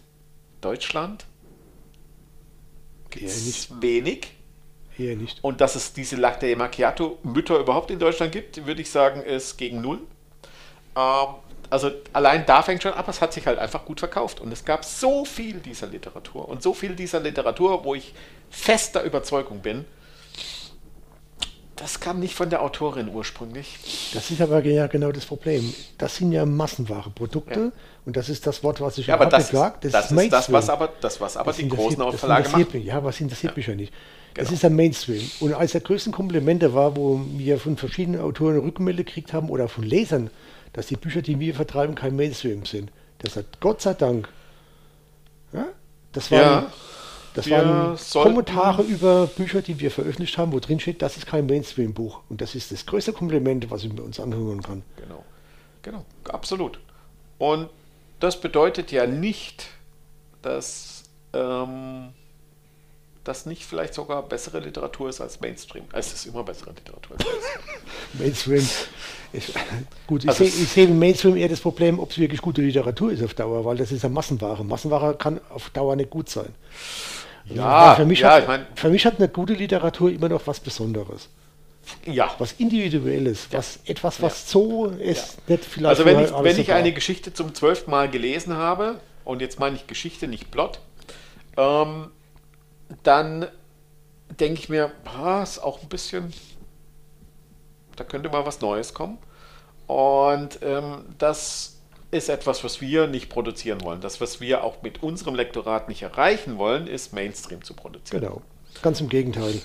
Deutschland? 0.62 1.26
Eher 3.12 3.20
Gibt's 3.22 3.46
nicht. 3.46 3.82
wenig. 3.82 4.34
Eher 4.98 5.16
nicht. 5.16 5.44
Und 5.44 5.62
dass 5.62 5.76
es 5.76 5.94
diese 5.94 6.18
Latte 6.18 6.54
Macchiato-Mütter 6.56 7.58
überhaupt 7.60 7.90
in 7.92 8.00
Deutschland 8.00 8.32
gibt, 8.32 8.66
würde 8.66 8.82
ich 8.82 8.92
sagen, 8.92 9.22
ist 9.22 9.58
gegen 9.58 9.82
null. 9.82 10.00
Ähm, 10.96 11.28
also 11.70 11.92
allein 12.14 12.46
da 12.46 12.64
fängt 12.64 12.84
schon 12.84 12.94
ab, 12.94 13.08
es 13.08 13.22
hat 13.22 13.32
sich 13.32 13.46
halt 13.48 13.60
einfach 13.60 13.86
gut 13.86 14.00
verkauft. 14.00 14.42
Und 14.42 14.52
es 14.52 14.66
gab 14.66 14.84
so 14.84 15.24
viel 15.24 15.60
dieser 15.60 15.88
Literatur 15.88 16.50
und 16.50 16.62
so 16.62 16.74
viel 16.74 16.96
dieser 16.96 17.20
Literatur, 17.20 17.84
wo 17.86 17.96
ich 17.96 18.14
fester 18.50 19.04
Überzeugung 19.04 19.62
bin, 19.62 19.86
das 21.80 22.00
kam 22.00 22.20
nicht 22.20 22.36
von 22.36 22.50
der 22.50 22.62
Autorin 22.62 23.10
ursprünglich. 23.10 23.78
Das 24.14 24.30
ist 24.32 24.42
aber 24.42 24.64
ja 24.66 24.88
genau 24.88 25.12
das 25.12 25.26
Problem. 25.26 25.74
Das 25.98 26.18
sind 26.18 26.32
ja 26.32 26.46
massenware 26.46 27.10
Produkte 27.10 27.60
Ja. 27.60 27.72
und 28.06 28.18
das 28.18 28.30
ist 28.30 28.46
das 28.46 28.64
Wort, 28.64 28.82
was 28.82 28.98
ich 28.98 29.08
Ja, 29.08 29.16
aber 29.16 29.26
das, 29.28 29.52
nicht 29.52 29.54
mag. 29.60 29.84
ist, 29.84 29.94
das, 29.94 30.12
ist 30.12 30.32
das, 30.34 30.52
was 30.52 30.70
aber, 30.70 30.90
das, 31.02 31.22
was 31.22 31.38
aber 31.38 31.52
Das 31.52 31.58
die 31.58 31.70
großen 31.70 32.00
das 32.00 32.16
Verlage 32.20 32.50
machen. 32.50 32.68
Mich. 32.74 32.86
Ja, 32.86 33.04
was 33.04 33.20
interessiert 33.22 33.56
mich 33.56 33.68
ja 33.68 33.76
nicht. 33.76 33.94
Das 34.36 34.46
Genau. 34.46 34.54
ist 34.56 34.64
der 34.64 34.70
Mainstream. 34.70 35.32
Und 35.40 35.54
eines 35.54 35.72
der 35.72 35.82
größten 35.82 36.12
Komplimente 36.14 36.74
war, 36.74 36.96
wo 36.96 37.22
wir 37.36 37.60
von 37.60 37.78
verschiedenen 37.78 38.22
Autoren 38.22 38.60
Rückmeldung 38.60 39.06
gekriegt 39.06 39.34
haben 39.34 39.50
oder 39.50 39.68
von 39.68 39.84
Lesern, 39.84 40.30
dass 40.74 40.86
die 40.88 40.96
Bücher, 40.98 41.22
die 41.22 41.40
wir 41.40 41.56
vertreiben, 41.56 41.96
kein 41.96 42.16
Mainstream 42.16 42.66
sind. 42.66 42.92
Das 43.20 43.36
hat 43.36 43.46
Gott 43.60 43.82
sei 43.82 43.96
Dank. 43.96 44.30
Ja, 45.52 45.66
das 46.12 46.30
waren, 46.32 46.42
Ja, 46.42 46.72
das 47.34 47.46
wir 47.46 47.58
waren 47.58 47.98
Kommentare 48.12 48.84
über 48.84 49.28
Bücher, 49.28 49.62
die 49.62 49.80
wir 49.80 49.92
veröffentlicht 49.92 50.38
haben, 50.38 50.52
wo 50.52 50.60
drin 50.60 50.80
steht, 50.80 51.02
das 51.02 51.18
ist 51.18 51.26
kein 51.26 51.46
Mainstream-Buch. 51.46 52.22
Und 52.30 52.42
das 52.42 52.56
ist 52.56 52.72
das 52.72 52.86
größte 52.86 53.14
Kompliment, 53.14 53.70
was 53.72 53.84
ich 53.84 53.94
mir 53.94 54.02
uns 54.02 54.20
anhören 54.20 54.62
kann. 54.62 54.84
Genau, 54.98 55.24
genau, 55.82 56.06
absolut. 56.26 56.80
Und 57.38 57.70
das 58.20 58.40
bedeutet 58.40 58.92
ja 58.92 59.06
nicht, 59.06 59.68
dass 60.42 61.04
ähm, 61.34 62.10
das 63.24 63.46
nicht 63.46 63.64
vielleicht 63.64 63.94
sogar 63.94 64.24
bessere 64.24 64.60
Literatur 64.60 65.10
ist 65.10 65.22
als 65.22 65.40
Mainstream. 65.40 65.86
Es 65.94 66.14
ist 66.14 66.26
immer 66.26 66.44
bessere 66.44 66.72
Literatur. 66.72 67.18
Mainstream. 68.14 68.68
Ich, 69.32 69.54
gut, 70.08 70.28
Also 70.28 70.44
ich 70.44 70.70
sehe 70.70 70.86
im 70.88 70.98
Mainstream 70.98 71.38
eher 71.38 71.50
das 71.50 71.60
Problem, 71.60 72.00
ob 72.00 72.10
es 72.10 72.18
wirklich 72.18 72.42
gute 72.42 72.64
Literatur 72.64 73.12
ist 73.12 73.22
auf 73.22 73.36
Dauer, 73.36 73.64
weil 73.64 73.78
das 73.78 73.92
ist 73.92 74.02
ja 74.02 74.10
Massenware. 74.10 74.64
Massenware 74.64 75.16
kann 75.16 75.40
auf 75.52 75.70
Dauer 75.70 75.96
nicht 75.96 76.10
gut 76.10 76.30
sein. 76.30 76.48
Ja, 77.54 77.96
für 77.96 78.06
mich, 78.06 78.20
ja, 78.20 78.32
hat, 78.34 78.42
ich 78.44 78.48
mein- 78.48 78.68
für 78.76 78.90
mich 78.90 79.06
hat 79.06 79.18
eine 79.18 79.28
gute 79.30 79.54
Literatur 79.54 80.12
immer 80.12 80.30
noch 80.30 80.46
was 80.48 80.60
Besonderes. 80.60 81.30
ja, 82.06 82.30
Was 82.38 82.54
Individuelles, 82.54 83.48
was 83.52 83.80
etwas, 83.86 84.22
was 84.22 84.50
so 84.50 84.86
ist, 84.88 85.48
nicht 85.50 85.66
vielleicht 85.66 85.88
also 85.90 86.06
wenn 86.06 86.20
ich, 86.24 86.32
wenn 86.32 86.60
ich 86.60 86.68
so 86.68 86.74
eine 86.74 86.94
Geschichte 86.94 87.34
zum 87.34 87.54
zwölften 87.56 87.90
Mal 87.92 88.10
gelesen 88.10 88.56
habe, 88.56 89.00
und 89.26 89.42
jetzt 89.42 89.60
meine 89.60 89.76
ich 89.76 89.88
Geschichte, 89.88 90.28
nicht 90.28 90.52
Plot, 90.52 90.80
ähm, 91.58 92.12
dann 93.04 93.48
denke 94.40 94.60
ich 94.60 94.70
mir, 94.70 94.92
ah, 95.06 95.42
ist 95.42 95.60
auch 95.60 95.82
ein 95.82 95.90
bisschen, 95.90 96.32
da 97.96 98.04
könnte 98.04 98.30
mal 98.30 98.46
was 98.46 98.62
Neues 98.62 98.94
kommen. 98.94 99.18
Und 99.88 100.60
ähm, 100.62 101.06
das 101.18 101.79
ist 102.12 102.30
etwas, 102.30 102.64
was 102.64 102.82
wir 102.82 103.08
nicht 103.08 103.30
produzieren 103.30 103.82
wollen. 103.82 104.02
Das, 104.02 104.20
was 104.20 104.42
wir 104.42 104.64
auch 104.64 104.82
mit 104.82 105.04
unserem 105.04 105.36
Lektorat 105.36 105.90
nicht 105.90 106.02
erreichen 106.02 106.58
wollen, 106.58 106.88
ist 106.88 107.14
Mainstream 107.14 107.64
zu 107.64 107.74
produzieren. 107.74 108.22
Genau. 108.22 108.42
Ganz 108.82 109.00
im 109.02 109.10
Gegenteil. 109.10 109.62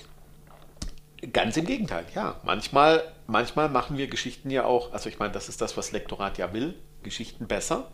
Ganz 1.33 1.57
im 1.57 1.65
Gegenteil, 1.65 2.05
ja. 2.13 2.35
Manchmal, 2.43 3.03
manchmal 3.25 3.69
machen 3.69 3.97
wir 3.97 4.07
Geschichten 4.07 4.51
ja 4.51 4.65
auch, 4.65 4.93
also 4.93 5.09
ich 5.09 5.17
meine, 5.17 5.33
das 5.33 5.49
ist 5.49 5.59
das, 5.61 5.75
was 5.75 5.91
Lektorat 5.91 6.37
ja 6.37 6.53
will, 6.53 6.75
Geschichten 7.01 7.47
besser. 7.47 7.87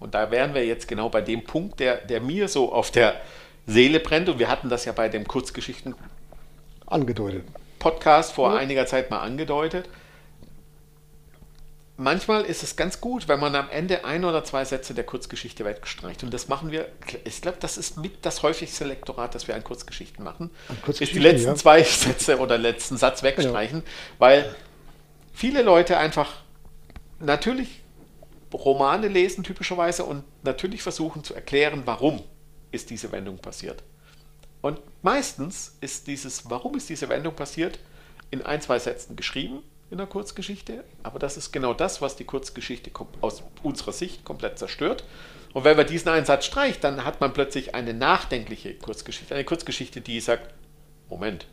Und 0.00 0.14
da 0.14 0.32
wären 0.32 0.52
wir 0.54 0.66
jetzt 0.66 0.88
genau 0.88 1.08
bei 1.08 1.20
dem 1.20 1.44
Punkt, 1.44 1.78
der, 1.78 1.98
der 1.98 2.20
mir 2.20 2.48
so 2.48 2.72
auf 2.72 2.90
der 2.90 3.20
Seele 3.66 4.00
brennt. 4.00 4.28
Und 4.28 4.40
wir 4.40 4.48
hatten 4.48 4.68
das 4.68 4.84
ja 4.84 4.92
bei 4.92 5.08
dem 5.08 5.28
Kurzgeschichten 5.28 5.94
Angedeutet. 6.86 7.44
Podcast 7.78 8.32
vor 8.32 8.52
Ja. 8.52 8.58
einiger 8.58 8.86
Zeit 8.86 9.10
mal 9.10 9.20
angedeutet. 9.20 9.88
Manchmal 12.02 12.44
ist 12.44 12.64
es 12.64 12.74
ganz 12.74 13.00
gut, 13.00 13.28
wenn 13.28 13.38
man 13.38 13.54
am 13.54 13.70
Ende 13.70 14.04
ein 14.04 14.24
oder 14.24 14.42
zwei 14.42 14.64
Sätze 14.64 14.92
der 14.92 15.04
Kurzgeschichte 15.04 15.64
weggestreicht. 15.64 16.24
Und 16.24 16.34
das 16.34 16.48
machen 16.48 16.72
wir, 16.72 16.88
ich 17.24 17.40
glaube, 17.40 17.58
das 17.60 17.78
ist 17.78 17.96
mit 17.96 18.26
das 18.26 18.42
häufigste 18.42 18.84
Lektorat, 18.84 19.36
das 19.36 19.46
wir 19.46 19.54
an 19.54 19.62
Kurzgeschichten 19.62 20.24
machen. 20.24 20.50
An 20.68 20.74
Ist 20.74 20.80
die 20.80 20.84
Kurzgeschichten, 20.84 21.22
letzten 21.22 21.48
ja. 21.48 21.54
zwei 21.54 21.82
Sätze 21.84 22.38
oder 22.40 22.58
letzten 22.58 22.96
Satz 22.96 23.22
wegstreichen, 23.22 23.84
weil 24.18 24.52
viele 25.32 25.62
Leute 25.62 25.96
einfach 25.96 26.42
natürlich 27.20 27.82
Romane 28.52 29.06
lesen 29.06 29.44
typischerweise 29.44 30.04
und 30.04 30.24
natürlich 30.42 30.82
versuchen 30.82 31.22
zu 31.22 31.34
erklären, 31.34 31.82
warum 31.84 32.20
ist 32.72 32.90
diese 32.90 33.12
Wendung 33.12 33.38
passiert. 33.38 33.84
Und 34.60 34.80
meistens 35.02 35.76
ist 35.80 36.08
dieses, 36.08 36.50
warum 36.50 36.76
ist 36.76 36.88
diese 36.88 37.08
Wendung 37.08 37.34
passiert, 37.36 37.78
in 38.32 38.42
ein, 38.42 38.60
zwei 38.60 38.80
Sätzen 38.80 39.14
geschrieben 39.14 39.62
in 39.92 39.98
der 39.98 40.06
Kurzgeschichte, 40.06 40.84
aber 41.02 41.18
das 41.18 41.36
ist 41.36 41.52
genau 41.52 41.74
das, 41.74 42.00
was 42.00 42.16
die 42.16 42.24
Kurzgeschichte 42.24 42.90
aus 43.20 43.42
unserer 43.62 43.92
Sicht 43.92 44.24
komplett 44.24 44.58
zerstört. 44.58 45.04
Und 45.52 45.64
wenn 45.64 45.76
man 45.76 45.86
diesen 45.86 46.08
einen 46.08 46.24
Satz 46.24 46.46
streicht, 46.46 46.82
dann 46.82 47.04
hat 47.04 47.20
man 47.20 47.34
plötzlich 47.34 47.74
eine 47.74 47.92
nachdenkliche 47.92 48.74
Kurzgeschichte, 48.74 49.34
eine 49.34 49.44
Kurzgeschichte, 49.44 50.00
die 50.00 50.18
sagt, 50.20 50.54
Moment, 51.10 51.46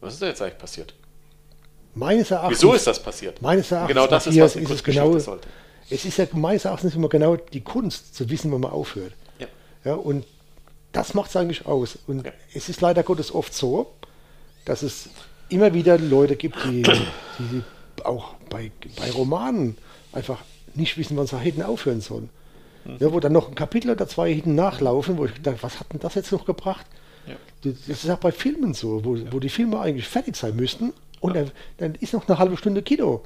was 0.00 0.12
ist 0.12 0.22
da 0.22 0.26
jetzt 0.26 0.42
eigentlich 0.42 0.58
passiert? 0.58 0.94
Meines 1.94 2.30
Erachtens. 2.30 2.58
Wieso 2.58 2.74
ist 2.74 2.86
das 2.86 3.02
passiert? 3.02 3.40
Meines 3.40 3.72
Erachtens, 3.72 3.96
genau 3.96 4.06
das 4.06 4.26
ist, 4.26 4.38
was 4.38 4.56
eine 4.56 4.66
Kurzgeschichte 4.66 5.08
genau, 5.08 5.18
sollte. 5.18 5.48
Es 5.88 6.04
ist 6.04 6.18
ja 6.18 6.26
meines 6.32 6.66
Erachtens 6.66 6.94
immer 6.94 7.08
genau 7.08 7.36
die 7.36 7.62
Kunst, 7.62 8.14
zu 8.14 8.28
wissen, 8.28 8.52
wann 8.52 8.60
man 8.60 8.72
aufhört. 8.72 9.14
Ja. 9.38 9.46
Ja, 9.84 9.94
und 9.94 10.26
das 10.92 11.14
macht 11.14 11.30
es 11.30 11.36
eigentlich 11.36 11.64
aus. 11.64 11.98
Und 12.06 12.26
Ja. 12.26 12.32
es 12.52 12.68
ist 12.68 12.82
leider 12.82 13.02
Gottes 13.02 13.34
oft 13.34 13.54
so, 13.54 13.94
dass 14.66 14.82
es 14.82 15.08
immer 15.48 15.74
wieder 15.74 15.98
Leute 15.98 16.36
gibt, 16.36 16.56
die, 16.64 16.82
die 16.82 17.62
auch 18.04 18.34
bei, 18.50 18.70
bei 18.98 19.10
Romanen 19.10 19.76
einfach 20.12 20.38
nicht 20.74 20.96
wissen, 20.98 21.16
wann 21.16 21.26
sie 21.26 21.38
hätten 21.38 21.62
aufhören 21.62 22.00
sollen. 22.00 22.30
Mhm. 22.84 22.96
Ja, 22.98 23.12
wo 23.12 23.20
dann 23.20 23.32
noch 23.32 23.48
ein 23.48 23.54
Kapitel 23.54 23.90
oder 23.90 24.06
zwei 24.08 24.32
hinten 24.32 24.54
nachlaufen, 24.54 25.18
wo 25.18 25.26
ich 25.26 25.32
dachte, 25.42 25.62
was 25.62 25.80
hat 25.80 25.92
denn 25.92 26.00
das 26.00 26.14
jetzt 26.14 26.32
noch 26.32 26.44
gebracht? 26.44 26.86
Ja. 27.26 27.34
Das 27.64 27.88
ist 27.88 28.10
auch 28.10 28.18
bei 28.18 28.32
Filmen 28.32 28.74
so, 28.74 29.04
wo, 29.04 29.18
wo 29.30 29.40
die 29.40 29.48
Filme 29.48 29.80
eigentlich 29.80 30.08
fertig 30.08 30.36
sein 30.36 30.56
müssten 30.56 30.92
und 31.20 31.34
dann, 31.34 31.50
dann 31.78 31.94
ist 31.96 32.12
noch 32.12 32.28
eine 32.28 32.38
halbe 32.38 32.56
Stunde 32.56 32.82
Kino. 32.82 33.22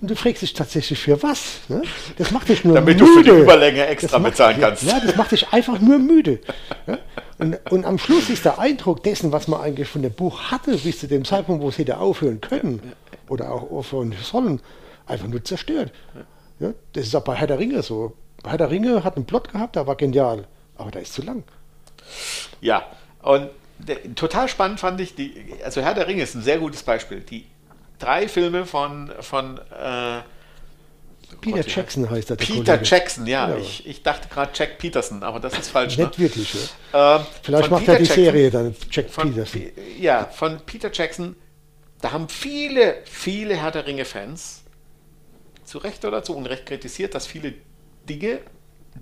Und 0.00 0.10
du 0.10 0.14
fragst 0.14 0.42
dich 0.42 0.52
tatsächlich 0.52 0.98
für 0.98 1.20
was? 1.22 1.60
Ne? 1.68 1.82
Das 2.16 2.30
macht 2.30 2.48
dich 2.48 2.64
nur 2.64 2.74
Damit 2.74 2.98
müde. 2.98 3.04
du 3.04 3.18
für 3.18 3.24
die 3.24 3.42
Überlänge 3.42 3.86
extra 3.86 4.18
bezahlen 4.18 4.60
kannst. 4.60 4.84
Ja, 4.84 5.00
das 5.00 5.16
macht 5.16 5.32
dich 5.32 5.48
einfach 5.52 5.80
nur 5.80 5.98
müde. 5.98 6.40
Und, 7.38 7.58
und 7.70 7.84
am 7.84 7.98
Schluss 7.98 8.30
ist 8.30 8.44
der 8.44 8.58
Eindruck 8.58 9.02
dessen, 9.02 9.32
was 9.32 9.48
man 9.48 9.60
eigentlich 9.60 9.88
von 9.88 10.02
dem 10.02 10.12
Buch 10.12 10.50
hatte, 10.52 10.76
bis 10.76 11.00
zu 11.00 11.08
dem 11.08 11.24
Zeitpunkt, 11.24 11.62
wo 11.62 11.68
es 11.68 11.78
hätte 11.78 11.98
aufhören 11.98 12.40
können 12.40 12.80
oder 13.28 13.50
auch 13.52 13.70
aufhören 13.70 14.14
sollen, 14.22 14.60
einfach 15.06 15.26
nur 15.26 15.42
zerstört. 15.44 15.92
Ja? 16.60 16.74
Das 16.92 17.06
ist 17.06 17.14
auch 17.16 17.24
bei 17.24 17.34
Herr 17.34 17.48
der 17.48 17.58
Ringe 17.58 17.82
so. 17.82 18.14
Bei 18.42 18.50
Herr 18.50 18.58
der 18.58 18.70
Ringe 18.70 19.02
hat 19.02 19.16
einen 19.16 19.26
Plot 19.26 19.52
gehabt, 19.52 19.74
der 19.74 19.86
war 19.88 19.96
genial, 19.96 20.46
aber 20.76 20.92
der 20.92 21.02
ist 21.02 21.12
zu 21.12 21.22
lang. 21.22 21.42
Ja, 22.60 22.86
und 23.22 23.50
der, 23.78 24.14
total 24.14 24.48
spannend 24.48 24.80
fand 24.80 25.00
ich, 25.00 25.14
die, 25.14 25.32
also 25.64 25.80
Herr 25.80 25.94
der 25.94 26.06
Ringe 26.06 26.22
ist 26.22 26.34
ein 26.34 26.42
sehr 26.42 26.58
gutes 26.58 26.82
Beispiel. 26.82 27.20
Die 27.20 27.46
drei 27.98 28.28
Filme 28.28 28.64
von, 28.66 29.12
von 29.20 29.58
äh, 29.58 30.20
Peter 31.40 31.58
Gott, 31.58 31.76
Jackson 31.76 32.08
heißt 32.10 32.30
der, 32.30 32.36
der 32.36 32.44
Peter 32.46 32.64
Kollege. 32.76 32.84
Jackson, 32.84 33.26
ja. 33.26 33.50
Ja. 33.50 33.56
Ich, 33.56 33.86
ich 33.86 34.02
dachte 34.02 34.28
gerade 34.28 34.50
Jack 34.54 34.78
Peterson, 34.78 35.22
aber 35.22 35.40
das 35.40 35.58
ist 35.58 35.68
falsch. 35.68 35.96
Ne? 35.98 36.06
Nicht 36.06 36.18
wirklich. 36.18 36.54
Ja. 36.92 37.16
Ähm, 37.16 37.26
Vielleicht 37.42 37.70
macht 37.70 37.80
Peter 37.80 37.92
er 37.92 37.98
die 37.98 38.04
Jackson- 38.04 38.24
Serie 38.24 38.50
dann, 38.50 38.74
Jack 38.90 39.10
von, 39.10 39.30
Peterson. 39.34 39.62
Ja, 40.00 40.24
von 40.26 40.60
Peter 40.64 40.90
Jackson. 40.92 41.36
Da 42.00 42.12
haben 42.12 42.28
viele, 42.28 42.96
viele 43.04 43.56
Herr 43.56 43.70
der 43.72 43.86
Ringe-Fans 43.86 44.62
zu 45.64 45.78
Recht 45.78 46.04
oder 46.04 46.22
zu 46.22 46.34
Unrecht 46.36 46.64
kritisiert, 46.64 47.14
dass 47.14 47.26
viele 47.26 47.54
Dinge, 48.08 48.38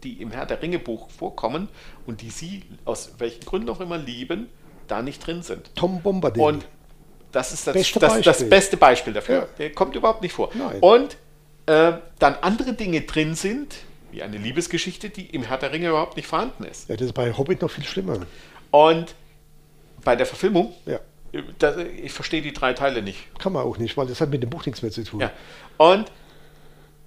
die 0.03 0.21
im 0.21 0.31
Herr 0.33 0.47
der 0.47 0.61
Ringe-Buch 0.63 1.11
vorkommen 1.11 1.69
und 2.07 2.23
die 2.23 2.31
sie 2.31 2.65
aus 2.85 3.13
welchen 3.19 3.45
Gründen 3.45 3.69
auch 3.71 3.81
immer 3.81 3.99
lieben, 3.99 4.49
da 4.89 5.03
nicht 5.03 5.25
drin 5.27 5.43
sind. 5.43 5.71
Tom 5.75 6.01
Bombadil. 6.03 6.43
Und 6.43 6.65
das 7.37 7.53
ist 7.53 7.67
das, 7.67 7.75
Beste 7.75 8.01
das, 8.01 8.13
das 8.15 8.25
Beispiel. 8.25 8.49
beste 8.49 8.77
Beispiel 8.77 9.13
dafür. 9.13 9.35
Ja. 9.37 9.49
Der 9.59 9.73
kommt 9.73 9.95
überhaupt 9.95 10.23
nicht 10.23 10.33
vor. 10.33 10.51
Nein. 10.55 10.79
Und 10.81 11.17
äh, 11.67 11.93
dann 12.19 12.35
andere 12.41 12.73
Dinge 12.73 13.03
drin 13.03 13.35
sind, 13.35 13.75
wie 14.11 14.23
eine 14.23 14.39
Liebesgeschichte, 14.39 15.11
die 15.11 15.27
im 15.27 15.43
Herr 15.43 15.59
der 15.59 15.73
Ringe 15.73 15.89
überhaupt 15.89 16.17
nicht 16.17 16.27
vorhanden 16.27 16.65
ist. 16.65 16.89
ja, 16.89 16.97
das 16.97 17.07
ist 17.09 17.13
bei 17.13 17.37
Hobbit 17.37 17.61
noch 17.61 17.71
viel 17.71 17.85
schlimmer. 17.85 18.21
Und 18.71 19.15
bei 20.05 20.17
der 20.17 20.27
Verfilmung, 20.27 20.73
Ja. 20.87 21.01
äh, 21.33 21.43
da, 21.59 21.77
ich 21.79 22.13
verstehe 22.13 22.41
die 22.41 22.53
drei 22.53 22.73
Teile 22.73 23.03
nicht. 23.03 23.19
Kann 23.39 23.53
man 23.53 23.63
auch 23.65 23.77
nicht, 23.79 23.97
weil 23.97 24.07
das 24.07 24.21
hat 24.21 24.31
mit 24.31 24.43
dem 24.43 24.49
Buch 24.51 24.65
nichts 24.65 24.81
mehr 24.83 24.91
zu 24.91 25.05
tun. 25.05 25.21
Ja. 25.21 25.31
Und 25.77 26.11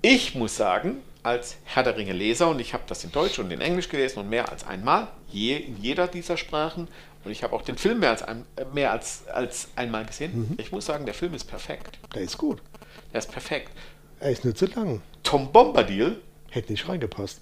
ich 0.02 0.36
muss 0.36 0.56
sagen, 0.56 0.98
als 1.24 1.58
Herr 1.66 1.84
der 1.84 1.98
Ringe 1.98 2.14
Leser, 2.14 2.50
und 2.50 2.60
ich 2.60 2.74
habe 2.74 2.84
das 2.88 3.04
in 3.04 3.12
Deutsch 3.12 3.40
und 3.40 3.52
in 3.52 3.62
Englisch 3.62 3.90
gelesen 3.90 4.20
und 4.20 4.30
mehr 4.30 4.50
als 4.50 4.66
einmal, 4.66 5.08
je, 5.32 5.58
in 5.58 5.78
jeder 5.82 6.08
dieser 6.08 6.38
Sprachen, 6.38 6.88
und 7.26 7.32
ich 7.32 7.44
habe 7.44 7.54
auch 7.54 7.62
den 7.62 7.78
Film 7.78 8.00
mehr 8.00 8.10
als, 8.12 8.24
ein, 8.24 8.46
mehr 8.74 8.92
als, 8.92 9.28
als 9.28 9.68
einmal 9.76 10.06
gesehen, 10.06 10.56
ich 10.58 10.72
muss 10.72 10.86
sagen, 10.86 11.06
der 11.06 11.14
Film 11.14 11.34
ist 11.34 11.46
perfekt. 11.46 12.00
Der 12.16 12.22
ist 12.22 12.38
gut. 12.38 12.62
Der 13.14 13.20
ist 13.20 13.32
perfekt. 13.32 13.72
Er 14.20 14.32
ist 14.32 14.44
nur 14.46 14.56
zu 14.56 14.66
lang. 14.68 15.02
Tom 15.24 15.52
Bombadil 15.52 16.20
Hätte 16.52 16.72
nicht 16.72 16.88
reingepasst. 16.90 17.42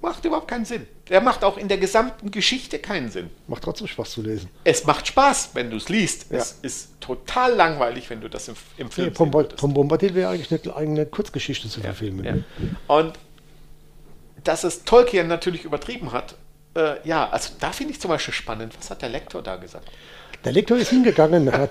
macht 0.00 0.24
überhaupt 0.24 0.46
keinen 0.48 0.64
Sinn. 0.64 0.86
Der 1.08 1.20
macht 1.20 1.42
auch 1.42 1.56
in 1.56 1.66
der 1.68 1.78
gesamten 1.78 2.30
Geschichte 2.30 2.78
keinen 2.78 3.10
Sinn. 3.10 3.30
Macht 3.48 3.64
trotzdem 3.64 3.88
Spaß 3.88 4.12
zu 4.12 4.22
lesen. 4.22 4.48
Es 4.62 4.84
macht 4.84 5.06
Spaß, 5.08 5.50
wenn 5.54 5.70
du 5.70 5.76
es 5.76 5.88
liest. 5.88 6.26
Ja. 6.30 6.38
Es 6.38 6.58
ist 6.62 7.00
total 7.00 7.54
langweilig, 7.54 8.10
wenn 8.10 8.20
du 8.20 8.28
das 8.28 8.48
im, 8.48 8.54
im 8.76 8.90
Film 8.90 9.08
Nee, 9.08 9.14
Tom. 9.14 9.32
Tom 9.56 9.74
Bombadil 9.74 10.14
wäre 10.14 10.30
eigentlich 10.30 10.64
eine 10.64 10.76
eigene 10.76 11.06
Kurzgeschichte 11.06 11.68
zu 11.68 11.80
verfilmen. 11.80 12.24
Ja. 12.24 12.94
Und 12.94 13.18
dass 14.44 14.62
es 14.62 14.84
Tolkien 14.84 15.26
natürlich 15.26 15.64
übertrieben 15.64 16.12
hat, 16.12 16.36
äh, 16.74 16.94
ja, 17.04 17.28
also 17.30 17.50
da 17.60 17.72
finde 17.72 17.92
ich 17.92 18.00
zum 18.00 18.10
Beispiel 18.10 18.34
spannend, 18.34 18.72
was 18.78 18.90
hat 18.90 19.02
der 19.02 19.08
Lektor 19.08 19.42
da 19.42 19.56
gesagt? 19.56 19.88
Der 20.44 20.52
Lektor 20.52 20.76
ist 20.76 20.90
hingegangen, 20.90 21.50
hat, 21.50 21.70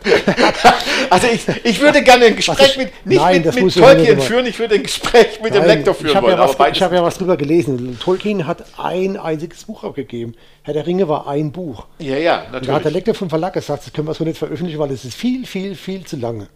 Also 1.12 1.28
ich, 1.28 1.44
ich 1.64 1.80
würde 1.80 2.02
gerne 2.02 2.26
ein 2.26 2.36
Gespräch 2.36 2.72
ich- 2.72 2.78
mit, 2.78 3.06
nicht 3.06 3.22
Nein, 3.22 3.36
mit, 3.38 3.46
das 3.46 3.54
mit 3.56 3.64
muss 3.66 3.76
ich 3.76 3.82
nicht 3.84 3.92
Tolkien 3.96 4.20
führen, 4.22 4.46
ich 4.48 4.58
würde 4.58 4.76
ein 4.76 4.84
Gespräch 4.84 5.40
mit 5.44 5.54
dem 5.54 5.60
Nein, 5.62 5.78
Lektor 5.78 5.94
führen 5.94 6.10
ich 6.10 6.16
habe 6.16 6.28
wollen. 6.28 6.38
ja, 6.40 6.60
was, 6.60 6.72
ich 6.72 6.82
hab 6.82 6.92
ja 6.92 7.04
was 7.04 7.18
drüber 7.20 7.38
gelesen. 7.38 8.00
Tolkien 8.00 8.48
hat 8.48 8.64
ein 8.80 9.16
einziges 9.18 9.66
Buch 9.66 9.84
abgegeben. 9.84 10.34
Herr 10.64 10.74
der 10.74 10.88
Ringe 10.88 11.08
war 11.08 11.28
ein 11.28 11.52
Buch. 11.52 11.86
ja, 12.00 12.18
ja, 12.18 12.38
Und 12.38 12.52
da 12.52 12.56
hat 12.58 12.64
der 12.66 12.74
natürlich. 12.74 12.94
Lektor 12.96 13.14
vom 13.14 13.30
Verlag 13.30 13.54
gesagt, 13.54 13.86
das 13.86 13.94
können 13.94 14.08
wir 14.08 14.16
so 14.16 14.24
nicht 14.24 14.40
veröffentlichen, 14.40 14.80
weil 14.80 14.90
das 14.90 15.06
ist 15.06 15.14
viel, 15.16 15.46
viel, 15.46 15.76
viel 15.76 16.04
zu 16.06 16.16
lange. 16.16 16.48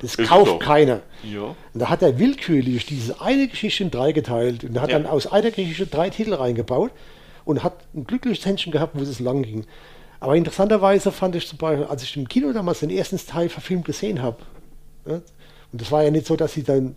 Das 0.00 0.14
Ist 0.14 0.28
kauft 0.28 0.50
so. 0.50 0.58
keiner. 0.58 1.00
Ja. 1.24 1.40
Und 1.42 1.56
da 1.72 1.88
hat 1.88 2.02
er 2.02 2.18
willkürlich 2.20 2.86
diese 2.86 3.20
eine 3.20 3.48
Geschichte 3.48 3.82
in 3.82 3.90
drei 3.90 4.12
geteilt 4.12 4.62
und 4.62 4.80
hat 4.80 4.90
Ja. 4.90 4.98
dann 4.98 5.06
aus 5.10 5.26
einer 5.26 5.50
Geschichte 5.50 5.86
drei 5.86 6.10
Titel 6.10 6.34
reingebaut 6.34 6.92
und 7.44 7.62
hat 7.62 7.74
ein 7.94 8.04
glückliches 8.04 8.44
Händchen 8.44 8.72
gehabt, 8.72 8.92
wo 8.94 9.02
es 9.02 9.20
lang 9.20 9.42
ging. 9.42 9.66
Aber 10.20 10.36
interessanterweise 10.36 11.12
fand 11.12 11.36
ich 11.36 11.46
zum 11.46 11.58
Beispiel, 11.58 11.86
als 11.86 12.02
ich 12.02 12.16
im 12.16 12.28
Kino 12.28 12.52
damals 12.52 12.80
den 12.80 12.90
ersten 12.90 13.18
Teil 13.18 13.48
verfilmt 13.48 13.84
gesehen 13.84 14.22
habe, 14.22 14.38
ja, 15.06 15.20
und 15.74 15.80
das 15.80 15.90
war 15.90 16.04
ja 16.04 16.10
nicht 16.10 16.26
so, 16.26 16.36
dass 16.36 16.52
sie 16.54 16.62
dann, 16.62 16.94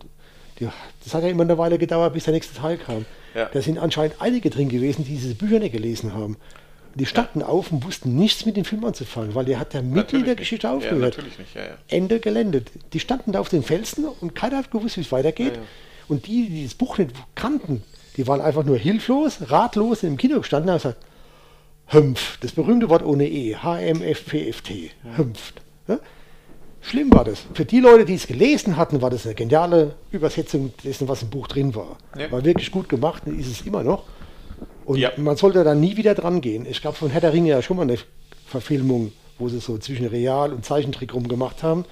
die, 0.60 0.68
das 1.04 1.12
hat 1.12 1.24
ja 1.24 1.28
immer 1.28 1.42
eine 1.42 1.58
Weile 1.58 1.78
gedauert, 1.78 2.14
bis 2.14 2.24
der 2.24 2.34
nächste 2.34 2.56
Teil 2.56 2.78
kam. 2.78 3.04
Ja. 3.34 3.50
Da 3.52 3.60
sind 3.60 3.76
anscheinend 3.78 4.22
einige 4.22 4.50
drin 4.50 4.68
gewesen, 4.68 5.04
die 5.04 5.16
diese 5.16 5.34
Bücher 5.34 5.58
nicht 5.58 5.72
gelesen 5.72 6.14
haben. 6.14 6.36
Und 6.94 7.00
die 7.00 7.06
standen 7.06 7.42
auf 7.42 7.70
und 7.72 7.84
wussten 7.84 8.14
nichts 8.14 8.46
mit 8.46 8.56
dem 8.56 8.64
Film 8.64 8.84
anzufangen, 8.84 9.34
weil 9.34 9.44
der 9.44 9.58
hat 9.58 9.74
ja 9.74 9.82
mitten 9.82 10.20
in 10.20 10.24
der 10.24 10.36
Geschichte 10.36 10.68
nicht. 10.68 10.76
aufgehört. 10.76 11.16
Ja, 11.16 11.22
natürlich 11.22 11.38
nicht, 11.38 11.54
ja, 11.56 11.62
ja. 11.62 11.78
Ende 11.88 12.20
gelendet. 12.20 12.70
Die 12.92 13.00
standen 13.00 13.32
da 13.32 13.40
auf 13.40 13.48
den 13.48 13.64
Felsen 13.64 14.06
und 14.06 14.34
keiner 14.34 14.58
hat 14.58 14.70
gewusst, 14.70 14.96
wie 14.96 15.00
es 15.00 15.12
weitergeht. 15.12 15.56
Ja, 15.56 15.60
ja. 15.60 15.66
Und 16.06 16.26
die, 16.26 16.48
die 16.48 16.64
das 16.64 16.74
Buch 16.74 16.98
nicht 16.98 17.10
kannten, 17.34 17.82
die 18.18 18.26
waren 18.26 18.40
einfach 18.42 18.64
nur 18.64 18.76
hilflos, 18.76 19.38
ratlos 19.50 20.02
im 20.02 20.16
Kino 20.18 20.38
gestanden 20.40 20.68
und 20.68 20.74
haben 20.74 20.82
gesagt, 20.82 21.04
Hümpf, 21.86 22.36
das 22.40 22.52
berühmte 22.52 22.90
Wort 22.90 23.02
ohne 23.02 23.26
E, 23.26 23.54
H-M-F-P-F-T, 23.56 24.90
Hümpft. 25.16 25.62
Ja? 25.86 25.98
Schlimm 26.82 27.12
war 27.12 27.24
das. 27.24 27.44
Für 27.54 27.64
die 27.64 27.80
Leute, 27.80 28.04
die 28.04 28.14
es 28.14 28.26
gelesen 28.26 28.76
hatten, 28.76 29.00
war 29.00 29.10
das 29.10 29.24
eine 29.24 29.34
geniale 29.34 29.94
Übersetzung 30.10 30.72
dessen, 30.84 31.08
was 31.08 31.22
im 31.22 31.30
Buch 31.30 31.48
drin 31.48 31.74
war. 31.74 31.96
Ja. 32.16 32.30
War 32.30 32.44
wirklich 32.44 32.70
gut 32.70 32.88
gemacht 32.88 33.22
und 33.26 33.38
ist 33.38 33.46
es 33.50 33.62
immer 33.66 33.82
noch. 33.82 34.04
Und 34.84 34.98
Ja. 34.98 35.10
man 35.16 35.36
sollte 35.36 35.64
da 35.64 35.74
nie 35.74 35.96
wieder 35.96 36.14
dran 36.14 36.40
gehen. 36.40 36.66
Es 36.68 36.82
gab 36.82 36.96
von 36.96 37.10
Herr 37.10 37.20
der 37.20 37.32
Ringe 37.32 37.50
ja 37.50 37.62
schon 37.62 37.76
mal 37.78 37.82
eine 37.84 37.98
Verfilmung, 38.46 39.12
wo 39.38 39.48
sie 39.48 39.60
so 39.60 39.78
zwischen 39.78 40.06
Real 40.06 40.52
und 40.52 40.64
Zeichentrick 40.64 41.14
rumgemacht 41.14 41.62
haben. 41.62 41.84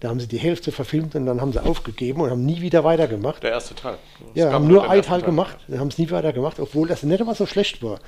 Da 0.00 0.08
haben 0.08 0.20
sie 0.20 0.26
die 0.26 0.38
Hälfte 0.38 0.72
verfilmt 0.72 1.14
und 1.14 1.26
dann 1.26 1.40
haben 1.40 1.52
sie 1.52 1.62
aufgegeben 1.64 2.20
und 2.20 2.30
haben 2.30 2.44
nie 2.44 2.60
wieder 2.60 2.84
weitergemacht. 2.84 3.42
Der 3.42 3.52
erste 3.52 3.74
Teil. 3.74 3.96
Es 4.34 4.40
Ja, 4.42 4.52
haben 4.52 4.66
nur 4.66 4.88
einen 4.90 5.02
Teil 5.02 5.22
gemacht, 5.22 5.56
haben 5.76 5.88
es 5.88 5.98
nie 5.98 6.10
weiter 6.10 6.32
gemacht, 6.32 6.58
obwohl 6.60 6.88
das 6.88 7.02
nicht 7.02 7.20
einmal 7.20 7.34
so 7.34 7.46
schlecht 7.46 7.82
war. 7.82 8.00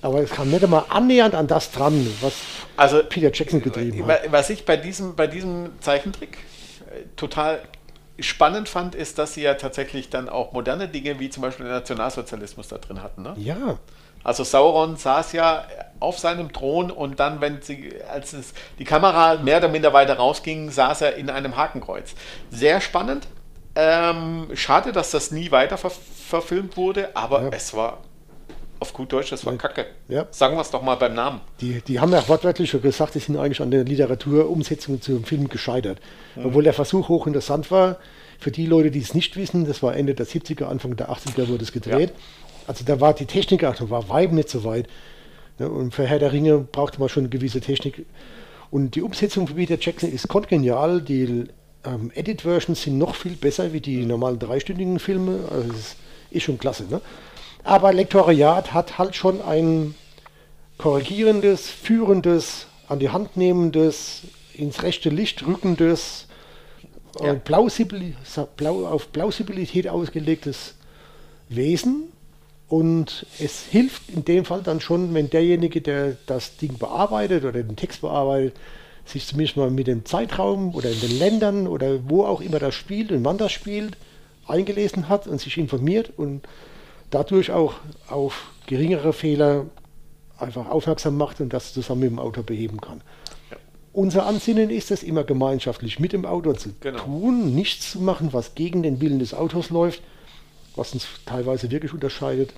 Aber 0.00 0.20
es 0.20 0.30
kam 0.30 0.50
nicht 0.50 0.62
einmal 0.62 0.84
annähernd 0.88 1.34
an 1.34 1.46
das 1.46 1.70
dran, 1.70 2.06
was 2.20 2.34
Also 2.76 3.02
Peter 3.08 3.30
Jackson 3.32 3.62
getrieben 3.62 4.06
hat. 4.06 4.20
Was 4.30 4.50
ich 4.50 4.64
bei 4.64 4.76
diesem, 4.76 5.16
bei 5.16 5.26
diesem 5.26 5.70
Zeichentrick 5.80 6.36
äh, 6.90 7.04
total 7.16 7.60
spannend 8.18 8.68
fand, 8.68 8.94
ist, 8.94 9.18
dass 9.18 9.34
sie 9.34 9.42
ja 9.42 9.54
tatsächlich 9.54 10.10
dann 10.10 10.28
auch 10.28 10.52
moderne 10.52 10.88
Dinge 10.88 11.18
wie 11.20 11.30
zum 11.30 11.42
Beispiel 11.42 11.66
den 11.66 11.74
Nationalsozialismus 11.74 12.68
da 12.68 12.78
drin 12.78 13.02
hatten. 13.02 13.22
Ne? 13.22 13.34
Ja, 13.38 13.78
Also 14.24 14.42
Sauron 14.42 14.96
saß 14.96 15.32
ja 15.32 15.64
auf 16.00 16.18
seinem 16.18 16.52
Thron 16.52 16.90
und 16.90 17.20
dann, 17.20 17.40
wenn 17.40 17.62
sie, 17.62 17.92
als 18.12 18.32
es 18.32 18.52
die 18.78 18.84
Kamera 18.84 19.36
mehr 19.36 19.58
oder 19.58 19.68
minder 19.68 19.92
weiter 19.92 20.14
rausging, 20.16 20.70
saß 20.70 21.02
er 21.02 21.14
in 21.16 21.30
einem 21.30 21.56
Hakenkreuz. 21.56 22.14
Sehr 22.50 22.80
spannend. 22.80 23.26
Ähm, 23.76 24.48
schade, 24.54 24.92
dass 24.92 25.10
das 25.10 25.30
nie 25.30 25.50
weiter 25.50 25.76
ver 25.76 25.90
verfilmt 25.90 26.76
wurde, 26.76 27.14
aber 27.14 27.42
Ja. 27.42 27.48
es 27.52 27.74
war 27.74 27.98
auf 28.80 28.92
gut 28.92 29.12
Deutsch, 29.12 29.30
das 29.30 29.44
war 29.46 29.54
Kacke. 29.56 29.86
Ja. 30.08 30.26
Sagen 30.30 30.56
wir 30.56 30.60
es 30.62 30.70
doch 30.70 30.82
mal 30.82 30.94
beim 30.96 31.14
Namen. 31.14 31.40
die, 31.60 31.80
die 31.82 32.00
haben 32.00 32.12
ja 32.12 32.26
wortwörtlich 32.28 32.70
schon 32.70 32.82
gesagt, 32.82 33.14
die 33.14 33.18
sind 33.18 33.36
eigentlich 33.38 33.60
an 33.60 33.70
der 33.70 33.84
Literaturumsetzung 33.84 35.00
zum 35.02 35.24
Film 35.24 35.48
gescheitert. 35.48 35.98
Obwohl 36.42 36.64
der 36.64 36.72
Versuch 36.72 37.08
hochinteressant 37.08 37.70
war, 37.70 37.96
für 38.38 38.50
die 38.50 38.66
Leute, 38.66 38.90
die 38.90 39.00
es 39.00 39.14
nicht 39.14 39.36
wissen, 39.36 39.66
das 39.66 39.82
war 39.82 39.94
Ende 39.96 40.14
der 40.14 40.26
70er, 40.26 40.64
Anfang 40.64 40.96
der 40.96 41.08
80er 41.10 41.48
wurde 41.48 41.62
es 41.64 41.72
gedreht. 41.72 42.12
Also 42.66 42.84
da 42.84 43.00
war 43.00 43.14
die 43.14 43.26
Technik, 43.26 43.60
da 43.60 43.90
war 43.90 44.08
Weib 44.08 44.32
nicht 44.32 44.48
so 44.48 44.64
weit. 44.64 44.88
Ne, 45.58 45.68
Und 45.68 45.94
für 45.94 46.06
Herr 46.06 46.18
der 46.18 46.32
Ringe 46.32 46.58
brauchte 46.58 46.98
man 47.00 47.08
schon 47.08 47.24
eine 47.24 47.30
gewisse 47.30 47.60
Technik. 47.60 48.06
Und 48.70 48.94
die 48.94 49.02
Umsetzung 49.02 49.46
von 49.46 49.56
Peter 49.56 49.78
Jackson 49.78 50.10
ist 50.10 50.28
kongenial. 50.28 51.00
Die 51.00 51.44
ähm, 51.84 52.10
Edit-Versions 52.14 52.82
sind 52.82 52.98
noch 52.98 53.14
viel 53.14 53.36
besser 53.36 53.72
wie 53.72 53.80
die 53.80 54.04
normalen 54.04 54.38
dreistündigen 54.38 54.98
Filme. 54.98 55.40
Also 55.50 55.70
es 55.70 55.96
ist 56.30 56.42
schon 56.44 56.58
klasse. 56.58 56.84
Ne? 56.90 57.00
Aber 57.62 57.92
Lektoriat 57.92 58.72
hat 58.72 58.98
halt 58.98 59.14
schon 59.14 59.40
ein 59.42 59.94
korrigierendes, 60.78 61.68
führendes, 61.70 62.66
an 62.88 62.98
die 62.98 63.10
Hand 63.10 63.36
nehmendes, 63.36 64.22
ins 64.54 64.82
rechte 64.82 65.08
Licht 65.08 65.46
rückendes, 65.46 66.26
Ja. 67.20 67.32
äh, 67.32 67.36
Plausibil 67.36 68.14
blau, 68.56 68.86
auf 68.86 69.12
Plausibilität 69.12 69.88
ausgelegtes 69.88 70.74
Wesen. 71.48 72.08
Und 72.74 73.24
es 73.38 73.62
hilft 73.66 74.08
in 74.08 74.24
dem 74.24 74.44
Fall 74.44 74.60
dann 74.64 74.80
schon, 74.80 75.14
wenn 75.14 75.30
derjenige, 75.30 75.80
der 75.80 76.16
das 76.26 76.56
Ding 76.56 76.76
bearbeitet 76.76 77.44
oder 77.44 77.62
den 77.62 77.76
Text 77.76 78.00
bearbeitet, 78.00 78.56
sich 79.06 79.28
zumindest 79.28 79.56
mal 79.56 79.70
mit 79.70 79.86
dem 79.86 80.04
Zeitraum 80.04 80.74
oder 80.74 80.90
in 80.90 81.00
den 81.00 81.16
Ländern 81.16 81.68
oder 81.68 82.00
wo 82.10 82.24
auch 82.24 82.40
immer 82.40 82.58
das 82.58 82.74
spielt 82.74 83.12
und 83.12 83.24
wann 83.24 83.38
das 83.38 83.52
spielt, 83.52 83.96
eingelesen 84.48 85.08
hat 85.08 85.28
und 85.28 85.40
sich 85.40 85.56
informiert 85.56 86.10
und 86.16 86.48
dadurch 87.10 87.52
auch 87.52 87.74
auf 88.08 88.50
geringere 88.66 89.12
Fehler 89.12 89.66
einfach 90.36 90.68
aufmerksam 90.68 91.16
macht 91.16 91.40
und 91.40 91.52
das 91.52 91.74
zusammen 91.74 92.00
mit 92.00 92.10
dem 92.10 92.18
Autor 92.18 92.42
beheben 92.42 92.80
kann. 92.80 93.02
Unser 93.92 94.26
Ansinnen 94.26 94.70
ist 94.70 94.90
es, 94.90 95.04
immer 95.04 95.22
gemeinschaftlich 95.22 96.00
mit 96.00 96.12
dem 96.12 96.26
Autor 96.26 96.56
zu 96.56 96.70
Genau. 96.80 96.98
tun, 97.04 97.54
nichts 97.54 97.92
zu 97.92 98.00
machen, 98.00 98.32
was 98.32 98.56
gegen 98.56 98.82
den 98.82 99.00
Willen 99.00 99.20
des 99.20 99.32
Autors 99.32 99.70
läuft, 99.70 100.02
was 100.74 100.92
uns 100.92 101.06
teilweise 101.24 101.70
wirklich 101.70 101.94
unterscheidet 101.94 102.52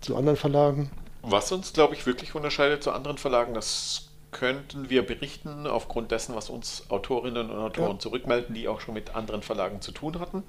zu 0.00 0.16
anderen 0.16 0.36
Verlagen. 0.36 0.90
Was 1.22 1.50
uns, 1.52 1.72
glaube 1.72 1.94
ich, 1.94 2.06
wirklich 2.06 2.34
unterscheidet 2.34 2.82
zu 2.82 2.92
anderen 2.92 3.18
Verlagen, 3.18 3.54
das 3.54 4.08
könnten 4.30 4.90
wir 4.90 5.04
berichten 5.06 5.66
aufgrund 5.66 6.10
dessen, 6.10 6.34
was 6.34 6.50
uns 6.50 6.84
Autorinnen 6.90 7.50
und 7.50 7.58
Autoren 7.58 7.92
Ja. 7.92 7.98
zurückmelden, 7.98 8.54
die 8.54 8.68
auch 8.68 8.80
schon 8.80 8.94
mit 8.94 9.14
anderen 9.14 9.42
Verlagen 9.42 9.80
zu 9.80 9.92
tun 9.92 10.20
hatten. 10.20 10.42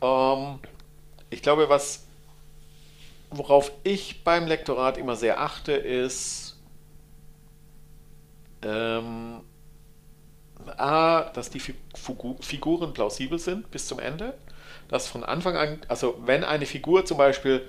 Ähm, 0.00 0.58
ich 1.30 1.42
glaube, 1.42 1.68
was 1.68 2.06
worauf 3.30 3.72
ich 3.82 4.24
beim 4.24 4.46
Lektorat 4.46 4.98
immer 4.98 5.16
sehr 5.16 5.40
achte, 5.40 5.72
ist 5.72 6.58
ähm, 8.62 9.40
A, 10.76 11.22
dass 11.32 11.48
die 11.48 11.60
Fi- 11.60 11.74
Figu- 11.94 12.42
Figuren 12.42 12.92
plausibel 12.92 13.38
sind 13.38 13.70
bis 13.70 13.86
zum 13.86 13.98
Ende. 13.98 14.34
Dass 14.88 15.08
von 15.08 15.24
Anfang 15.24 15.56
an, 15.56 15.78
also 15.88 16.20
wenn 16.26 16.44
eine 16.44 16.66
Figur 16.66 17.06
zum 17.06 17.16
Beispiel 17.16 17.66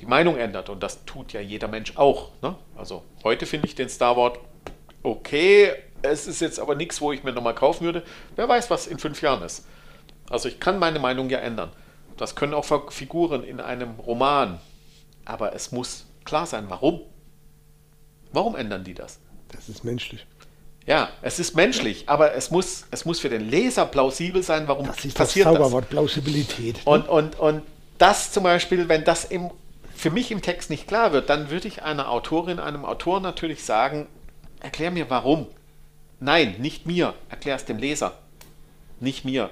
die 0.00 0.06
Meinung 0.06 0.36
ändert, 0.36 0.68
und 0.68 0.82
das 0.82 1.04
tut 1.04 1.32
ja 1.32 1.40
jeder 1.40 1.68
Mensch 1.68 1.96
auch. 1.96 2.30
Ne? 2.42 2.56
Also 2.76 3.02
heute 3.22 3.46
finde 3.46 3.66
ich 3.66 3.74
den 3.74 3.88
Star 3.88 4.16
Wars 4.16 4.38
okay, 5.02 5.72
es 6.02 6.26
ist 6.26 6.40
jetzt 6.40 6.58
aber 6.60 6.74
nichts, 6.74 7.00
wo 7.00 7.12
ich 7.12 7.24
mir 7.24 7.32
nochmal 7.32 7.54
kaufen 7.54 7.84
würde. 7.84 8.02
Wer 8.36 8.48
weiß, 8.48 8.70
was 8.70 8.86
in 8.86 8.98
fünf 8.98 9.22
Jahren 9.22 9.42
ist. 9.42 9.64
Also 10.28 10.48
ich 10.48 10.60
kann 10.60 10.78
meine 10.78 10.98
Meinung 10.98 11.28
ja 11.30 11.38
ändern. 11.38 11.70
Das 12.16 12.34
können 12.34 12.54
auch 12.54 12.64
Figuren 12.90 13.44
in 13.44 13.60
einem 13.60 13.98
Roman. 14.00 14.60
Aber 15.24 15.54
es 15.54 15.72
muss 15.72 16.06
klar 16.24 16.46
sein, 16.46 16.66
warum. 16.68 17.00
Warum 18.32 18.56
ändern 18.56 18.84
die 18.84 18.94
das? 18.94 19.20
Das 19.48 19.68
ist 19.68 19.84
menschlich. 19.84 20.26
Ja, 20.86 21.10
es 21.22 21.38
ist 21.38 21.56
menschlich, 21.56 22.08
aber 22.08 22.34
es 22.34 22.50
muss, 22.50 22.86
es 22.90 23.04
muss 23.04 23.20
für 23.20 23.28
den 23.28 23.48
Leser 23.48 23.86
plausibel 23.86 24.42
sein, 24.42 24.66
warum 24.66 24.86
Das 24.86 25.04
ist 25.04 25.16
passiert 25.16 25.46
das 25.46 25.52
das. 25.54 25.62
Zauberwort 25.62 25.88
Plausibilität. 25.90 26.80
Und, 26.84 27.08
und, 27.08 27.38
und 27.38 27.62
das 27.98 28.32
zum 28.32 28.44
Beispiel, 28.44 28.88
wenn 28.88 29.04
das 29.04 29.24
im, 29.26 29.50
für 30.00 30.10
mich 30.10 30.30
im 30.30 30.40
Text 30.40 30.70
nicht 30.70 30.88
klar 30.88 31.12
wird, 31.12 31.28
dann 31.28 31.50
würde 31.50 31.68
ich 31.68 31.82
einer 31.82 32.10
Autorin, 32.10 32.58
einem 32.58 32.86
Autor 32.86 33.20
natürlich 33.20 33.64
sagen, 33.64 34.08
erklär 34.60 34.90
mir 34.90 35.10
warum. 35.10 35.46
Nein, 36.20 36.56
nicht 36.58 36.86
mir, 36.86 37.14
erklär 37.28 37.56
es 37.56 37.66
dem 37.66 37.76
Leser. 37.76 38.16
Nicht 38.98 39.26
mir. 39.26 39.50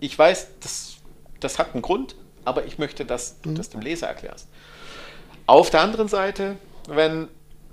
Ich 0.00 0.18
weiß, 0.18 0.48
das, 0.60 0.96
das 1.38 1.60
hat 1.60 1.74
einen 1.74 1.82
Grund, 1.82 2.16
aber 2.44 2.66
ich 2.66 2.78
möchte, 2.78 3.04
dass 3.04 3.40
du 3.40 3.54
das 3.54 3.70
dem 3.70 3.80
Leser 3.80 4.08
erklärst. 4.08 4.48
Auf 5.46 5.70
der 5.70 5.80
anderen 5.80 6.08
Seite, 6.08 6.56
wenn 6.88 7.28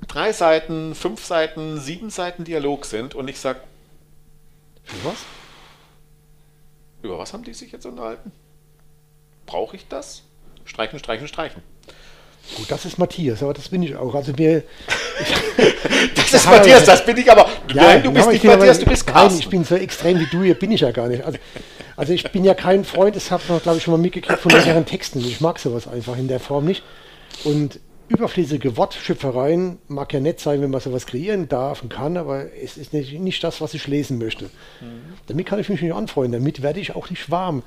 drei 0.07 0.31
Seiten, 0.31 0.93
fünf 0.93 1.25
Seiten, 1.25 1.79
sieben 1.79 2.11
Seiten 2.11 2.43
Dialog 2.43 2.85
sind 2.85 3.15
und 3.15 3.27
ich 3.27 3.39
sage, 3.39 3.61
was? 5.03 5.17
über 7.01 7.17
was 7.17 7.33
haben 7.33 7.43
die 7.43 7.53
sich 7.55 7.71
jetzt 7.71 7.87
unterhalten? 7.87 8.31
Brauche 9.47 9.75
ich 9.75 9.87
das? 9.87 10.21
Streichen, 10.65 10.99
streichen, 10.99 11.27
streichen. 11.27 11.63
Gut, 12.55 12.69
das 12.69 12.85
ist 12.85 12.97
Matthias, 12.99 13.41
aber 13.41 13.53
das 13.53 13.69
bin 13.69 13.81
ich 13.83 13.95
auch. 13.95 14.13
Also 14.13 14.31
mir, 14.37 14.63
Das 16.15 16.33
ist 16.33 16.45
Ja, 16.45 16.51
Matthias, 16.51 16.85
das 16.85 17.05
bin 17.05 17.17
ich 17.17 17.29
aber. 17.31 17.47
Nein, 17.73 18.03
du 18.03 18.09
ja, 18.09 18.15
bist 18.15 18.29
nicht 18.29 18.43
Matthias, 18.43 18.77
aber- 18.77 18.85
du 18.85 18.89
bist 18.91 19.05
Nein, 19.07 19.13
Carsten. 19.15 19.39
ich 19.39 19.49
bin 19.49 19.63
so 19.63 19.75
extrem 19.75 20.19
wie 20.19 20.27
du, 20.27 20.43
hier 20.43 20.53
bin 20.55 20.71
ich 20.71 20.81
ja 20.81 20.91
gar 20.91 21.07
nicht. 21.07 21.23
Also, 21.23 21.37
also 21.97 22.13
ich 22.13 22.23
bin 22.31 22.43
ja 22.43 22.53
kein 22.53 22.83
Freund, 22.85 23.15
das 23.15 23.31
hat 23.31 23.41
man, 23.49 23.59
glaube 23.61 23.77
ich, 23.77 23.83
schon 23.83 23.93
mal 23.93 23.97
mitgekriegt 23.97 24.39
von 24.39 24.51
längeren 24.51 24.85
Texten. 24.85 25.19
Ich 25.19 25.41
mag 25.41 25.59
sowas 25.59 25.87
einfach 25.87 26.17
in 26.17 26.27
der 26.27 26.39
Form 26.39 26.65
nicht. 26.65 26.83
Und 27.43 27.79
überflüssige 28.07 28.77
Wortschöpfereien 28.77 29.79
mag 29.87 30.13
ja 30.13 30.19
nett 30.19 30.39
sein, 30.39 30.61
wenn 30.61 30.69
man 30.69 30.79
sowas 30.81 31.05
kreieren 31.07 31.47
darf 31.49 31.81
und 31.81 31.89
kann, 31.89 32.17
aber 32.17 32.45
es 32.61 32.77
ist 32.77 32.93
nicht, 32.93 33.19
nicht 33.19 33.43
das, 33.43 33.61
was 33.61 33.73
ich 33.73 33.87
lesen 33.87 34.19
möchte. 34.19 34.49
Damit 35.27 35.47
kann 35.47 35.59
ich 35.59 35.69
mich 35.69 35.81
nicht 35.81 35.93
anfreunden, 35.93 36.33
damit 36.43 36.61
werde 36.61 36.79
ich 36.79 36.95
auch 36.95 37.09
nicht 37.09 37.31
warm. 37.31 37.63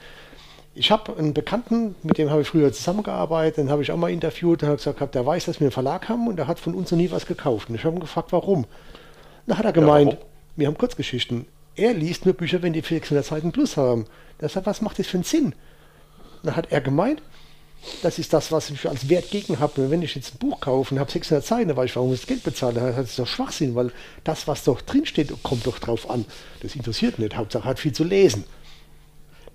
Ich 0.79 0.93
habe 0.93 1.17
einen 1.17 1.35
Bekannten, 1.35 1.97
mit 2.05 2.19
dem 2.19 2.31
habe 2.31 2.43
ich 2.43 2.49
früher 2.49 2.73
zusammengearbeitet, 2.73 3.59
den 3.59 3.69
habe 3.69 3.83
ich 3.83 3.91
auch 3.91 3.97
mal 3.97 4.13
interviewt, 4.13 4.63
der 4.63 4.69
hat 4.69 4.77
gesagt, 4.77 5.13
der 5.13 5.27
weiß, 5.27 5.47
dass 5.47 5.59
wir 5.59 5.65
einen 5.65 5.73
Verlag 5.73 6.09
haben 6.09 6.29
und 6.29 6.37
der 6.37 6.47
hat 6.47 6.61
von 6.61 6.73
uns 6.75 6.93
noch 6.93 6.99
nie 6.99 7.11
was 7.11 7.27
gekauft. 7.27 7.69
Und 7.69 7.75
ich 7.75 7.85
habe 7.85 7.97
ihn 7.97 8.01
gefragt, 8.01 8.31
warum. 8.31 8.65
Da 9.49 9.59
hat 9.59 9.65
er 9.65 9.73
gemeint, 9.73 10.13
warum? 10.13 10.25
wir 10.55 10.69
haben 10.69 10.79
Kurzgeschichten. 10.79 11.47
Er 11.75 11.95
liest 11.95 12.27
nur 12.27 12.35
Bücher, 12.35 12.63
wenn 12.63 12.75
die 12.75 12.81
600 12.81 13.27
Seiten 13.27 13.51
plus 13.51 13.77
haben. 13.77 14.07
Da 14.39 14.49
sagt, 14.49 14.67
was 14.67 14.81
macht 14.81 15.01
das 15.01 15.09
für 15.09 15.17
einen 15.17 15.25
Sinn? 15.25 15.53
Da 16.45 16.55
hat 16.55 16.71
er 16.71 16.81
gemeint, 16.81 17.23
das 18.03 18.21
ist 18.21 18.33
das, 18.33 18.53
was 18.53 18.71
ich 18.71 18.89
als 18.89 19.09
Wert 19.09 19.33
gegen 19.33 19.59
habe. 19.59 19.91
Wenn 19.91 20.03
ich 20.03 20.15
jetzt 20.15 20.37
ein 20.37 20.39
Buch 20.39 20.61
kaufe 20.61 20.95
und 20.95 21.01
habe 21.01 21.11
600 21.11 21.45
Seiten, 21.45 21.69
dann 21.69 21.77
weiß 21.77 21.91
ich, 21.91 21.97
warum 21.97 22.13
ich 22.13 22.21
das 22.21 22.29
Geld 22.29 22.45
bezahle. 22.45 22.95
Das 22.97 23.11
ist 23.11 23.19
doch 23.19 23.27
Schwachsinn, 23.27 23.75
weil 23.75 23.91
das, 24.23 24.47
was 24.47 24.63
doch 24.63 24.81
drinsteht, 24.81 25.33
kommt 25.43 25.67
doch 25.67 25.81
drauf 25.81 26.09
an. 26.09 26.25
Das 26.63 26.77
interessiert 26.77 27.19
nicht. 27.19 27.37
Hauptsache 27.37 27.65
hat 27.65 27.81
viel 27.81 27.93
zu 27.93 28.05
lesen. 28.05 28.45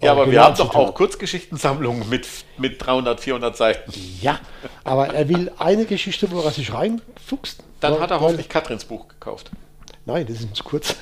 Ja, 0.03 0.11
aber 0.11 0.29
wir 0.31 0.43
haben 0.43 0.55
doch 0.57 0.73
auch 0.75 0.93
Kurzgeschichtensammlungen 0.93 2.07
mit, 2.09 2.27
mit 2.57 2.85
300, 2.85 3.19
400 3.19 3.55
Seiten. 3.57 3.93
Ja, 4.21 4.39
aber 4.83 5.07
er 5.13 5.27
will 5.29 5.51
eine 5.57 5.85
Geschichte, 5.85 6.29
wo 6.31 6.41
er 6.41 6.51
sich 6.51 6.73
reinfuchst. 6.73 7.63
Dann 7.79 7.93
weil- 7.93 7.99
hat 8.01 8.11
er 8.11 8.15
weil- 8.17 8.21
hoffentlich 8.23 8.49
Katrins 8.49 8.85
Buch 8.85 9.07
gekauft. 9.07 9.51
Nein, 10.05 10.25
das 10.27 10.41
ist 10.41 10.55
zu 10.55 10.63
kurz. 10.63 10.95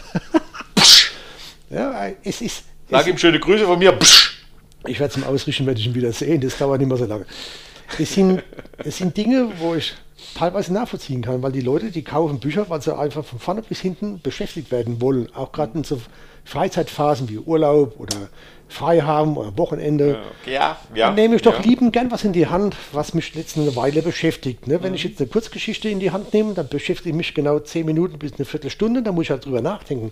ja, 1.70 2.08
es 2.24 2.42
ist. 2.42 2.64
Sag 2.90 3.08
ihm 3.08 3.18
schöne 3.18 3.40
Grüße 3.40 3.66
von 3.66 3.80
mir. 3.80 3.92
Psch. 3.94 4.44
Ich 4.86 5.00
werde 5.00 5.12
es 5.12 5.18
ihm 5.18 5.24
ausrichten, 5.24 5.66
werde 5.66 5.80
ich 5.80 5.86
ihn 5.86 5.96
wieder 5.96 6.12
sehen. 6.12 6.42
Das 6.42 6.58
dauert 6.58 6.80
nicht 6.80 6.88
mehr 6.88 6.98
so 6.98 7.06
lange. 7.06 7.26
Das 7.98 8.14
sind, 8.14 8.44
das 8.84 8.98
sind 8.98 9.16
Dinge, 9.16 9.52
wo 9.60 9.76
ich 9.76 9.94
teilweise 10.36 10.74
nachvollziehen 10.74 11.22
kann, 11.22 11.42
weil 11.44 11.52
die 11.52 11.62
Leute, 11.62 11.92
die 11.92 12.04
kaufen 12.04 12.40
Bücher, 12.40 12.70
weil 12.70 12.82
sie 12.82 12.96
einfach 12.98 13.24
von 13.24 13.40
vorne 13.40 13.62
bis 13.62 13.80
hinten 13.80 14.22
beschäftigt 14.22 14.72
werden 14.72 15.02
wollen. 15.02 15.30
Auch 15.36 15.52
gerade 15.52 15.78
in 15.78 15.84
so 15.84 16.02
Freizeitphasen 16.46 17.30
wie 17.30 17.38
Urlaub 17.38 18.00
oder 18.00 18.30
frei 18.72 19.02
haben 19.02 19.38
oder 19.38 19.58
Wochenende. 19.58 20.20
Ja, 20.46 20.78
ja. 20.96 21.08
Dann 21.08 21.16
nehme 21.16 21.36
ich 21.36 21.42
doch 21.42 21.58
ja. 21.58 21.62
liebend 21.62 21.94
gern 21.94 22.10
was 22.12 22.24
in 22.24 22.34
die 22.34 22.48
Hand, 22.48 22.76
was 22.92 23.14
mich 23.14 23.34
jetzt 23.36 23.58
eine 23.58 23.76
Weile 23.76 24.02
beschäftigt. 24.02 24.68
Ne? 24.68 24.78
Mhm. 24.78 24.84
Wenn 24.84 24.94
ich 24.94 25.04
jetzt 25.04 25.20
eine 25.20 25.30
Kurzgeschichte 25.30 25.90
in 25.90 26.00
die 26.00 26.12
Hand 26.12 26.34
nehme, 26.34 26.54
dann 26.54 26.68
beschäftige 26.68 27.10
ich 27.10 27.16
mich 27.16 27.34
genau 27.34 27.60
zehn 27.60 27.86
Minuten 27.86 28.18
bis 28.18 28.34
eine 28.34 28.46
Viertelstunde, 28.46 29.04
dann 29.04 29.16
muss 29.16 29.26
ich 29.26 29.32
halt 29.32 29.46
drüber 29.46 29.62
nachdenken. 29.62 30.12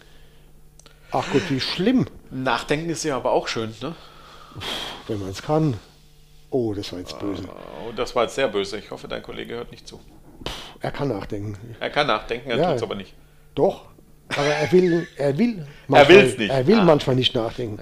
Ach 1.12 1.26
Gott, 1.32 1.42
wie 1.50 1.60
schlimm, 1.60 2.06
Nachdenken 2.30 2.90
ist 2.90 3.04
ja 3.04 3.16
aber 3.16 3.32
auch 3.32 3.48
schön, 3.48 3.74
ne? 3.82 3.96
wenn 5.08 5.20
man 5.20 5.30
es 5.30 5.42
kann. 5.42 5.80
Oh, 6.52 6.74
das 6.74 6.92
war 6.92 7.00
jetzt 7.00 7.18
böse. 7.20 7.44
Oh, 7.88 7.92
das 7.96 8.16
war 8.16 8.24
jetzt 8.24 8.36
sehr 8.36 8.48
böse. 8.48 8.78
Ich 8.78 8.92
hoffe, 8.92 9.08
dein 9.08 9.22
Kollege 9.22 9.56
hört 9.56 9.72
nicht 9.72 9.88
zu. 9.88 10.00
Er 10.82 10.92
kann 10.92 11.10
nachdenken. 11.10 11.58
Er 11.80 11.90
kann 11.90 12.08
nachdenken, 12.08 12.50
er 12.50 12.58
Ja. 12.58 12.68
tut 12.68 12.78
es 12.78 12.84
aber 12.84 12.96
nicht. 12.96 13.14
Doch, 13.56 13.86
aber 14.30 14.46
er 14.48 14.72
will, 14.72 15.08
er 15.18 15.38
will, 15.38 15.66
will's 15.88 16.38
nicht. 16.38 16.50
Er 16.52 16.66
will 16.68 16.80
Ah. 16.80 16.84
manchmal 16.84 17.16
nicht 17.16 17.34
nachdenken. 17.36 17.80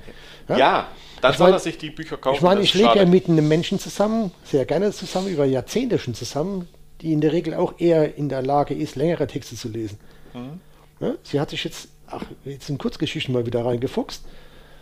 Ja, 0.50 0.88
dann 1.22 1.32
Ich 1.32 1.38
soll 1.38 1.48
mein- 1.48 1.54
er 1.56 1.60
sich 1.60 1.78
die 1.78 1.90
Bücher 1.90 2.18
kaufen. 2.18 2.36
Ich 2.38 2.42
meine, 2.42 2.62
ich 2.62 2.74
lebe 2.74 2.96
ja 2.96 3.06
mit 3.06 3.28
einem 3.28 3.48
Menschen 3.48 3.80
zusammen, 3.80 4.32
sehr 4.44 4.66
gerne 4.66 4.92
zusammen, 4.92 5.28
über 5.28 5.46
Jahrzehnte 5.46 6.00
schon 6.00 6.14
zusammen, 6.14 6.68
die 7.02 7.12
in 7.14 7.22
der 7.22 7.34
Regel 7.34 7.54
auch 7.54 7.74
eher 7.80 8.16
in 8.18 8.30
der 8.30 8.42
Lage 8.42 8.74
ist, 8.74 8.96
längere 8.96 9.28
Texte 9.28 9.56
zu 9.56 9.68
lesen. 9.70 10.00
Mhm. 10.34 10.60
Ja, 11.00 11.14
sie 11.24 11.40
hat 11.40 11.50
sich 11.50 11.64
jetzt, 11.64 11.90
ach, 12.08 12.24
jetzt 12.46 12.70
in 12.70 12.78
Kurzgeschichten 12.78 13.34
mal 13.34 13.46
wieder 13.46 13.64
reingefuchst. 13.66 14.24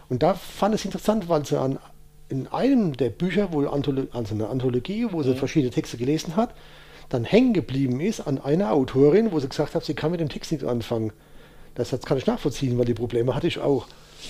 Und 0.08 0.22
da 0.24 0.34
fand 0.36 0.76
es 0.76 0.86
interessant, 0.86 1.28
weil 1.30 1.46
sie 1.46 1.60
an, 1.60 1.80
in 2.30 2.48
einem 2.48 2.96
der 2.96 3.10
Bücher, 3.10 3.50
wo 3.52 3.66
Antholo 3.68 4.04
also 4.12 4.36
eine 4.36 4.48
Anthologie, 4.50 5.08
wo 5.12 5.24
sie 5.24 5.32
Mhm. 5.32 5.38
verschiedene 5.38 5.72
Texte 5.72 5.98
gelesen 5.98 6.36
hat, 6.36 6.54
dann 7.10 7.24
hängen 7.24 7.54
geblieben 7.54 8.00
ist 8.02 8.22
an 8.28 8.40
einer 8.40 8.72
Autorin, 8.72 9.32
wo 9.32 9.40
sie 9.40 9.50
gesagt 9.50 9.76
hat, 9.76 9.84
sie 9.84 9.94
kann 9.94 10.12
mit 10.12 10.20
dem 10.20 10.30
Text 10.30 10.52
nichts 10.52 10.66
anfangen. 10.66 11.12
Das 11.76 11.92
hat- 11.92 12.06
kann 12.06 12.18
ich 12.18 12.26
nachvollziehen, 12.26 12.78
weil 12.78 12.86
die 12.86 12.94
Probleme 12.94 13.36
hatte 13.36 13.48
ich 13.48 13.60
auch. 13.60 13.88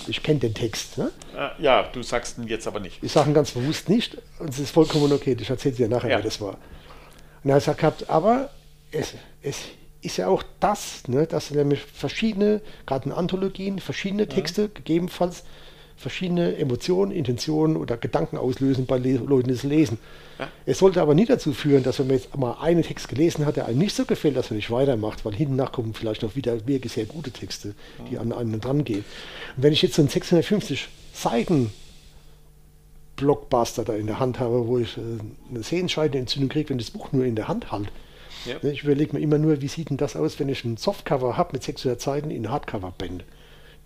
Ich 0.08 0.22
kenne 0.22 0.40
den 0.40 0.52
Text. 0.54 0.98
Ne? 0.98 1.10
Ah, 1.36 1.52
Ja, 1.58 1.84
du 1.84 2.02
sagst 2.02 2.38
ihn 2.38 2.46
jetzt 2.48 2.66
aber 2.66 2.80
nicht. 2.80 2.98
Ich 3.02 3.12
sage 3.12 3.30
ihn 3.30 3.34
ganz 3.34 3.52
bewusst 3.52 3.88
nicht 3.88 4.18
und 4.38 4.50
es 4.50 4.58
ist 4.58 4.70
vollkommen 4.70 5.10
okay. 5.12 5.36
Ich 5.40 5.48
erzähle 5.48 5.74
dir 5.74 5.88
nachher, 5.88 6.10
Ja. 6.10 6.16
wer 6.18 6.24
das 6.24 6.40
war. 6.40 6.58
Und 7.42 7.50
er 7.50 7.54
hat 7.54 7.62
gesagt, 7.62 7.80
gehabt, 7.80 8.10
aber 8.10 8.50
es, 8.92 9.14
es 9.42 9.56
ist 10.02 10.18
ja 10.18 10.28
auch 10.28 10.42
das, 10.60 11.08
ne, 11.08 11.26
dass 11.26 11.50
nämlich 11.50 11.80
verschiedene, 11.80 12.60
gerade 12.84 13.06
in 13.06 13.12
Anthologien, 13.12 13.78
verschiedene 13.78 14.28
Texte 14.28 14.68
gegebenenfalls 14.68 15.44
verschiedene 15.96 16.56
Emotionen, 16.56 17.10
Intentionen 17.12 17.76
oder 17.76 17.96
Gedanken 17.96 18.36
auslösen 18.36 18.86
bei 18.86 18.98
Le 18.98 19.16
Leuten, 19.16 19.48
die 19.48 19.54
es 19.54 19.62
lesen. 19.62 19.98
Ja. 20.38 20.48
Es 20.66 20.78
sollte 20.78 21.00
aber 21.00 21.14
nie 21.14 21.24
dazu 21.24 21.52
führen, 21.52 21.82
dass 21.82 21.98
wenn 21.98 22.08
man 22.08 22.16
jetzt 22.16 22.36
mal 22.36 22.58
einen 22.60 22.82
Text 22.82 23.08
gelesen 23.08 23.46
hat, 23.46 23.56
der 23.56 23.66
einem 23.66 23.78
nicht 23.78 23.96
so 23.96 24.04
gefällt, 24.04 24.36
dass 24.36 24.50
man 24.50 24.56
nicht 24.56 24.70
weitermacht, 24.70 25.24
weil 25.24 25.34
hinten 25.34 25.56
nach 25.56 25.72
kommen 25.72 25.94
vielleicht 25.94 26.22
noch 26.22 26.36
wieder 26.36 26.66
wirklich 26.66 26.92
sehr 26.92 27.06
gute 27.06 27.30
Texte, 27.30 27.74
die 28.10 28.18
an 28.18 28.32
einen 28.32 28.60
dran 28.60 28.84
gehen. 28.84 29.04
Und 29.56 29.62
wenn 29.62 29.72
ich 29.72 29.82
jetzt 29.82 29.94
so 29.94 30.02
einen 30.02 30.10
650 30.10 30.88
Seiten 31.14 31.70
Blockbuster 33.16 33.84
da 33.84 33.94
in 33.94 34.06
der 34.06 34.20
Hand 34.20 34.38
habe, 34.38 34.66
wo 34.66 34.78
ich 34.78 34.96
äh, 34.98 35.00
eine 35.50 35.62
Sehenscheidenentzündung 35.62 36.50
kriege, 36.50 36.70
wenn 36.70 36.78
das 36.78 36.90
Buch 36.90 37.12
nur 37.12 37.24
in 37.24 37.34
der 37.34 37.48
Hand 37.48 37.72
halte. 37.72 37.90
Ja. 38.44 38.56
Ne, 38.62 38.72
Ich 38.72 38.84
überlege 38.84 39.14
mir 39.14 39.22
immer 39.22 39.38
nur, 39.38 39.60
wie 39.60 39.68
sieht 39.68 39.90
denn 39.90 39.96
das 39.96 40.16
aus, 40.16 40.38
wenn 40.38 40.48
ich 40.48 40.64
ein 40.64 40.76
Softcover 40.76 41.36
habe 41.36 41.50
mit 41.54 41.62
600 41.62 42.00
Seiten 42.00 42.30
in 42.30 42.50
Hardcover-Bände. 42.50 43.24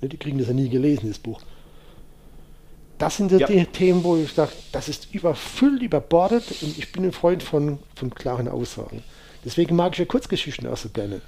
Ne, 0.01 0.09
Die 0.09 0.17
kriegen 0.17 0.39
das 0.39 0.49
ja 0.49 0.55
nie 0.55 0.69
gelesen, 0.69 1.09
das 1.09 1.19
Buch. 1.19 1.41
Das 3.01 3.17
sind 3.17 3.31
so 3.31 3.39
Ja. 3.39 3.47
die 3.47 3.65
Themen, 3.65 4.05
wo 4.05 4.17
ich 4.17 4.33
sage, 4.33 4.53
das 4.73 4.89
ist 4.89 5.09
überfüllt, 5.13 5.83
überbordet 5.83 6.45
und 6.63 6.79
ich 6.79 6.93
bin 6.93 7.05
ein 7.05 7.13
Freund 7.13 7.43
von, 7.43 7.79
von 7.97 8.15
klaren 8.15 8.47
Aussagen. 8.47 9.03
Deswegen 9.45 9.75
mag 9.75 9.93
ich 9.95 9.99
ja 9.99 10.05
Kurzgeschichten 10.05 10.69
auch 10.69 10.77
so 10.77 10.91
gerne. 10.91 11.23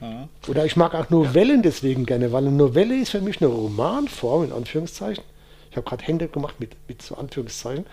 Mhm. 0.00 0.28
Oder 0.48 0.64
ich 0.64 0.74
mag 0.76 0.94
auch 0.94 1.10
Novellen 1.10 1.62
deswegen 1.62 2.06
gerne, 2.06 2.32
weil 2.32 2.46
eine 2.46 2.56
Novelle 2.56 2.96
ist 2.96 3.10
für 3.10 3.20
mich 3.20 3.40
eine 3.42 3.50
Romanform, 3.50 4.44
in 4.44 4.52
Anführungszeichen. 4.52 5.22
Ich 5.70 5.76
habe 5.76 5.86
gerade 5.86 6.02
Hände 6.04 6.28
gemacht 6.28 6.54
mit, 6.60 6.76
mit 6.88 7.02
so 7.02 7.14
Anführungszeichen. 7.16 7.84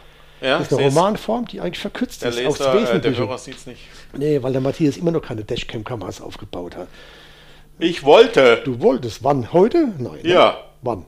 Ja, 0.42 0.60
das 0.60 0.72
ist 0.72 0.78
eine. 0.78 0.88
Romanform, 0.88 1.46
die 1.46 1.60
eigentlich 1.60 1.80
verkürzt 1.80 2.22
Der 2.22 2.30
ist 2.30 2.38
Leser, 2.38 2.50
aufs 2.50 2.60
äh, 2.62 2.64
der 2.64 2.74
Wesentliche. 2.82 3.18
Hörer 3.22 3.38
sieht 3.38 3.58
es 3.58 3.66
nicht. 3.66 3.82
nee, 4.18 4.42
weil 4.42 4.54
der 4.54 4.62
Matthias 4.62 4.96
immer 4.96 5.12
noch 5.12 5.22
keine 5.22 5.44
Dashcam-Kameras 5.44 6.22
aufgebaut 6.22 6.78
hat. 6.78 6.88
Ich 7.80 8.04
wollte. 8.04 8.62
Du 8.64 8.80
wolltest, 8.80 9.24
wann? 9.26 9.52
Heute? 9.52 9.90
Nein. 9.98 10.20
ne? 10.24 10.30
Ja. 10.30 10.58
Wann? 10.82 11.06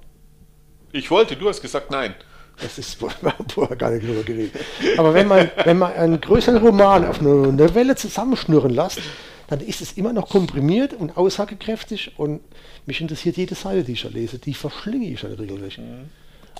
Ich 0.97 1.11
wollte, 1.11 1.35
du 1.35 1.47
hast 1.47 1.61
gesagt 1.61 1.91
nein. 1.91 2.15
Das 2.59 2.79
ist 2.79 2.95
vorher 2.99 3.75
gar 3.77 3.91
nicht 3.91 4.07
drüber 4.07 4.23
geredet. 4.23 4.53
Aber 4.97 5.13
wenn 5.13 5.27
man, 5.27 5.51
wenn 5.63 5.77
man 5.77 5.93
einen 5.93 6.19
größeren 6.19 6.57
Roman 6.57 7.05
auf 7.05 7.19
eine 7.19 7.29
Novelle 7.53 7.95
zusammenschnurren 7.95 8.71
lässt, 8.71 8.99
dann 9.47 9.59
ist 9.61 9.79
es 9.81 9.93
immer 9.93 10.11
noch 10.11 10.27
komprimiert 10.29 10.93
und 10.93 11.15
aussagekräftig 11.15 12.13
und 12.17 12.41
mich 12.87 12.99
interessiert 12.99 13.37
jede 13.37 13.53
Seite, 13.53 13.83
die 13.83 13.93
ich 13.93 14.01
da 14.01 14.09
lese. 14.09 14.39
Die 14.39 14.55
verschlinge 14.55 15.05
ich 15.07 15.21
dann 15.21 15.33
regelrecht. 15.33 15.79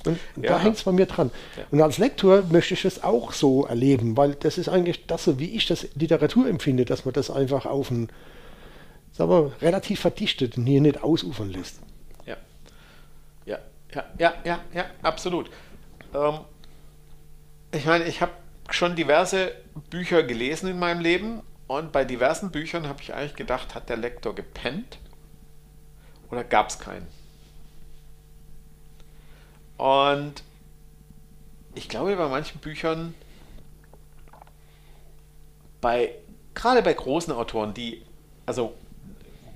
Und 0.05 0.19
Ja. 0.43 0.51
da 0.51 0.59
hängt 0.59 0.75
es 0.75 0.83
bei 0.83 0.91
mir 0.91 1.07
dran. 1.07 1.31
Und 1.71 1.81
als 1.81 1.97
Lektor 1.97 2.43
möchte 2.51 2.75
ich 2.75 2.83
das 2.83 3.03
auch 3.03 3.33
so 3.33 3.65
erleben, 3.65 4.15
weil 4.15 4.35
das 4.35 4.59
ist 4.59 4.69
eigentlich 4.69 5.07
das, 5.07 5.23
so 5.23 5.39
wie 5.39 5.55
ich 5.55 5.65
das 5.65 5.88
Literatur 5.95 6.47
empfinde, 6.47 6.85
dass 6.85 7.05
man 7.05 7.13
das 7.15 7.31
einfach 7.31 7.65
auf 7.65 7.89
ein, 7.89 8.09
sagen 9.13 9.31
wir, 9.31 9.51
relativ 9.63 10.01
verdichtet 10.01 10.57
und 10.57 10.67
hier 10.67 10.79
nicht 10.81 11.03
ausufern 11.03 11.49
lässt. 11.49 11.79
Ja. 13.97 14.03
Ja, 14.19 14.33
ja, 14.43 14.59
ja, 14.73 14.85
absolut. 15.01 15.49
Ähm, 16.13 16.39
ich 17.71 17.85
meine, 17.85 18.03
ich 18.03 18.21
habe 18.21 18.31
schon 18.69 18.95
diverse 18.95 19.53
Bücher 19.89 20.21
gelesen 20.21 20.69
in 20.69 20.77
meinem 20.77 21.01
Leben 21.01 21.41
und 21.65 21.91
bei 21.91 22.05
diversen 22.05 22.51
Büchern 22.51 22.87
habe 22.87 23.01
ich 23.01 23.15
eigentlich 23.15 23.35
gedacht, 23.35 23.73
hat 23.73 23.89
der 23.89 23.97
Lektor 23.97 24.35
gepennt 24.35 24.99
oder 26.29 26.43
gab 26.43 26.69
es 26.69 26.77
keinen? 26.77 27.07
Und 29.77 30.43
ich 31.73 31.89
glaube, 31.89 32.15
bei 32.15 32.27
manchen 32.27 32.59
Büchern, 32.59 33.15
bei 35.81 36.13
gerade 36.53 36.83
bei 36.83 36.93
großen 36.93 37.33
Autoren, 37.33 37.73
die, 37.73 38.03
also 38.45 38.75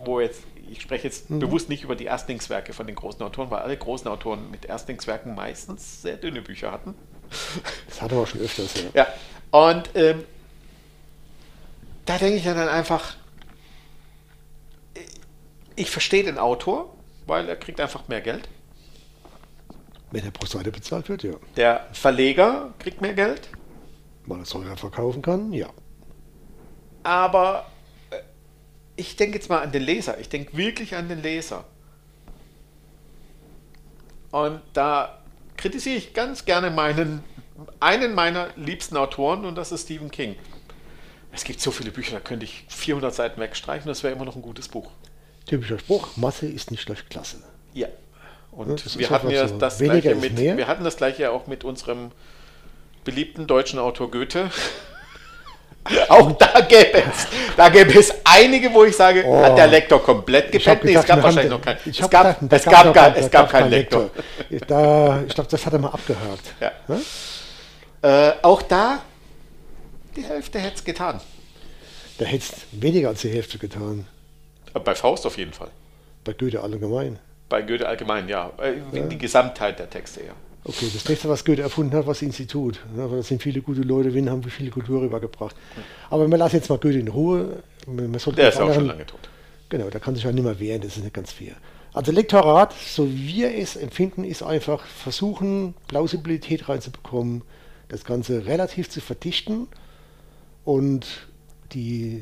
wo 0.04 0.20
jetzt, 0.20 0.44
ich 0.72 0.82
spreche 0.82 1.04
jetzt 1.04 1.28
bewusst 1.28 1.68
nicht 1.68 1.84
über 1.84 1.96
die 1.96 2.06
Erstlingswerke 2.06 2.72
von 2.72 2.88
den 2.88 2.96
großen 2.96 3.22
Autoren, 3.22 3.52
weil 3.52 3.60
alle 3.60 3.76
großen 3.76 4.08
Autoren 4.08 4.50
mit 4.50 4.66
Erstlingswerken 4.66 5.36
meistens 5.36 6.02
sehr 6.02 6.16
dünne 6.16 6.42
Bücher 6.42 6.72
hatten. 6.72 6.96
Das 7.88 8.02
hatten 8.02 8.16
wir 8.16 8.26
schon 8.26 8.42
öfters, 8.42 8.74
ja. 8.76 8.90
Ja, 8.94 9.08
und 9.52 9.90
ähm, 9.96 10.24
da 12.06 12.18
denke 12.18 12.38
ich 12.38 12.46
ja 12.46 12.54
dann 12.54 12.70
einfach, 12.70 13.16
ich 15.76 15.90
verstehe 15.90 16.24
den 16.24 16.38
Autor, 16.38 16.94
weil 17.28 17.50
er 17.50 17.58
kriegt 17.58 17.82
einfach 17.82 18.08
mehr 18.08 18.22
Geld. 18.22 18.48
Wenn 20.12 20.24
er 20.24 20.32
pro 20.32 20.46
Seite 20.46 20.72
bezahlt 20.72 21.10
wird, 21.10 21.24
ja. 21.24 21.34
Der 21.58 21.88
Verleger 21.92 22.74
kriegt 22.80 23.02
mehr 23.02 23.14
Geld, 23.14 23.50
Weil 24.26 24.40
er 24.40 24.46
teurer 24.46 24.78
verkaufen 24.78 25.22
kann, 25.22 25.52
ja. 25.52 25.70
aber 27.04 27.66
ich 28.96 29.16
denke 29.16 29.38
jetzt 29.38 29.50
mal 29.50 29.62
an 29.62 29.72
den 29.72 29.84
Leser. 29.84 30.20
Ich 30.20 30.30
denke 30.30 30.56
wirklich 30.56 30.96
an 30.96 31.08
den 31.10 31.22
Leser. 31.22 31.66
Und 34.32 34.62
da 34.74 35.22
kritisiere 35.58 35.98
ich 35.98 36.14
ganz 36.14 36.46
gerne 36.46 36.72
meinen, 36.72 37.24
einen 37.80 38.16
meiner 38.16 38.48
liebsten 38.56 38.98
Autoren 38.98 39.46
und 39.46 39.56
das 39.56 39.72
ist 39.72 39.84
Stephen 39.84 40.10
King. 40.10 40.36
Es 41.34 41.44
gibt 41.44 41.62
so 41.62 41.72
viele 41.72 41.92
Bücher, 41.92 42.14
da 42.14 42.20
könnte 42.20 42.46
ich 42.46 42.66
400 42.70 43.14
Seiten 43.14 43.40
wegstreichen, 43.40 43.88
das 43.88 44.04
wäre 44.04 44.14
immer 44.14 44.26
noch 44.26 44.36
ein 44.36 44.42
gutes 44.42 44.68
Buch. 44.68 44.92
Typischer 45.46 45.80
Spruch, 45.80 46.18
Masse 46.18 46.48
ist 46.48 46.72
nicht 46.72 46.86
gleich 46.86 47.08
Klasse. 47.10 47.38
Ja. 47.74 47.88
Ja, 47.88 47.94
Und 48.52 48.86
das 48.86 48.98
wir 48.98 49.10
hatten 49.10 49.30
ja 49.30 49.48
so. 49.48 49.58
das 49.58 49.80
Weniger 49.80 50.14
gleiche 50.14 50.34
mit, 50.34 50.38
wir 50.38 50.68
hatten 50.68 50.84
das 50.84 50.98
gleiche 50.98 51.32
auch 51.32 51.48
mit 51.48 51.64
unserem 51.64 52.12
beliebten 53.04 53.48
deutschen 53.48 53.80
Autor 53.80 54.12
Goethe. 54.12 54.52
auch 56.10 56.32
da 56.34 56.62
gäbe 56.62 57.00
es, 57.00 57.28
da 57.58 57.70
gäbe 57.70 57.98
es 58.00 58.14
einige, 58.24 58.72
wo 58.74 58.84
ich 58.84 58.96
sage, 58.96 59.24
Oh. 59.26 59.42
hat 59.44 59.58
der 59.58 59.68
Lektor 59.68 60.02
komplett 60.02 60.52
gepennt? 60.52 60.84
Nee, 60.84 60.94
es 60.94 61.06
gab 61.06 61.24
wahrscheinlich 61.24 61.50
noch 61.52 61.62
keinen. 61.62 61.78
Es 61.86 61.98
gab, 62.10 62.10
gedacht, 62.10 62.38
da 62.42 62.56
es 62.56 62.64
gab, 62.66 62.86
noch 62.86 62.94
gar, 62.94 63.12
kein- 63.12 63.24
es 63.24 63.32
gab 63.32 63.50
keinen 63.50 63.70
Lektor. 63.72 64.10
Ich, 64.50 64.62
da, 64.62 65.24
ich 65.28 65.34
glaube, 65.34 65.50
das 65.50 65.66
hat 65.66 65.74
er 65.74 65.80
mal 65.80 65.90
abgehakt. 65.90 66.54
Ja. 66.60 66.72
Ne? 66.88 67.02
Äh, 68.04 68.34
auch 68.44 68.62
da, 68.62 69.00
die 70.16 70.24
Hälfte 70.24 70.60
hätte 70.60 70.76
es 70.76 70.84
getan. 70.84 71.20
Da 72.20 72.26
hättest 72.26 72.56
weniger 72.72 73.10
als 73.10 73.22
die 73.22 73.30
Hälfte 73.30 73.58
getan. 73.58 74.06
Äh, 74.74 74.80
Bei 74.80 74.94
Faust 74.94 75.26
auf 75.26 75.38
jeden 75.38 75.54
Fall. 75.54 75.70
Bei 76.24 76.34
Goethe 76.34 76.62
allgemein. 76.62 77.18
Bei 77.50 77.62
Goethe 77.64 77.88
allgemein, 77.88 78.30
ja. 78.30 78.52
Äh, 78.62 78.74
wie 78.92 79.02
Die 79.02 79.18
Gesamtheit 79.18 79.80
der 79.80 79.90
Texte, 79.90 80.22
ja. 80.22 80.34
Okay, 80.64 80.86
das 80.94 81.08
nächste, 81.10 81.28
was 81.28 81.44
Goethe 81.44 81.64
erfunden 81.64 81.92
hat, 81.96 82.06
war 82.06 82.14
das 82.14 82.22
Institut. 82.22 82.80
Da 82.96 83.24
sind 83.24 83.42
viele 83.42 83.62
gute 83.62 83.82
Leute 83.82 84.12
drin, 84.12 84.30
haben 84.30 84.44
viele 84.44 84.70
Kultur 84.70 85.02
rübergebracht. 85.02 85.56
Aber 86.10 86.28
wir 86.28 86.38
lassen 86.38 86.58
jetzt 86.58 86.70
mal 86.70 86.78
Goethe 86.78 87.00
in 87.00 87.08
Ruhe. 87.08 87.64
Man 87.88 88.14
sollte 88.20 88.42
Der 88.42 88.50
ist 88.50 88.56
auch 88.58 88.60
schon 88.60 88.70
anderen- 88.70 88.88
lange 88.90 89.06
tot. 89.08 89.20
Genau, 89.70 89.90
da 89.90 89.98
kann 90.00 90.14
sich 90.16 90.24
ja 90.24 90.32
nicht 90.32 90.44
mehr 90.44 90.60
wehren, 90.60 90.82
das 90.82 90.98
ist 90.98 91.04
nicht 91.04 91.14
ganz 91.14 91.32
fair. 91.32 91.54
Also 91.94 92.12
Lektorat, 92.12 92.74
so 92.74 93.10
wie 93.10 93.28
wir 93.38 93.56
es 93.58 93.76
empfinden, 93.76 94.24
ist 94.24 94.44
einfach 94.44 94.86
versuchen, 94.86 95.74
Plausibilität 95.88 96.70
reinzubekommen, 96.70 97.42
das 97.88 98.06
Ganze 98.06 98.46
relativ 98.46 98.90
zu 98.90 99.02
verdichten 99.02 99.68
und 100.64 101.06
die 101.74 102.22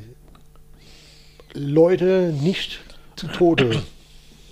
Leute 1.53 2.33
nicht 2.41 2.79
zu 3.15 3.27
Tode 3.27 3.81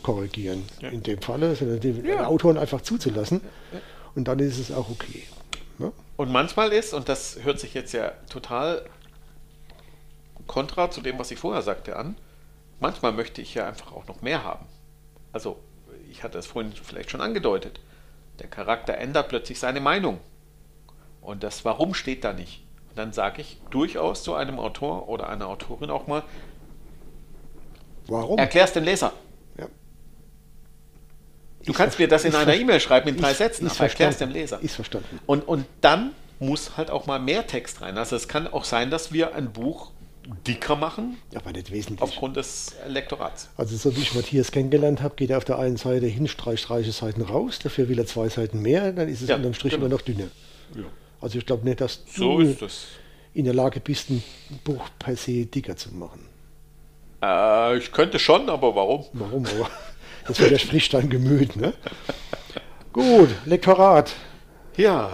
korrigieren. 0.08 0.64
Ja. 0.80 0.88
In 0.90 1.04
dem 1.04 1.22
Falle, 1.22 1.54
sondern 1.56 1.82
den 1.82 2.06
Ja. 2.06 2.28
Autoren 2.28 2.58
einfach 2.58 2.80
zuzulassen. 2.82 3.42
Und 4.16 4.28
dann 4.30 4.40
ist 4.40 4.58
es 4.58 4.72
auch 4.72 4.90
okay. 4.90 5.24
Ne? 5.80 5.92
Und 6.16 6.32
manchmal 6.32 6.72
ist, 6.72 6.94
und 6.94 7.10
das 7.10 7.40
hört 7.44 7.60
sich 7.60 7.74
jetzt 7.74 7.92
ja 7.92 8.14
total 8.30 8.86
kontra 10.48 10.90
zu 10.90 11.02
dem, 11.02 11.20
was 11.20 11.30
ich 11.32 11.40
vorher 11.40 11.62
sagte, 11.62 11.98
an, 11.98 12.16
manchmal 12.80 13.12
möchte 13.12 13.42
ich 13.42 13.54
ja 13.54 13.68
einfach 13.68 13.92
auch 13.92 14.08
noch 14.08 14.22
mehr 14.22 14.46
haben. 14.46 14.66
Also 15.34 15.58
ich 16.10 16.24
hatte 16.24 16.38
es 16.38 16.46
vorhin 16.48 16.72
vielleicht 16.72 17.12
schon 17.12 17.20
angedeutet, 17.22 17.82
der 18.40 18.48
Charakter 18.48 18.98
ändert 18.98 19.28
plötzlich 19.28 19.60
seine 19.60 19.82
Meinung. 19.82 20.20
Und 21.22 21.44
das 21.44 21.66
Warum 21.66 21.94
steht 21.94 22.24
da 22.24 22.32
nicht. 22.32 22.64
Und 22.90 22.98
dann 22.98 23.12
sage 23.12 23.42
ich 23.42 23.60
durchaus 23.72 24.24
zu 24.24 24.36
einem 24.36 24.58
Autor 24.58 25.10
oder 25.10 25.28
einer 25.30 25.48
Autorin 25.48 25.90
auch 25.90 26.08
mal, 26.08 26.24
Warum? 28.08 28.38
erklär's 28.38 28.72
dem 28.72 28.86
Leser. 28.86 29.12
Ja. 31.68 31.74
Du 31.74 31.74
Ist 31.74 31.78
kannst 31.78 32.00
mir 32.00 32.08
das 32.08 32.24
in 32.26 32.34
einer 32.36 32.56
E-Mail 32.56 32.80
schreiben 32.80 33.10
in 33.10 33.18
drei 33.18 33.34
Sätzen, 33.34 33.68
aber 33.68 33.80
erklär's 33.82 34.18
dem 34.18 34.30
verstanden. 34.30 34.34
Leser. 34.34 34.60
Ist 34.62 34.76
verstanden. 34.76 35.20
Und, 35.26 35.48
und 35.48 35.66
dann 35.82 36.12
muss 36.40 36.78
halt 36.78 36.90
auch 36.92 37.06
mal 37.08 37.20
mehr 37.20 37.46
Text 37.48 37.82
rein. 37.82 37.98
Also 37.98 38.16
es 38.16 38.28
kann 38.28 38.48
auch 38.48 38.64
sein, 38.64 38.90
dass 38.92 39.12
wir 39.12 39.36
ein 39.36 39.52
Buch 39.52 39.92
dicker 40.46 40.76
machen 40.76 41.18
Aber 41.36 41.52
nicht 41.54 41.72
wesentlich. 41.72 42.02
aufgrund 42.02 42.36
des 42.38 42.76
Lektorats. 42.88 43.50
Also 43.58 43.78
so 43.78 43.96
wie 43.96 44.02
ich 44.02 44.14
Matthias 44.14 44.52
kennengelernt 44.52 45.02
habe, 45.02 45.16
geht 45.16 45.30
er 45.30 45.38
auf 45.38 45.46
der 45.46 45.58
einen 45.58 45.78
Seite 45.78 46.06
hin, 46.06 46.28
streicht 46.28 46.70
reiche 46.70 46.92
Seiten 46.92 47.22
raus, 47.22 47.60
dafür 47.64 47.88
will 47.88 47.98
er 47.98 48.06
zwei 48.08 48.28
Seiten 48.28 48.62
mehr, 48.62 48.92
dann 48.92 49.08
ist 49.08 49.22
es 49.22 49.30
Ja, 49.30 49.38
unterm 49.38 49.54
Strich 49.54 49.72
genau. 49.74 49.86
immer 49.86 49.96
noch 49.96 50.02
dünner. 50.02 50.28
Also 51.22 51.38
ich 51.38 51.46
glaube 51.46 51.64
nicht, 51.66 51.80
dass 51.80 52.02
So 52.14 52.40
du 52.42 52.66
es. 52.66 52.88
in 53.34 53.46
der 53.46 53.54
Lage 53.54 53.80
bist, 53.80 54.10
ein 54.10 54.22
Buch 54.66 54.84
per 55.00 55.16
se 55.16 55.46
dicker 55.46 55.78
zu 55.78 55.94
machen. 55.96 56.26
Äh, 57.24 57.78
ich 57.78 57.92
könnte 57.94 58.20
schon, 58.20 58.50
aber 58.50 58.76
warum? 58.76 59.06
Warum 59.14 59.46
aber? 59.46 59.70
Das 60.28 60.40
widerspricht 60.40 60.94
dein 60.94 61.10
Gemüt, 61.10 61.56
ne? 61.56 61.74
Gut, 62.94 63.30
Lektorat. 63.46 64.14
Ja. 64.76 65.12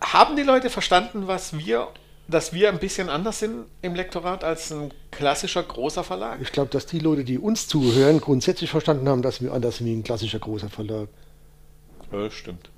Haben 0.00 0.36
die 0.36 0.42
Leute 0.42 0.70
verstanden, 0.70 1.26
was 1.26 1.56
wir, 1.56 1.88
dass 2.28 2.52
wir 2.52 2.68
ein 2.68 2.78
bisschen 2.78 3.08
anders 3.08 3.38
sind 3.38 3.66
im 3.80 3.94
Lektorat 3.94 4.44
als 4.44 4.70
ein 4.72 4.92
klassischer 5.10 5.62
großer 5.62 6.04
Verlag? 6.04 6.40
Ich 6.42 6.52
glaube, 6.52 6.70
dass 6.70 6.86
die 6.86 6.98
Leute, 6.98 7.24
die 7.24 7.38
uns 7.38 7.68
zuhören, 7.68 8.20
grundsätzlich 8.20 8.70
verstanden 8.70 9.08
haben, 9.08 9.22
dass 9.22 9.40
wir 9.40 9.52
anders 9.52 9.76
sind 9.78 9.86
wie 9.86 9.94
ein 9.94 10.02
klassischer 10.02 10.38
großer 10.38 10.68
Verlag. 10.68 11.08
Ja, 12.12 12.30
stimmt. 12.30 12.70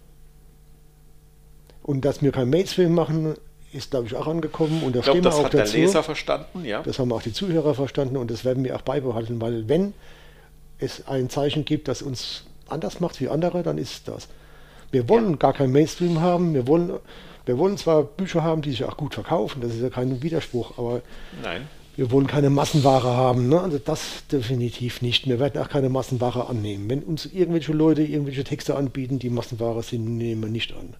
Und 1.82 2.04
dass 2.04 2.22
wir 2.22 2.32
kein 2.32 2.50
Mainstream 2.50 2.94
machen, 2.94 3.34
ist, 3.72 3.90
glaube 3.90 4.06
ich, 4.06 4.14
auch 4.14 4.26
angekommen. 4.26 4.82
Und 4.82 4.94
da 4.94 5.00
Ich 5.00 5.04
glaube, 5.04 5.18
stehen 5.18 5.24
wir 5.24 5.30
das 5.30 5.38
auch 5.40 5.44
hat 5.44 5.52
der 5.52 5.60
dazu. 5.64 5.76
Leser 5.76 6.02
verstanden, 6.02 6.64
ja. 6.64 6.82
Das 6.82 6.98
haben 6.98 7.12
auch 7.12 7.22
die 7.22 7.32
Zuhörer 7.32 7.74
verstanden 7.74 8.16
und 8.16 8.30
das 8.30 8.44
werden 8.44 8.64
wir 8.64 8.76
auch 8.76 8.82
beibehalten, 8.82 9.40
weil 9.40 9.68
wenn 9.68 9.92
es 10.78 11.06
ein 11.06 11.30
Zeichen 11.30 11.64
gibt, 11.64 11.88
das 11.88 12.02
uns 12.02 12.44
anders 12.68 13.00
macht 13.00 13.20
wie 13.20 13.28
andere, 13.28 13.62
dann 13.62 13.78
ist 13.78 14.08
das. 14.08 14.28
Wir 14.90 15.08
wollen 15.08 15.38
gar 15.38 15.52
kein 15.52 15.72
Mainstream 15.72 16.20
haben, 16.20 16.54
wir 16.54 16.66
wollen, 16.66 16.92
wir 17.46 17.58
wollen 17.58 17.76
zwar 17.76 18.02
Bücher 18.04 18.42
haben, 18.42 18.62
die 18.62 18.70
sich 18.70 18.84
auch 18.84 18.96
gut 18.96 19.14
verkaufen, 19.14 19.60
das 19.60 19.74
ist 19.74 19.82
ja 19.82 19.90
kein 19.90 20.22
Widerspruch, 20.22 20.78
aber 20.78 21.02
Nein. 21.42 21.68
wir 21.96 22.10
wollen 22.10 22.26
keine 22.26 22.48
Massenware 22.50 23.16
haben. 23.16 23.48
Ne? 23.48 23.60
Also 23.60 23.78
das 23.78 24.24
definitiv 24.30 25.02
nicht. 25.02 25.26
Wir 25.28 25.38
werden 25.40 25.60
auch 25.62 25.68
keine 25.68 25.88
Massenware 25.88 26.48
annehmen. 26.48 26.88
Wenn 26.88 27.02
uns 27.02 27.26
irgendwelche 27.26 27.72
Leute 27.72 28.02
irgendwelche 28.02 28.44
Texte 28.44 28.76
anbieten, 28.76 29.18
die 29.18 29.30
Massenware 29.30 29.82
sind, 29.82 30.16
nehmen 30.16 30.42
wir 30.42 30.48
nicht 30.50 30.72
an. 30.72 30.94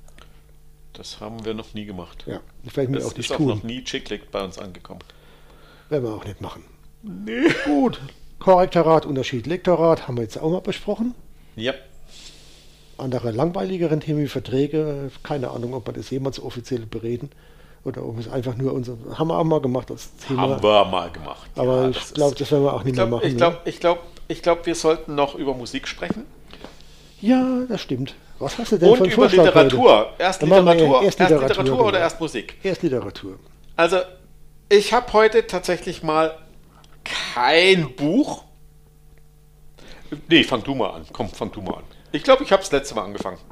Das 0.92 1.20
haben 1.20 1.44
wir 1.44 1.54
noch 1.54 1.74
nie 1.74 1.86
gemacht. 1.86 2.24
Ja, 2.26 2.40
das 2.64 2.76
werden 2.76 2.92
wir 2.92 3.00
Das 3.00 3.10
auch 3.10 3.16
nicht 3.16 3.26
ist 3.30 3.32
auch 3.32 3.38
tun. 3.38 3.48
noch 3.48 3.62
nie 3.64 3.82
Chicklick 3.82 4.30
bei 4.30 4.44
uns 4.44 4.58
angekommen. 4.58 5.00
Werden 5.88 6.04
wir 6.04 6.14
auch 6.14 6.24
nicht 6.24 6.40
machen. 6.40 6.64
Nee. 7.02 7.48
Gut. 7.64 8.00
Korrektorat, 8.44 9.06
Unterschied, 9.06 9.46
Lektorat 9.46 10.06
haben 10.06 10.18
wir 10.18 10.22
jetzt 10.22 10.36
auch 10.38 10.50
mal 10.50 10.60
besprochen. 10.60 11.14
Ja. 11.56 11.72
Andere 12.98 13.30
langweiligeren 13.30 14.00
Themen 14.00 14.20
wie 14.22 14.28
Verträge, 14.28 15.10
keine 15.22 15.50
Ahnung, 15.50 15.72
ob 15.72 15.86
wir 15.88 15.94
das 15.94 16.10
jemals 16.10 16.38
offiziell 16.38 16.80
bereden 16.84 17.30
oder 17.84 18.04
ob 18.04 18.18
es 18.18 18.28
einfach 18.28 18.54
nur 18.56 18.74
unser, 18.74 18.98
haben 19.14 19.28
wir 19.28 19.38
auch 19.38 19.44
mal 19.44 19.62
gemacht 19.62 19.90
als 19.90 20.14
Thema. 20.16 20.42
Haben 20.42 20.62
wir 20.62 20.84
mal 20.84 21.10
gemacht. 21.10 21.50
Aber 21.56 21.84
Ja, 21.84 21.88
ich 21.88 22.12
glaube, 22.12 22.34
das 22.36 22.52
werden 22.52 22.64
wir 22.64 22.74
auch 22.74 22.84
nicht 22.84 22.92
ich 22.92 22.96
mehr 22.98 23.06
machen. 23.06 23.26
ich 23.26 23.36
glaube, 23.38 23.58
ich 23.64 23.80
glaube, 23.80 24.00
ich 24.28 24.42
glaube, 24.42 24.66
wir 24.66 24.74
sollten 24.74 25.14
noch 25.14 25.34
über 25.36 25.54
Musik 25.54 25.88
sprechen. 25.88 26.20
ne? 26.20 26.24
Ja, 27.22 27.62
das 27.66 27.80
stimmt. 27.80 28.14
Was 28.38 28.58
hast 28.58 28.72
du 28.72 28.76
denn 28.76 28.90
Und 28.90 28.98
von 28.98 29.06
über 29.06 29.14
Vorschlag 29.14 29.44
Literatur. 29.46 29.98
Heute? 29.98 30.22
Erst 30.22 30.42
Literatur, 30.42 31.02
erst 31.02 31.04
erst 31.04 31.18
Literatur, 31.20 31.48
Literatur 31.48 31.80
oder 31.80 31.90
genau. 31.92 32.04
erst 32.04 32.20
Musik? 32.20 32.54
Erst 32.62 32.82
Literatur. 32.82 33.38
Also, 33.76 33.96
ich 34.68 34.92
habe 34.92 35.10
heute 35.14 35.46
tatsächlich 35.46 36.02
mal 36.02 36.36
kein 37.04 37.94
Buch. 37.94 38.44
Nee, 40.28 40.44
fang 40.44 40.62
du 40.62 40.74
mal 40.74 40.90
an. 40.90 41.06
Komm, 41.12 41.28
fang 41.28 41.50
du 41.50 41.60
mal 41.60 41.74
an. 41.78 41.84
Ich 42.12 42.22
glaube, 42.22 42.44
ich 42.44 42.52
habe 42.52 42.62
das 42.62 42.70
letzte 42.72 42.94
Mal 42.94 43.04
angefangen. 43.04 43.38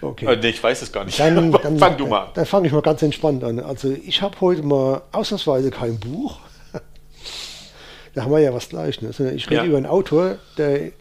Okay. 0.00 0.24
Äh, 0.26 0.36
nee, 0.36 0.48
ich 0.48 0.62
weiß 0.62 0.82
es 0.82 0.90
gar 0.90 1.04
nicht. 1.04 1.20
Dann, 1.20 1.52
dann, 1.62 1.78
fang 1.78 1.96
du 1.96 2.06
mal 2.06 2.22
an. 2.24 2.28
Dann 2.34 2.46
fange 2.46 2.66
ich 2.66 2.72
mal 2.72 2.80
ganz 2.82 3.02
entspannt 3.02 3.44
an. 3.44 3.60
Also 3.60 3.90
ich 3.92 4.22
habe 4.22 4.40
heute 4.40 4.62
mal 4.62 5.02
ausnahmsweise 5.12 5.70
kein 5.70 6.00
Buch. 6.00 6.38
da 8.14 8.22
haben 8.24 8.32
wir 8.32 8.38
ja 8.40 8.54
was 8.54 8.68
gleich. 8.68 9.00
Ne? 9.02 9.12
Sondern 9.12 9.36
Ich 9.36 9.48
rede 9.50 9.60
Ja. 9.62 9.64
über 9.66 9.76
einen 9.76 9.86
Autor, 9.86 10.38
der 10.56 10.92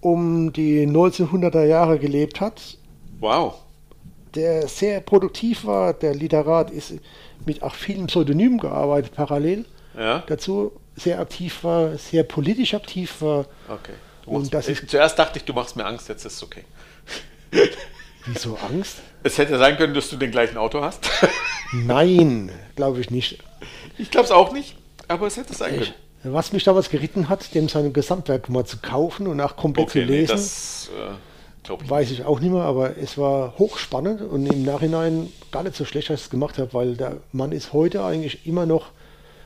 um 0.00 0.52
die 0.52 0.84
1900er 0.86 1.64
Jahre 1.64 1.98
gelebt 1.98 2.40
hat, 2.40 2.76
Wow. 3.20 3.54
der 4.34 4.66
sehr 4.66 5.00
produktiv 5.00 5.64
war. 5.64 5.92
Der 5.94 6.14
Literat 6.14 6.70
ist 6.70 6.94
mit 7.46 7.62
auch 7.62 7.74
vielen 7.74 8.08
Pseudonymen 8.08 8.58
gearbeitet 8.58 9.12
parallel. 9.14 9.64
Ja, 9.96 10.22
Dazu 10.26 10.72
sehr 10.96 11.20
aktiv 11.20 11.64
war, 11.64 11.96
sehr 11.96 12.22
politisch 12.24 12.74
aktiv 12.74 13.16
war. 13.20 13.46
okay. 13.68 13.92
Und 14.24 14.54
das 14.54 14.68
ich, 14.68 14.80
ist- 14.82 14.90
zuerst 14.90 15.18
dachte 15.18 15.38
ich, 15.38 15.44
du 15.44 15.52
machst 15.52 15.74
mir 15.76 15.84
Angst, 15.84 16.08
jetzt 16.08 16.24
ist 16.24 16.34
es 16.36 16.42
okay. 16.42 16.64
Wieso 18.26 18.56
Angst? 18.56 18.98
Es 19.24 19.36
hätte 19.38 19.58
sein 19.58 19.76
können, 19.76 19.94
dass 19.94 20.08
du 20.10 20.16
den 20.16 20.30
gleichen 20.30 20.56
Autor 20.56 20.82
hast. 20.84 21.10
Nein, 21.72 22.50
glaube 22.76 23.00
ich 23.00 23.10
nicht. 23.10 23.38
ich 23.98 24.10
glaube 24.10 24.26
es 24.26 24.30
auch 24.30 24.52
nicht, 24.52 24.76
aber 25.08 25.26
es 25.26 25.36
hätte 25.36 25.54
sein 25.54 25.74
können. 25.78 25.94
Was 26.24 26.52
mich 26.52 26.62
damals 26.62 26.88
geritten 26.88 27.28
hat, 27.28 27.52
dem 27.54 27.68
sein 27.68 27.92
Gesamtwerk 27.92 28.48
mal 28.48 28.64
zu 28.64 28.76
kaufen 28.78 29.26
und 29.26 29.40
auch 29.40 29.56
komplett 29.56 29.88
Okay, 29.88 30.06
zu 30.06 30.12
nee, 30.12 30.18
lesen, 30.20 30.32
das 30.36 30.90
äh, 30.96 31.72
ich. 31.82 31.90
weiß 31.90 32.10
ich 32.12 32.24
auch 32.24 32.38
nicht 32.38 32.52
mehr, 32.52 32.62
aber 32.62 32.96
es 32.96 33.18
war 33.18 33.58
hochspannend 33.58 34.20
und 34.20 34.46
im 34.46 34.62
Nachhinein 34.62 35.32
gar 35.50 35.64
nicht 35.64 35.74
so 35.74 35.84
schlecht, 35.84 36.10
dass 36.10 36.20
ich 36.20 36.24
es 36.26 36.30
gemacht 36.30 36.58
habe, 36.58 36.72
weil 36.74 36.94
der 36.96 37.16
Mann 37.32 37.50
ist 37.50 37.72
heute 37.72 38.04
eigentlich 38.04 38.46
immer 38.46 38.66
noch 38.66 38.90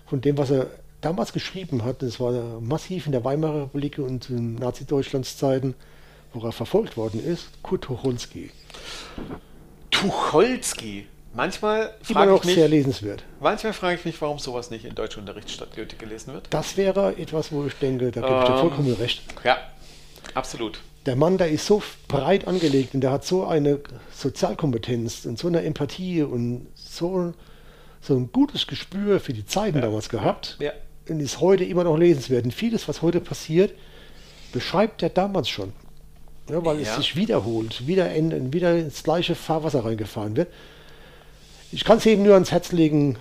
von 0.06 0.20
dem, 0.20 0.38
was 0.38 0.50
er 0.50 0.68
damals 1.00 1.32
geschrieben 1.32 1.84
hat, 1.84 2.02
das 2.02 2.18
war 2.20 2.60
massiv 2.60 3.06
in 3.06 3.12
der 3.12 3.24
Weimarer 3.24 3.62
Republik 3.62 3.98
und 3.98 4.30
in 4.30 4.54
Nazi-Deutschlands 4.56 5.36
Zeiten, 5.36 5.74
wo 6.32 6.46
er 6.46 6.52
verfolgt 6.52 6.96
worden 6.96 7.24
ist, 7.24 7.48
Kurt 7.62 7.84
Tucholsky. 7.84 8.50
Tucholsky. 9.90 11.06
Manchmal 11.34 11.92
frage 12.02 12.34
ich 12.36 12.42
sehr 12.54 12.64
mich, 12.68 12.78
lesenswert. 12.78 13.22
manchmal 13.40 13.74
frage 13.74 13.96
ich 13.96 14.04
mich, 14.06 14.20
warum 14.22 14.38
sowas 14.38 14.70
nicht 14.70 14.86
in 14.86 14.94
Deutschunterricht 14.94 15.50
statt 15.50 15.68
Goethe 15.76 15.96
gelesen 15.96 16.32
wird. 16.32 16.46
Das 16.50 16.78
wäre 16.78 17.16
etwas, 17.18 17.52
wo 17.52 17.66
ich 17.66 17.74
denke, 17.74 18.10
da 18.10 18.22
gebe 18.22 18.38
ich 18.40 18.46
dir 18.46 18.54
Ähm. 18.54 18.60
vollkommen 18.60 18.92
recht. 18.94 19.22
Ja, 19.44 19.58
absolut. 20.32 20.80
Der 21.04 21.14
Mann, 21.14 21.36
der 21.36 21.50
ist 21.50 21.66
so 21.66 21.82
breit 22.08 22.48
angelegt 22.48 22.94
und 22.94 23.02
der 23.02 23.10
hat 23.12 23.24
so 23.24 23.46
eine 23.46 23.80
Sozialkompetenz 24.14 25.26
und 25.26 25.38
so 25.38 25.46
eine 25.48 25.62
Empathie 25.62 26.22
und 26.22 26.68
so, 26.74 27.34
so 28.06 28.14
ein 28.16 28.30
gutes 28.32 28.66
Gespür 28.66 29.20
für 29.20 29.32
die 29.32 29.44
Zeiten 29.46 29.80
damals 29.80 30.08
gehabt 30.08 30.56
Ja. 30.60 30.72
und 31.08 31.20
ist 31.20 31.40
heute 31.40 31.64
immer 31.64 31.84
noch 31.84 31.96
lesenswert. 31.96 32.44
Und 32.44 32.52
vieles, 32.54 32.88
was 32.88 33.02
heute 33.02 33.20
passiert, 33.20 33.72
beschreibt 34.52 35.02
er 35.02 35.10
damals 35.10 35.48
schon. 35.48 35.72
Ja, 36.48 36.64
weil 36.64 36.78
es 36.80 36.88
Ja. 36.88 36.96
sich 36.96 37.16
wiederholt, 37.16 37.86
wieder, 37.88 38.12
in, 38.14 38.52
wieder 38.52 38.76
ins 38.78 39.02
gleiche 39.02 39.34
Fahrwasser 39.34 39.84
reingefahren 39.84 40.36
wird. 40.36 40.48
Ich 41.72 41.84
kann 41.84 41.98
es 41.98 42.06
eben 42.06 42.22
nur 42.22 42.34
ans 42.34 42.52
Herz 42.52 42.70
legen, 42.70 43.18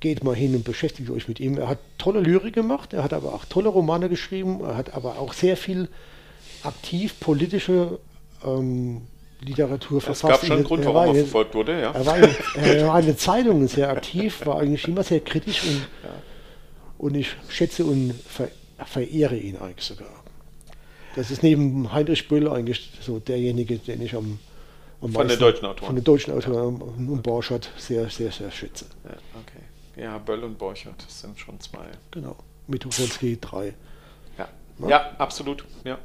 geht 0.00 0.22
mal 0.22 0.34
hin 0.36 0.54
und 0.54 0.64
beschäftigt 0.64 1.08
euch 1.10 1.28
mit 1.28 1.40
ihm. 1.40 1.56
Er 1.56 1.68
hat 1.68 1.78
tolle 1.98 2.20
Lyrik 2.20 2.54
gemacht, 2.54 2.92
er 2.92 3.02
hat 3.02 3.12
aber 3.14 3.32
auch 3.34 3.44
tolle 3.46 3.70
Romane 3.70 4.08
geschrieben, 4.10 4.60
er 4.62 4.76
hat 4.76 4.92
aber 4.94 5.18
auch 5.18 5.32
sehr 5.32 5.56
viel 5.56 5.88
aktiv 6.62 7.18
politische 7.20 7.98
ähm, 8.44 9.02
Literatur 9.40 9.98
Es 9.98 10.04
verfasst. 10.04 10.32
gab 10.32 10.46
schon 10.46 10.56
einen 10.56 10.64
Grund, 10.64 10.84
war 10.84 10.94
warum 10.94 11.16
er 11.16 11.22
verfolgt 11.22 11.54
wurde, 11.54 11.80
ja. 11.80 11.92
er 11.92 12.06
war, 12.06 12.16
in, 12.18 12.34
er 12.62 12.86
war 12.86 13.00
in 13.00 13.06
den 13.06 13.18
Zeitungen 13.18 13.68
sehr 13.68 13.88
aktiv, 13.90 14.44
war 14.46 14.58
eigentlich 14.58 14.86
immer 14.86 15.02
sehr 15.02 15.20
kritisch 15.20 15.62
und, 15.64 15.86
und 16.98 17.14
ich 17.14 17.34
schätze 17.48 17.84
und 17.84 18.12
ver, 18.12 18.48
verehre 18.84 19.36
ihn 19.36 19.56
eigentlich 19.56 19.86
sogar. 19.86 20.08
Das 21.16 21.30
ist 21.30 21.42
neben 21.42 21.92
Heinrich 21.92 22.28
Böll 22.28 22.48
eigentlich 22.48 22.92
so 23.00 23.18
derjenige, 23.18 23.78
den 23.78 24.02
ich 24.02 24.14
am, 24.14 24.38
am 25.00 25.12
Von 25.12 25.28
den 25.28 25.38
deutschen 25.38 25.66
Autoren. 25.66 25.86
Von 25.86 25.96
den 25.96 26.04
deutschen 26.04 26.34
Autoren 26.34 26.80
und 26.80 27.22
Borchardt 27.22 27.70
sehr, 27.76 28.08
sehr, 28.10 28.30
sehr 28.30 28.50
schätze. 28.50 28.86
Ja, 29.04 29.10
okay. 29.10 30.02
Ja, 30.02 30.18
Böll 30.18 30.44
und 30.44 30.56
Borchert, 30.56 30.94
das 31.04 31.20
sind 31.20 31.38
schon 31.38 31.58
zwei. 31.60 31.86
Genau. 32.10 32.36
Mit 32.66 32.84
3. 32.84 33.74
Ja. 34.38 34.48
Ja. 34.78 34.88
ja, 34.88 35.10
absolut. 35.18 35.64
Ja. 35.84 35.98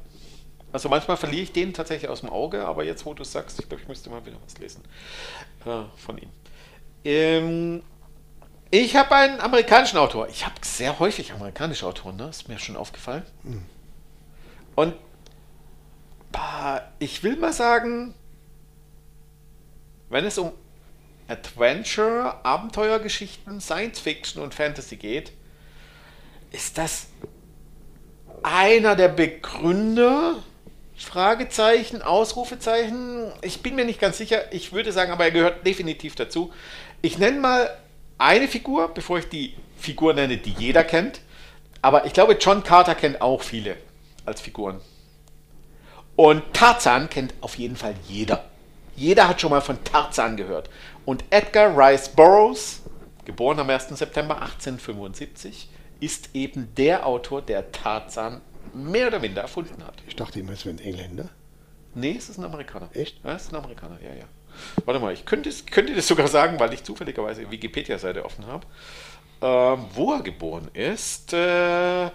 Also 0.76 0.90
manchmal 0.90 1.16
verliere 1.16 1.44
ich 1.44 1.54
den 1.54 1.74
tatsächlich 1.74 2.12
aus 2.12 2.20
dem 2.20 2.30
Auge, 2.30 2.66
aber 2.66 2.84
jetzt, 2.84 3.06
wo 3.06 3.14
du 3.14 3.22
es 3.22 3.32
sagst, 3.32 3.58
ich 3.62 3.70
glaube, 3.70 3.82
ich 3.82 3.88
müsste 3.88 4.10
mal 4.10 4.26
wieder 4.26 4.36
was 4.44 4.58
lesen 4.58 4.84
äh, 5.66 5.84
von 5.96 6.18
ihm. 6.18 6.28
Ähm, 7.06 7.82
ich 8.72 8.94
habe 8.98 9.16
einen 9.16 9.40
amerikanischen 9.40 9.98
Autor. 9.98 10.28
Ich 10.28 10.46
habe 10.46 10.56
sehr 10.64 11.00
häufig 11.00 11.32
amerikanische 11.32 11.88
Autoren, 11.88 12.18
ne? 12.18 12.28
ist 12.28 12.50
mir 12.50 12.60
schon 12.60 12.76
aufgefallen. 12.76 13.24
Und 14.76 14.96
bah, 16.34 16.82
ich 17.00 17.24
will 17.24 17.38
mal 17.38 17.54
sagen, 17.54 18.14
wenn 20.10 20.26
es 20.26 20.38
um 20.38 20.52
Adventure, 21.30 22.44
Abenteuergeschichten, 22.44 23.62
Science 23.62 24.02
Fiction 24.02 24.44
und 24.44 24.54
Fantasy 24.54 24.98
geht, 24.98 25.32
ist 26.52 26.78
das 26.78 27.08
einer 28.44 28.98
der 28.98 29.08
Begründer? 29.08 30.44
Fragezeichen, 30.98 32.02
Ausrufezeichen. 32.02 33.32
Ich 33.42 33.62
bin 33.62 33.76
mir 33.76 33.86
nicht 33.86 34.00
ganz 34.00 34.18
sicher. 34.18 34.54
Ich 34.54 34.72
würde 34.72 34.92
sagen, 34.92 35.12
aber 35.12 35.26
er 35.26 35.32
gehört 35.32 35.66
definitiv 35.66 36.16
dazu. 36.16 36.54
Ich 37.02 37.18
nenne 37.18 37.40
mal 37.40 37.70
eine 38.18 38.48
Figur, 38.48 38.90
bevor 38.94 39.20
ich 39.20 39.30
die 39.30 39.56
Figur 39.78 40.14
nenne, 40.14 40.38
die 40.38 40.56
jeder 40.58 40.84
kennt. 40.84 41.22
Aber 41.82 42.06
ich 42.06 42.14
glaube, 42.14 42.38
John 42.40 42.64
Carter 42.64 42.96
kennt 42.96 43.22
auch 43.22 43.42
viele 43.42 43.78
als 44.26 44.42
Figuren. 44.42 44.82
Und 46.16 46.42
Tarzan 46.54 47.10
kennt 47.10 47.34
auf 47.42 47.56
jeden 47.56 47.76
Fall 47.76 47.96
jeder. 48.08 48.46
Jeder 48.96 49.28
hat 49.28 49.42
schon 49.42 49.52
mal 49.52 49.62
von 49.62 49.84
Tarzan 49.84 50.38
gehört. 50.38 50.70
Und 51.04 51.26
Edgar 51.30 51.78
Rice 51.78 52.10
Burroughs, 52.10 52.82
geboren 53.26 53.60
am 53.60 53.70
1. 53.70 53.90
September 53.90 54.36
1875, 54.36 55.68
ist 56.00 56.30
eben 56.34 56.74
der 56.76 57.06
Autor, 57.06 57.42
der 57.42 57.72
Tarzan 57.74 58.42
mehr 58.76 59.08
oder 59.08 59.20
minder 59.20 59.42
erfunden 59.42 59.84
hat. 59.84 59.96
Ich 60.08 60.16
dachte 60.16 60.40
immer, 60.40 60.52
es 60.52 60.66
wäre 60.66 60.76
ein 60.76 60.80
Engländer. 60.80 61.30
Nee, 61.94 62.16
es 62.18 62.30
ist 62.30 62.38
ein 62.38 62.44
Amerikaner. 62.44 62.90
Echt? 62.94 63.24
Ja, 63.24 63.36
es 63.36 63.44
ist 63.44 63.54
ein 63.54 63.56
Amerikaner, 63.56 63.98
ja, 64.04 64.14
ja. 64.14 64.26
Warte 64.86 65.00
mal, 65.00 65.14
ich 65.14 65.26
könnte, 65.26 65.50
könnte 65.72 65.96
das 65.96 66.08
sogar 66.08 66.28
sagen, 66.28 66.60
weil 66.60 66.74
ich 66.74 66.84
zufälligerweise 66.84 67.42
die 67.42 67.52
Wikipedia-Seite 67.52 68.24
offen 68.24 68.46
habe. 68.46 68.66
Ähm, 69.42 69.86
wo 69.94 70.14
er 70.14 70.22
geboren 70.22 70.70
ist. 70.74 71.34
Äh, 71.34 72.10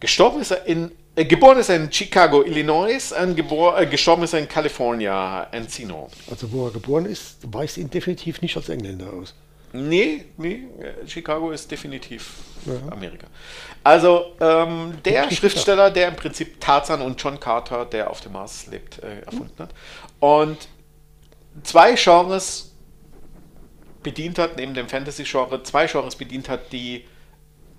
gestorben 0.00 0.40
ist 0.40 0.50
er 0.50 0.66
in. 0.66 0.92
Äh, 1.14 1.24
geboren 1.24 1.58
ist 1.58 1.70
er 1.70 1.76
in 1.76 1.90
Chicago, 1.90 2.42
Illinois. 2.42 3.12
Und 3.12 3.38
äh, 3.38 3.86
gestorben 3.86 4.22
ist 4.24 4.34
er 4.34 4.40
in 4.40 4.48
California, 4.48 5.44
Encino. 5.50 6.10
Also 6.30 6.50
wo 6.52 6.66
er 6.66 6.72
geboren 6.72 7.06
ist, 7.06 7.38
weist 7.52 7.78
ihn 7.78 7.90
definitiv 7.90 8.42
nicht 8.42 8.56
als 8.56 8.68
Engländer 8.68 9.12
aus. 9.12 9.34
Nee, 9.76 10.24
nee, 10.36 10.64
äh, 10.80 11.06
Chicago 11.06 11.50
ist 11.50 11.70
definitiv 11.70 12.34
Amerika. 12.90 13.26
Also 13.84 14.34
ähm, 14.40 14.98
der 15.04 15.30
Schriftsteller, 15.30 15.90
der 15.90 16.08
im 16.08 16.16
Prinzip 16.16 16.60
Tarzan 16.60 17.00
und 17.02 17.22
John 17.22 17.38
Carter, 17.38 17.84
der 17.84 18.10
auf 18.10 18.20
dem 18.20 18.32
Mars 18.32 18.66
lebt, 18.66 19.02
äh, 19.02 19.20
erfunden 19.20 19.58
hat. 19.58 19.74
Und 20.20 20.68
zwei 21.62 21.94
Genres 21.94 22.72
bedient 24.02 24.38
hat, 24.38 24.56
neben 24.56 24.74
dem 24.74 24.88
Fantasy-Genre, 24.88 25.62
zwei 25.62 25.86
Genres 25.86 26.16
bedient 26.16 26.48
hat, 26.48 26.72
die 26.72 27.04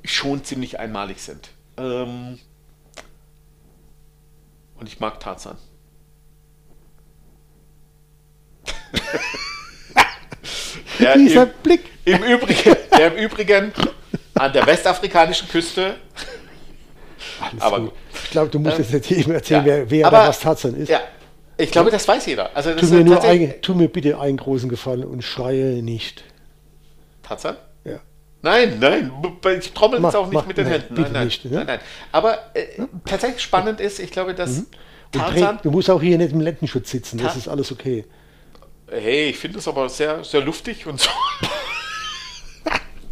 schon 0.04 0.43
ziemlich 0.43 0.80
einmalig 0.80 1.22
sind. 1.22 1.50
Ähm, 1.78 2.39
und 4.76 4.88
ich 4.88 5.00
mag 5.00 5.20
Tarzan. 5.20 5.58
Der 11.00 11.16
Dieser 11.18 11.43
im- 11.43 11.50
Blick. 11.64 11.82
im 12.06 12.24
Übrigen, 12.24 12.76
der 12.98 13.14
im 13.16 13.24
Übrigen 13.24 13.72
an 14.36 14.54
der 14.54 14.66
westafrikanischen 14.66 15.48
Küste. 15.50 15.95
Alles 17.39 17.62
Aber 17.62 17.80
gut. 17.82 17.91
Ich 18.24 18.30
glaube, 18.32 18.50
du 18.50 18.60
musst 18.60 18.78
jetzt 18.80 18.93
nicht 18.93 19.10
jedem 19.10 19.34
erzählen, 19.34 19.66
Ja, 19.66 19.74
wer, 19.76 19.89
wer 19.91 20.08
aber- 20.08 20.28
was 20.28 20.39
Tarzan 20.39 20.76
ist. 20.76 20.89
Ja, 20.89 21.02
ich 21.58 21.72
glaube, 21.72 21.91
das 21.91 22.08
weiß 22.08 22.26
jeder. 22.26 22.56
Also 22.56 22.72
das 22.74 22.82
Tu 22.82 22.95
mir, 22.95 23.04
nur 23.04 23.24
ein, 23.24 23.56
tu 23.62 23.74
mir 23.74 23.88
bitte 23.88 24.20
einen 24.20 24.38
großen 24.38 24.70
Gefallen 24.70 25.04
und 25.04 25.24
schreie 25.24 25.82
nicht. 25.84 26.24
Tarzan? 27.24 27.58
Ja. 27.84 28.00
Nein, 28.41 28.78
nein, 28.80 29.12
ich 29.60 29.74
trommel 29.74 30.00
Mach- 30.00 30.10
jetzt 30.10 30.16
auch 30.16 30.26
nicht 30.26 30.34
mach- 30.34 30.45
mit 30.45 30.58
den 30.58 30.66
nein, 30.66 30.74
Händen. 30.74 30.95
bitte 30.95 31.02
Nein, 31.12 31.14
nein, 31.14 31.26
nicht, 31.26 31.45
ne? 31.45 31.52
nein, 31.58 31.66
nein. 31.68 31.80
Aber 32.12 32.38
äh, 32.54 32.66
tatsächlich 33.06 33.41
spannend 33.41 33.82
ist, 33.82 34.00
ich 34.00 34.12
glaube, 34.12 34.34
dass 34.34 34.58
Und 34.60 34.68
Tarzan. 35.12 35.60
Du 35.64 35.72
musst 35.72 35.89
auch 35.89 36.02
hier 36.02 36.18
nicht 36.18 36.32
im 36.34 36.41
Lendenschutz 36.41 36.91
sitzen, 36.91 37.18
das 37.18 37.34
Ta- 37.34 37.39
ist 37.39 37.48
alles 37.48 37.72
okay. 37.72 38.06
Hey, 38.90 39.30
ich 39.30 39.38
finde 39.38 39.60
es 39.60 39.68
aber 39.68 39.90
sehr, 39.90 40.24
sehr 40.24 40.42
luftig 40.42 40.86
und 40.88 41.00
so. 41.00 41.10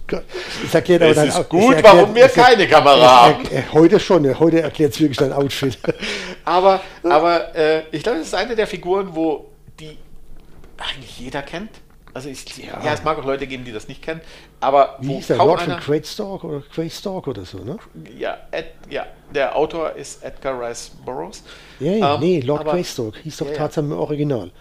Das 0.08 0.74
erklärt 0.74 1.02
aber 1.02 1.12
Es 1.12 1.18
ist 1.30 1.36
Out- 1.36 1.50
gut, 1.50 1.62
das 1.74 1.76
erklärt- 1.82 1.96
warum 1.98 2.16
wir 2.16 2.24
das 2.24 2.34
keine 2.34 2.68
Kamera 2.68 2.96
das 2.98 3.12
haben. 3.12 3.46
er- 3.52 3.74
Heute 3.74 4.00
schon, 4.00 4.40
heute 4.40 4.62
erklärt 4.62 4.94
es 4.94 5.00
wirklich 5.00 5.18
dein 5.18 5.34
Outfit. 5.34 5.78
Aber, 6.48 6.80
aber 7.02 7.56
äh, 7.56 7.82
ich 7.92 8.04
glaube, 8.04 8.20
das 8.20 8.28
ist 8.28 8.36
eine 8.36 8.56
der 8.56 8.68
Figuren, 8.68 9.16
wo 9.16 9.48
die 9.80 9.98
eigentlich 10.78 11.20
jeder 11.20 11.42
kennt. 11.42 11.72
Also 12.14 12.30
ich, 12.30 12.46
ja. 12.60 12.80
es 12.94 13.04
mag 13.04 13.18
auch 13.18 13.26
Leute 13.26 13.48
geben, 13.48 13.66
die 13.66 13.72
das 13.72 13.88
nicht 13.88 14.04
kennen, 14.04 14.22
aber 14.62 14.96
Wie 15.02 15.08
wo 15.10 15.16
hieß 15.16 15.26
der? 15.28 15.38
kaum 15.38 15.48
Lord 15.48 15.62
von 15.64 15.72
einer, 15.74 15.82
Greatstalk 15.82 16.44
oder 16.44 16.62
Greatstalk 16.74 17.28
oder 17.28 17.44
so, 17.46 17.58
ne? 17.58 17.78
ja, 18.16 18.38
Ed, 18.52 18.68
ja, 18.92 19.08
der 19.34 19.56
Autor 19.56 19.94
ist 19.94 20.24
Edgar 20.24 20.62
Rice 20.62 20.92
Burroughs. 21.04 21.44
Ja, 21.80 21.92
ja, 21.94 22.14
Ähm, 22.14 22.20
nee, 22.22 22.40
Lord 22.42 22.64
Greystock 22.66 23.18
hieß 23.18 23.38
doch 23.38 23.48
Ja, 23.48 23.52
ja. 23.54 23.58
Tarzan 23.58 23.86
im 23.86 23.94
Original. 23.98 24.52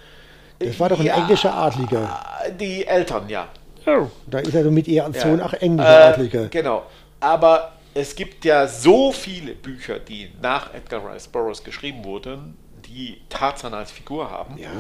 Das 0.65 0.81
war 0.81 0.89
doch 0.89 1.01
ein 1.01 1.07
Ja. 1.07 1.17
englischer 1.17 1.55
Adliger. 1.55 2.21
Die 2.59 2.87
Eltern, 2.87 3.29
ja. 3.29 3.49
Da 4.27 4.39
ist 4.39 4.55
er 4.55 4.65
mit 4.71 4.89
ihr 4.89 5.05
als 5.05 5.21
Sohn 5.21 5.39
ja. 5.39 5.47
auch 5.47 5.53
englischer 5.53 6.01
Äh, 6.01 6.13
Adliger. 6.13 6.49
Genau. 6.49 6.85
Aber 7.21 7.73
es 7.93 8.17
gibt 8.17 8.45
ja 8.45 8.67
so 8.67 9.13
viele 9.13 9.55
Bücher, 9.55 9.99
die 9.99 10.31
nach 10.41 10.73
Edgar 10.75 11.03
Rice 11.13 11.29
Burroughs 11.29 11.63
geschrieben 11.63 12.05
wurden, 12.05 12.57
die 12.87 13.19
Tarzan 13.29 13.75
als 13.75 13.91
Figur 13.91 14.31
haben, 14.31 14.57
Ja. 14.59 14.71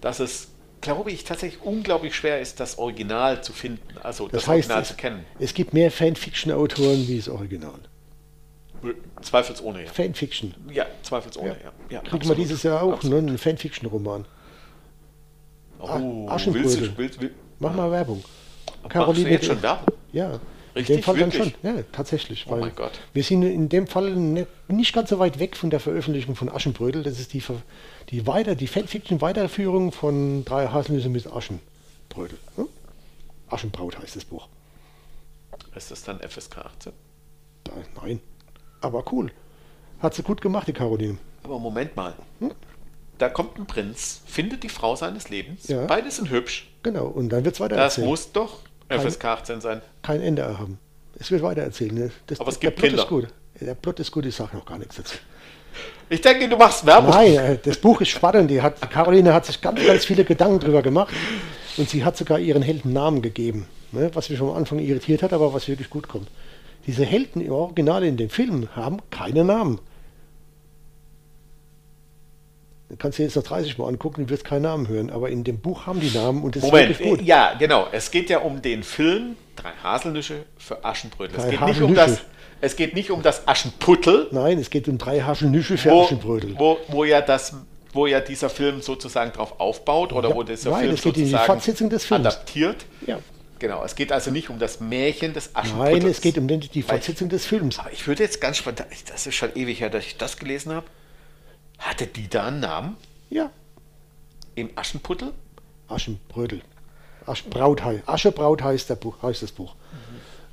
dass 0.00 0.20
es, 0.20 0.48
glaube 0.80 1.10
ich, 1.10 1.24
tatsächlich 1.24 1.62
unglaublich 1.62 2.14
schwer 2.14 2.40
ist, 2.40 2.60
das 2.60 2.78
Original 2.78 3.42
zu 3.42 3.52
finden, 3.52 3.82
also 4.02 4.24
das, 4.28 4.42
Das 4.42 4.48
heißt, 4.48 4.50
Original 4.70 4.82
es, 4.82 4.88
zu 4.88 4.94
kennen. 4.94 5.24
es 5.38 5.54
gibt 5.54 5.72
mehr 5.74 5.90
Fanfiction-Autoren 5.90 7.06
wie 7.08 7.16
das 7.16 7.28
Original. 7.28 7.78
Zweifelsohne, 9.22 9.84
ja. 9.84 9.90
Fanfiction. 9.90 10.54
Ja, 10.72 10.86
zweifelsohne, 11.02 11.56
ja. 11.62 11.72
ja. 11.88 12.00
Kriegen 12.00 12.26
wir 12.28 12.34
dieses 12.34 12.64
Jahr 12.64 12.82
auch, 12.82 13.00
ne? 13.04 13.16
Einen 13.18 13.38
Fanfiction-Roman. 13.38 14.24
Oh, 15.82 16.28
Aschenbrödel. 16.28 16.94
willst 16.96 17.16
du, 17.16 17.20
willst, 17.20 17.34
Mach 17.58 17.74
mal 17.74 17.90
Werbung. 17.90 18.22
Machst 18.94 19.22
du 19.22 19.28
jetzt 19.28 19.46
schon 19.46 19.62
Werbung? 19.62 19.94
Ja. 20.12 20.40
Richtig? 20.74 20.90
In 20.90 20.96
dem 20.96 21.04
Fall 21.04 21.16
Wirklich? 21.16 21.42
dann 21.42 21.72
schon. 21.72 21.76
Ja, 21.76 21.82
tatsächlich. 21.92 22.46
Oh 22.46 22.52
weil 22.52 22.60
mein 22.60 22.74
Gott. 22.74 22.92
Wir 23.12 23.22
sind 23.22 23.42
in 23.42 23.68
dem 23.68 23.86
Fall 23.86 24.14
nicht, 24.14 24.48
nicht 24.68 24.94
ganz 24.94 25.10
so 25.10 25.18
weit 25.18 25.38
weg 25.38 25.56
von 25.56 25.70
der 25.70 25.80
Veröffentlichung 25.80 26.34
von 26.34 26.48
Aschenbrödel. 26.48 27.02
Das 27.02 27.20
ist 27.20 27.34
die, 27.34 27.42
die, 28.10 28.26
weiter, 28.26 28.54
die 28.54 28.66
Fanfiction-Weiterführung 28.66 29.92
von 29.92 30.44
Drei 30.44 30.68
Haselnüsse 30.68 31.10
mit 31.10 31.26
Aschenbrödel. 31.26 32.38
Ne? 32.56 32.66
Aschenbraut 33.50 33.98
heißt 33.98 34.16
das 34.16 34.24
Buch. 34.24 34.48
Ist 35.74 35.90
das 35.90 36.04
dann 36.04 36.20
FSK 36.20 36.58
18? 36.58 36.92
Da, 37.64 37.72
nein. 38.02 38.20
Aber 38.80 39.04
cool. 39.12 39.30
Hat 40.00 40.14
sie 40.14 40.22
gut 40.22 40.40
gemacht, 40.40 40.68
die 40.68 40.72
Caroline. 40.72 41.18
Aber 41.44 41.58
Moment 41.58 41.94
mal. 41.96 42.14
Da 43.18 43.28
kommt 43.28 43.58
ein 43.58 43.66
Prinz, 43.66 44.20
findet 44.26 44.62
die 44.62 44.68
Frau 44.68 44.96
seines 44.96 45.28
Lebens, 45.28 45.68
Ja. 45.68 45.86
beide 45.86 46.10
sind 46.10 46.30
hübsch. 46.30 46.68
Genau. 46.82 47.06
Und 47.06 47.28
dann 47.28 47.44
wird 47.44 47.54
es 47.54 47.60
weiter 47.60 47.76
Das 47.76 47.94
erzählt. 47.98 48.06
muss 48.08 48.32
doch 48.32 48.58
FSK 48.88 49.24
18 49.24 49.60
sein. 49.60 49.80
Kein 50.02 50.20
Ende 50.20 50.58
haben. 50.58 50.78
Es 51.18 51.30
wird 51.30 51.42
weiter 51.42 51.62
erzählen. 51.62 51.94
Ne? 51.94 52.10
Das, 52.26 52.40
Aber 52.40 52.48
es 52.50 52.58
der 52.58 52.70
gibt 52.70 52.80
Plot 52.80 52.88
Kinder. 52.90 53.02
ist 53.04 53.08
gut. 53.08 53.28
Der 53.60 53.74
Plot 53.74 54.00
ist 54.00 54.10
gut, 54.10 54.26
ich 54.26 54.34
sage 54.34 54.56
noch 54.56 54.64
gar 54.66 54.78
nichts 54.78 54.96
dazu. 54.96 55.18
Ich 56.08 56.20
denke, 56.20 56.48
du 56.48 56.56
machst 56.56 56.84
Werbung. 56.84 57.10
Nein, 57.10 57.34
äh, 57.36 57.58
das 57.62 57.78
Buch 57.78 58.00
ist 58.00 58.08
spannend. 58.08 58.50
Die 58.50 58.60
hat, 58.60 58.80
Caroline 58.90 59.32
hat 59.32 59.46
sich 59.46 59.60
ganz, 59.60 59.84
ganz 59.86 60.04
viele 60.04 60.24
Gedanken 60.24 60.58
drüber 60.60 60.82
gemacht 60.82 61.14
und 61.76 61.88
sie 61.88 62.04
hat 62.04 62.16
sogar 62.16 62.38
ihren 62.38 62.60
Helden 62.62 62.92
Namen 62.92 63.22
gegeben, 63.22 63.66
ne? 63.92 64.10
was 64.14 64.28
mich 64.28 64.40
am 64.40 64.50
Anfang 64.50 64.78
irritiert 64.80 65.22
hat, 65.22 65.32
aber 65.32 65.54
was 65.54 65.68
wirklich 65.68 65.88
gut 65.88 66.08
kommt. 66.08 66.28
Diese 66.86 67.04
Helden 67.04 67.40
im 67.40 67.52
Original 67.52 68.02
in 68.04 68.16
den 68.16 68.28
Filmen 68.28 68.68
haben 68.74 68.98
keine 69.10 69.44
Namen. 69.44 69.78
Du 72.81 72.81
kannst 72.98 73.18
dir 73.18 73.24
jetzt 73.24 73.36
noch 73.36 73.42
30 73.42 73.78
Mal 73.78 73.88
angucken, 73.88 74.26
du 74.26 74.30
wirst 74.30 74.44
keinen 74.44 74.62
Namen 74.62 74.88
hören, 74.88 75.10
aber 75.10 75.30
in 75.30 75.44
dem 75.44 75.58
Buch 75.58 75.86
haben 75.86 76.00
die 76.00 76.10
Namen 76.10 76.42
und 76.42 76.56
das 76.56 76.62
Moment, 76.62 76.90
ist 76.90 76.98
wirklich 77.00 77.18
gut. 77.18 77.20
äh, 77.20 77.24
ja, 77.24 77.54
genau. 77.58 77.88
Es 77.92 78.10
geht 78.10 78.28
ja 78.30 78.38
um 78.38 78.60
den 78.62 78.82
Film 78.82 79.36
Drei 79.56 79.70
Haselnüsse 79.82 80.44
für 80.56 80.84
Aschenbrödel. 80.84 81.36
Es 81.36 81.44
Drei 81.44 81.50
geht, 81.50 81.66
nicht 81.66 81.82
um 81.82 81.94
das, 81.94 82.18
es 82.60 82.76
geht 82.76 82.94
nicht 82.94 83.10
um 83.10 83.22
das 83.22 83.46
Aschenputtel, 83.46 84.28
Nein, 84.30 84.58
es 84.58 84.70
geht 84.70 84.88
um 84.88 84.98
drei 84.98 85.20
Haselnüsse 85.20 85.76
für 85.76 85.90
wo, 85.90 86.02
Aschenbrödel. 86.04 86.54
wo, 86.58 86.78
wo, 86.88 87.04
ja 87.04 87.20
das, 87.20 87.54
wo 87.92 88.06
ja 88.06 88.20
dieser 88.20 88.48
Film 88.48 88.80
sozusagen 88.80 89.32
drauf 89.32 89.60
aufbaut 89.60 90.12
oder 90.12 90.30
Ja, 90.30 90.34
wo 90.34 90.42
dieser 90.42 90.70
nein, 90.70 90.80
Film 90.82 90.94
es 90.94 91.02
geht 91.02 91.16
in 91.16 91.24
die 91.24 91.30
sozusagen 91.30 91.46
Fortsetzung 91.46 91.90
des 91.90 92.04
Films. 92.04 92.26
adaptiert. 92.26 92.86
Ja. 93.06 93.18
Genau, 93.58 93.84
es 93.84 93.94
geht 93.94 94.10
also 94.10 94.30
nicht 94.30 94.50
um 94.50 94.58
das 94.58 94.80
Märchen 94.80 95.34
des 95.34 95.54
Aschenputtels. 95.54 96.02
Nein, 96.02 96.10
es 96.10 96.20
geht 96.20 96.36
um 96.38 96.48
die 96.48 96.82
Fortsetzung 96.82 97.28
des 97.28 97.46
Films. 97.46 97.78
Aber 97.78 97.92
ich 97.92 98.06
würde 98.08 98.24
jetzt 98.24 98.40
ganz 98.40 98.56
spannend, 98.56 98.84
das 99.08 99.26
ist 99.26 99.34
schon 99.34 99.54
ewig 99.54 99.80
her, 99.80 99.88
dass 99.90 100.04
ich 100.04 100.16
das 100.16 100.36
gelesen 100.36 100.72
habe. 100.72 100.86
Hatte 101.82 102.06
die 102.06 102.28
da 102.28 102.46
einen 102.46 102.60
Namen 102.60 102.96
Ja, 103.30 103.50
im 104.54 104.70
Aschenputtel? 104.76 105.32
Aschenbrödel. 105.88 106.62
Aschenbraut, 107.26 107.84
hei- 107.84 108.02
Aschebraut 108.06 108.62
heißt, 108.62 108.88
der 108.90 108.96
Buch, 108.96 109.22
heißt 109.22 109.42
das 109.42 109.52
Buch. 109.52 109.74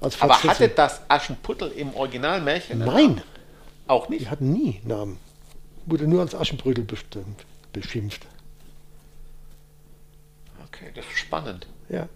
Als 0.01 0.21
Aber 0.21 0.33
Fortsetzung. 0.35 0.49
hatte 0.51 0.69
das 0.69 1.01
Aschenputtel 1.07 1.71
im 1.71 1.93
Original 1.95 2.41
Märchen? 2.41 2.81
einen 2.81 2.91
Nein? 2.93 3.21
Auch 3.87 4.07
nicht? 4.09 4.21
die 4.21 4.29
hatten 4.29 4.51
nie 4.53 4.79
Namen. 4.83 5.17
Wurde 5.85 6.07
nur 6.07 6.21
als 6.21 6.35
Aschenbrödel 6.35 6.83
bestimmt, 6.83 7.43
beschimpft. 7.73 8.25
Okay, 10.67 10.91
das 10.95 11.05
ist 11.05 11.17
spannend. 11.17 11.67
Ja. 11.89 12.07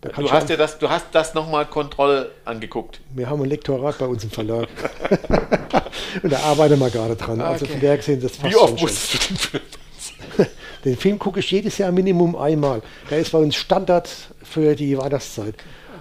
Da 0.00 0.08
Du 0.10 0.30
hast 0.32 0.48
dir 0.48 0.56
das, 0.56 0.78
du 0.78 0.88
hast 0.88 1.06
das 1.12 1.34
nochmal 1.34 1.66
Kontroll 1.66 2.30
angeguckt. 2.46 3.00
wir 3.10 3.28
haben 3.28 3.42
ein 3.42 3.48
Lektorat 3.48 3.98
bei 3.98 4.06
uns 4.06 4.24
im 4.24 4.30
Verlag. 4.30 4.68
Und 6.22 6.30
da 6.32 6.40
arbeiten 6.40 6.78
wir 6.78 6.90
gerade 6.90 7.16
dran. 7.16 7.40
Also 7.40 7.64
Okay. 7.64 7.72
von 7.72 7.80
der 7.80 7.96
gesehen, 7.96 8.20
das 8.20 8.42
Wie 8.42 8.56
oft 8.56 8.80
musstest 8.80 9.14
du 9.14 9.28
den 9.28 9.36
Film? 9.38 9.62
Den 10.84 10.96
Film 10.96 11.18
gucke 11.18 11.40
ich 11.40 11.50
jedes 11.50 11.76
Jahr 11.76 11.92
Minimum 11.92 12.34
einmal. 12.36 12.80
Der 13.10 13.18
ist 13.18 13.32
bei 13.32 13.38
uns 13.38 13.54
Standard 13.54 14.08
für 14.42 14.74
die 14.74 14.96
Weihnachtszeit. 14.96 15.54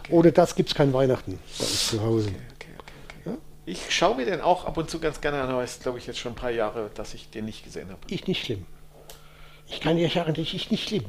Ohne 0.09 0.31
das 0.31 0.55
gibt 0.55 0.69
es 0.69 0.75
kein 0.75 0.93
Weihnachten 0.93 1.37
bei 1.57 1.65
uns 1.65 1.89
zu 1.89 2.01
Hause. 2.01 2.29
Okay, 2.29 2.67
okay, 2.79 3.31
okay. 3.31 3.37
Ich 3.65 3.81
schaue 3.89 4.15
mir 4.15 4.25
den 4.25 4.39
auch 4.39 4.63
ab 4.63 4.77
und 4.77 4.89
zu 4.89 4.99
ganz 4.99 5.19
gerne 5.19 5.41
an, 5.41 5.49
aber 5.49 5.63
es 5.63 5.73
ist, 5.73 5.83
glaube 5.83 5.97
ich, 5.97 6.07
jetzt 6.07 6.19
schon 6.19 6.31
ein 6.31 6.35
paar 6.35 6.51
Jahre, 6.51 6.89
dass 6.95 7.13
ich 7.13 7.29
den 7.29 7.43
nicht 7.45 7.65
gesehen 7.65 7.89
habe. 7.89 7.99
Ich 8.07 8.25
nicht 8.25 8.45
schlimm. 8.45 8.65
Ich 9.67 9.81
kann 9.81 9.97
dir 9.97 10.09
sagen, 10.09 10.33
ich 10.37 10.55
ist 10.55 10.71
nicht 10.71 10.87
schlimm. 10.87 11.05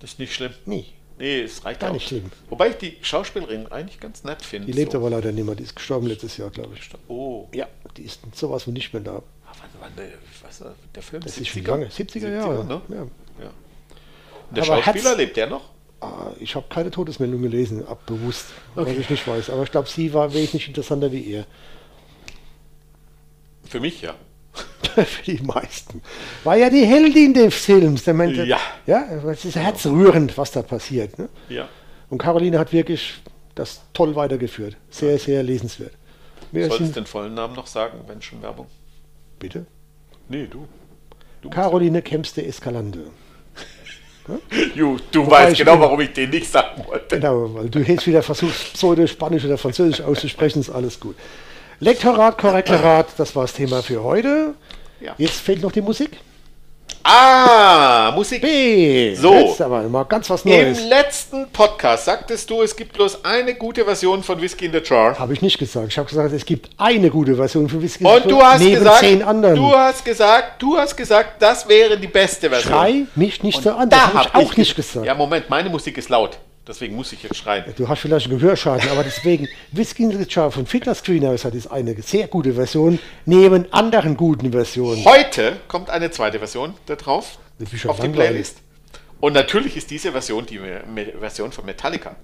Das 0.00 0.10
ist 0.10 0.18
nicht 0.18 0.34
schlimm. 0.34 0.52
Nie. 0.66 0.86
Nee, 1.18 1.42
es 1.42 1.64
reicht 1.64 1.80
Gar 1.80 1.90
auch. 1.90 1.94
nicht 1.94 2.08
schlimm. 2.08 2.30
Wobei 2.48 2.70
ich 2.70 2.76
die 2.76 2.96
Schauspielerin 3.00 3.68
eigentlich 3.70 4.00
ganz 4.00 4.24
nett 4.24 4.42
finde. 4.42 4.66
Die 4.66 4.72
lebt 4.72 4.92
so. 4.92 4.98
aber 4.98 5.10
leider 5.10 5.30
nicht 5.30 5.44
mehr. 5.44 5.54
Die 5.54 5.62
ist 5.62 5.76
gestorben 5.76 6.06
letztes 6.08 6.36
Jahr, 6.36 6.50
glaube 6.50 6.74
ich. 6.74 6.90
Oh, 7.08 7.48
Ja, 7.52 7.68
die 7.96 8.02
ist 8.02 8.20
sowas 8.34 8.64
von 8.64 8.72
nicht 8.72 8.92
mehr 8.92 9.02
da. 9.02 9.16
Ah, 9.46 9.52
wann, 9.60 9.68
wann 9.80 9.96
der, 9.96 10.08
was, 10.42 10.60
äh, 10.60 10.64
der 10.94 11.02
Film? 11.02 11.22
Das 11.22 11.38
ist 11.38 11.48
schon 11.48 11.62
lange. 11.64 11.86
70er 11.86 12.30
Jahre. 12.32 12.64
ne? 12.64 12.80
Ja. 12.88 12.96
Ja. 12.96 13.50
Und 14.50 14.56
der 14.56 14.64
Aber 14.64 14.82
Schauspieler 14.82 15.16
lebt 15.16 15.36
der 15.36 15.46
noch? 15.46 15.70
Ah, 16.00 16.32
Ich 16.40 16.54
habe 16.56 16.66
keine 16.68 16.90
Todesmeldung 16.90 17.40
gelesen, 17.42 17.86
abbewusst, 17.86 18.46
was 18.74 18.88
ich 18.88 19.08
nicht 19.08 19.26
weiß. 19.26 19.50
Aber 19.50 19.62
ich 19.62 19.70
glaube, 19.70 19.88
sie 19.88 20.12
war 20.12 20.34
wesentlich 20.34 20.66
interessanter 20.68 21.12
wie 21.12 21.32
er. 21.32 21.46
Für 23.68 23.80
mich 23.80 24.02
ja. 24.02 24.14
Für 24.94 25.06
die 25.26 25.42
meisten. 25.42 26.02
War 26.44 26.56
ja 26.56 26.70
die 26.70 26.84
Heldin 26.84 27.34
des 27.34 27.54
Films. 27.54 28.04
Der 28.04 28.14
meinte, 28.14 28.44
Ja. 28.44 28.58
ja, 28.86 29.04
es 29.30 29.44
ist 29.44 29.56
herzrührend, 29.56 30.36
was 30.38 30.52
da 30.52 30.62
passiert. 30.62 31.18
Ne? 31.18 31.28
Ja. 31.48 31.68
Und 32.10 32.18
Caroline 32.18 32.58
hat 32.58 32.72
wirklich 32.72 33.14
das 33.54 33.80
toll 33.92 34.14
weitergeführt. 34.14 34.76
Sehr, 34.90 35.18
sehr 35.18 35.42
lesenswert. 35.42 35.92
Wir 36.52 36.68
Solltest 36.68 36.94
den 36.96 37.06
vollen 37.06 37.34
Namen 37.34 37.54
noch 37.54 37.66
sagen, 37.66 37.98
wenn 38.06 38.22
schon 38.22 38.40
Werbung? 38.42 38.66
bitte? 39.40 39.66
Nee, 40.28 40.46
du. 40.48 40.66
du 41.42 41.50
Caroline 41.50 42.00
Kempste 42.00 42.44
Escalante. 42.46 43.00
Ju, 44.74 44.96
du 45.10 45.26
Wobei 45.26 45.48
weißt 45.48 45.58
genau, 45.58 45.78
warum 45.80 46.00
ich 46.00 46.12
den 46.12 46.30
nicht 46.30 46.50
sagen 46.50 46.82
wollte. 46.86 47.16
Genau, 47.16 47.52
weil 47.54 47.68
du 47.68 47.80
jetzt 47.80 48.06
wieder 48.06 48.22
versuchst, 48.22 48.72
Pseudo-Spanisch 48.72 49.44
oder 49.44 49.58
Französisch 49.58 50.00
auszusprechen, 50.00 50.60
ist 50.60 50.70
alles 50.70 50.98
gut. 50.98 51.16
Lektorat, 51.80 52.38
Korrektorat, 52.38 53.06
das 53.18 53.34
war 53.34 53.44
das 53.44 53.52
Thema 53.52 53.82
für 53.82 54.02
heute. 54.02 54.54
Ja. 55.00 55.14
Jetzt 55.18 55.40
fehlt 55.40 55.62
noch 55.62 55.72
die 55.72 55.82
Musik. 55.82 56.10
Ah, 57.06 58.12
Musik. 58.14 58.40
B. 58.40 59.14
So. 59.14 59.54
Aber 59.58 59.82
mal 59.82 60.04
ganz 60.04 60.30
was 60.30 60.42
Neues. 60.46 60.78
Im 60.80 60.88
letzten 60.88 61.48
Podcast 61.50 62.06
sagtest 62.06 62.48
du, 62.48 62.62
es 62.62 62.74
gibt 62.74 62.94
bloß 62.94 63.22
eine 63.26 63.54
gute 63.54 63.84
Version 63.84 64.22
von 64.22 64.40
Whiskey 64.40 64.66
in 64.66 64.72
the 64.72 64.78
Jar. 64.82 65.18
Habe 65.18 65.34
ich 65.34 65.42
nicht 65.42 65.58
gesagt. 65.58 65.88
Ich 65.88 65.98
habe 65.98 66.08
gesagt, 66.08 66.32
es 66.32 66.46
gibt 66.46 66.70
eine 66.78 67.10
gute 67.10 67.34
Version 67.36 67.68
für 67.68 67.82
Whisky 67.82 68.04
Und 68.06 68.24
du 68.30 68.40
hast 68.42 68.60
neben 68.60 68.76
gesagt, 68.78 69.00
zehn 69.00 69.22
anderen. 69.22 69.56
du 69.56 69.74
hast 69.76 70.02
gesagt, 70.02 70.62
du 70.62 70.78
hast 70.78 70.96
gesagt, 70.96 71.42
das 71.42 71.68
wäre 71.68 71.98
die 71.98 72.06
beste 72.06 72.48
Version. 72.48 72.72
Schrei 72.72 73.02
mich 73.14 73.42
nicht 73.42 73.62
so 73.62 73.72
an. 73.72 73.90
Das 73.90 74.00
Da 74.00 74.12
habe 74.14 74.28
ich 74.28 74.34
auch 74.34 74.52
ich 74.52 74.56
nicht 74.56 74.74
ge- 74.76 74.82
gesagt. 74.84 75.04
Ja, 75.04 75.14
Moment, 75.14 75.50
meine 75.50 75.68
Musik 75.68 75.98
ist 75.98 76.08
laut. 76.08 76.38
Deswegen 76.66 76.96
muss 76.96 77.12
ich 77.12 77.22
jetzt 77.22 77.36
schreien. 77.36 77.64
Du 77.76 77.88
hast 77.88 78.00
vielleicht 78.00 78.26
einen 78.26 78.38
Gehörschaden, 78.38 78.88
aber 78.88 79.04
deswegen, 79.04 79.48
Whisky 79.72 80.04
in 80.04 80.18
the 80.18 80.26
Jar 80.28 80.50
von 80.50 80.64
Fiddler 80.64 80.94
Screenhouse 80.94 81.44
hat 81.44 81.54
ist 81.54 81.66
eine 81.66 81.94
sehr 82.00 82.26
gute 82.26 82.54
Version, 82.54 82.98
neben 83.26 83.70
anderen 83.72 84.16
guten 84.16 84.50
Versionen. 84.50 85.04
Heute 85.04 85.56
kommt 85.68 85.90
eine 85.90 86.10
zweite 86.10 86.38
Version 86.38 86.74
da 86.86 86.96
drauf 86.96 87.38
auf 87.86 88.00
die. 88.00 88.08
Playlist. 88.08 88.58
Und 89.20 89.34
natürlich 89.34 89.76
ist 89.76 89.90
diese 89.90 90.12
Version 90.12 90.46
die 90.46 90.60
Version 91.18 91.52
von 91.52 91.66
Metallica. 91.66 92.16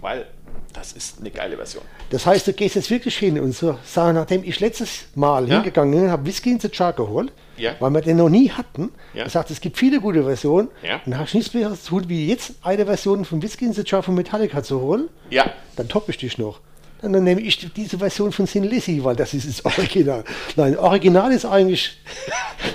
Weil 0.00 0.26
das 0.72 0.92
ist 0.92 1.20
eine 1.20 1.30
geile 1.30 1.56
Version. 1.56 1.82
Das 2.10 2.26
heißt, 2.26 2.46
du 2.46 2.52
gehst 2.52 2.74
jetzt 2.76 2.90
wirklich 2.90 3.16
hin 3.16 3.38
und 3.40 3.52
so, 3.54 3.78
sag, 3.84 4.14
nachdem 4.14 4.44
ich 4.44 4.60
letztes 4.60 5.06
Mal 5.14 5.48
Ja. 5.48 5.56
hingegangen 5.56 5.98
bin, 6.00 6.10
habe 6.10 6.24
Whisky 6.26 6.50
in 6.50 6.60
the 6.60 6.68
Jar 6.72 6.92
geholt, 6.92 7.32
Ja. 7.56 7.74
weil 7.80 7.90
wir 7.90 8.00
den 8.00 8.16
noch 8.18 8.28
nie 8.28 8.50
hatten. 8.50 8.90
Ja. 9.14 9.24
Er 9.24 9.30
sagt, 9.30 9.50
es 9.50 9.60
gibt 9.60 9.76
viele 9.78 10.00
gute 10.00 10.22
Versionen. 10.22 10.68
Ja. 10.82 11.00
Und 11.04 11.18
hast 11.18 11.34
nichts 11.34 11.52
mehr 11.54 11.72
zu 11.74 11.88
tun, 11.90 12.04
wie 12.08 12.28
jetzt 12.28 12.52
eine 12.62 12.86
Version 12.86 13.24
von 13.24 13.42
Whisky 13.42 13.64
in 13.64 13.72
the 13.72 13.82
Jar 13.84 14.02
von 14.02 14.14
Metallica 14.14 14.62
zu 14.62 14.80
holen. 14.80 15.08
Ja, 15.30 15.50
Dann 15.76 15.88
toppe 15.88 16.10
ich 16.12 16.18
dich 16.18 16.38
noch. 16.38 16.60
Und 17.02 17.14
dann 17.14 17.24
nehme 17.24 17.40
ich 17.40 17.72
diese 17.72 17.96
Version 17.98 18.30
von 18.30 18.46
Sin 18.46 18.62
Lizzy, 18.64 19.02
weil 19.02 19.16
das 19.16 19.32
ist 19.32 19.48
das 19.48 19.64
Original. 19.64 20.22
Nein, 20.56 20.76
Original 20.76 21.32
ist 21.32 21.46
eigentlich, 21.46 21.96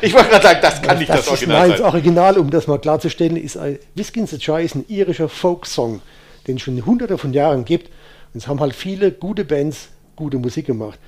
ich 0.01 0.11
wollte 0.15 0.29
gerade 0.29 0.43
sagen, 0.47 0.59
das 0.63 0.81
kann 0.81 0.97
nicht 0.97 1.09
das, 1.09 1.19
ist, 1.21 1.27
Original 1.29 1.59
nein, 1.59 1.69
das 1.69 1.79
sein. 1.81 1.87
Original, 1.89 2.37
um 2.39 2.49
das 2.49 2.65
mal 2.65 2.79
klarzustellen, 2.79 3.37
ist 3.37 3.55
ein 3.55 3.77
Whisky 3.93 4.21
in 4.21 4.25
the 4.27 4.37
Jar 4.39 4.59
ist 4.59 4.73
ein 4.73 4.83
irischer 4.87 5.29
Folksong, 5.29 6.01
den 6.47 6.57
es 6.57 6.61
schon 6.61 6.85
hunderte 6.85 7.17
von 7.17 7.33
Jahren 7.33 7.65
gibt. 7.65 7.87
Und 8.33 8.39
es 8.39 8.47
haben 8.47 8.59
halt 8.59 8.75
viele 8.75 9.11
gute 9.11 9.45
Bands 9.45 9.89
gute 10.15 10.37
Musik 10.37 10.67
gemacht. 10.67 10.99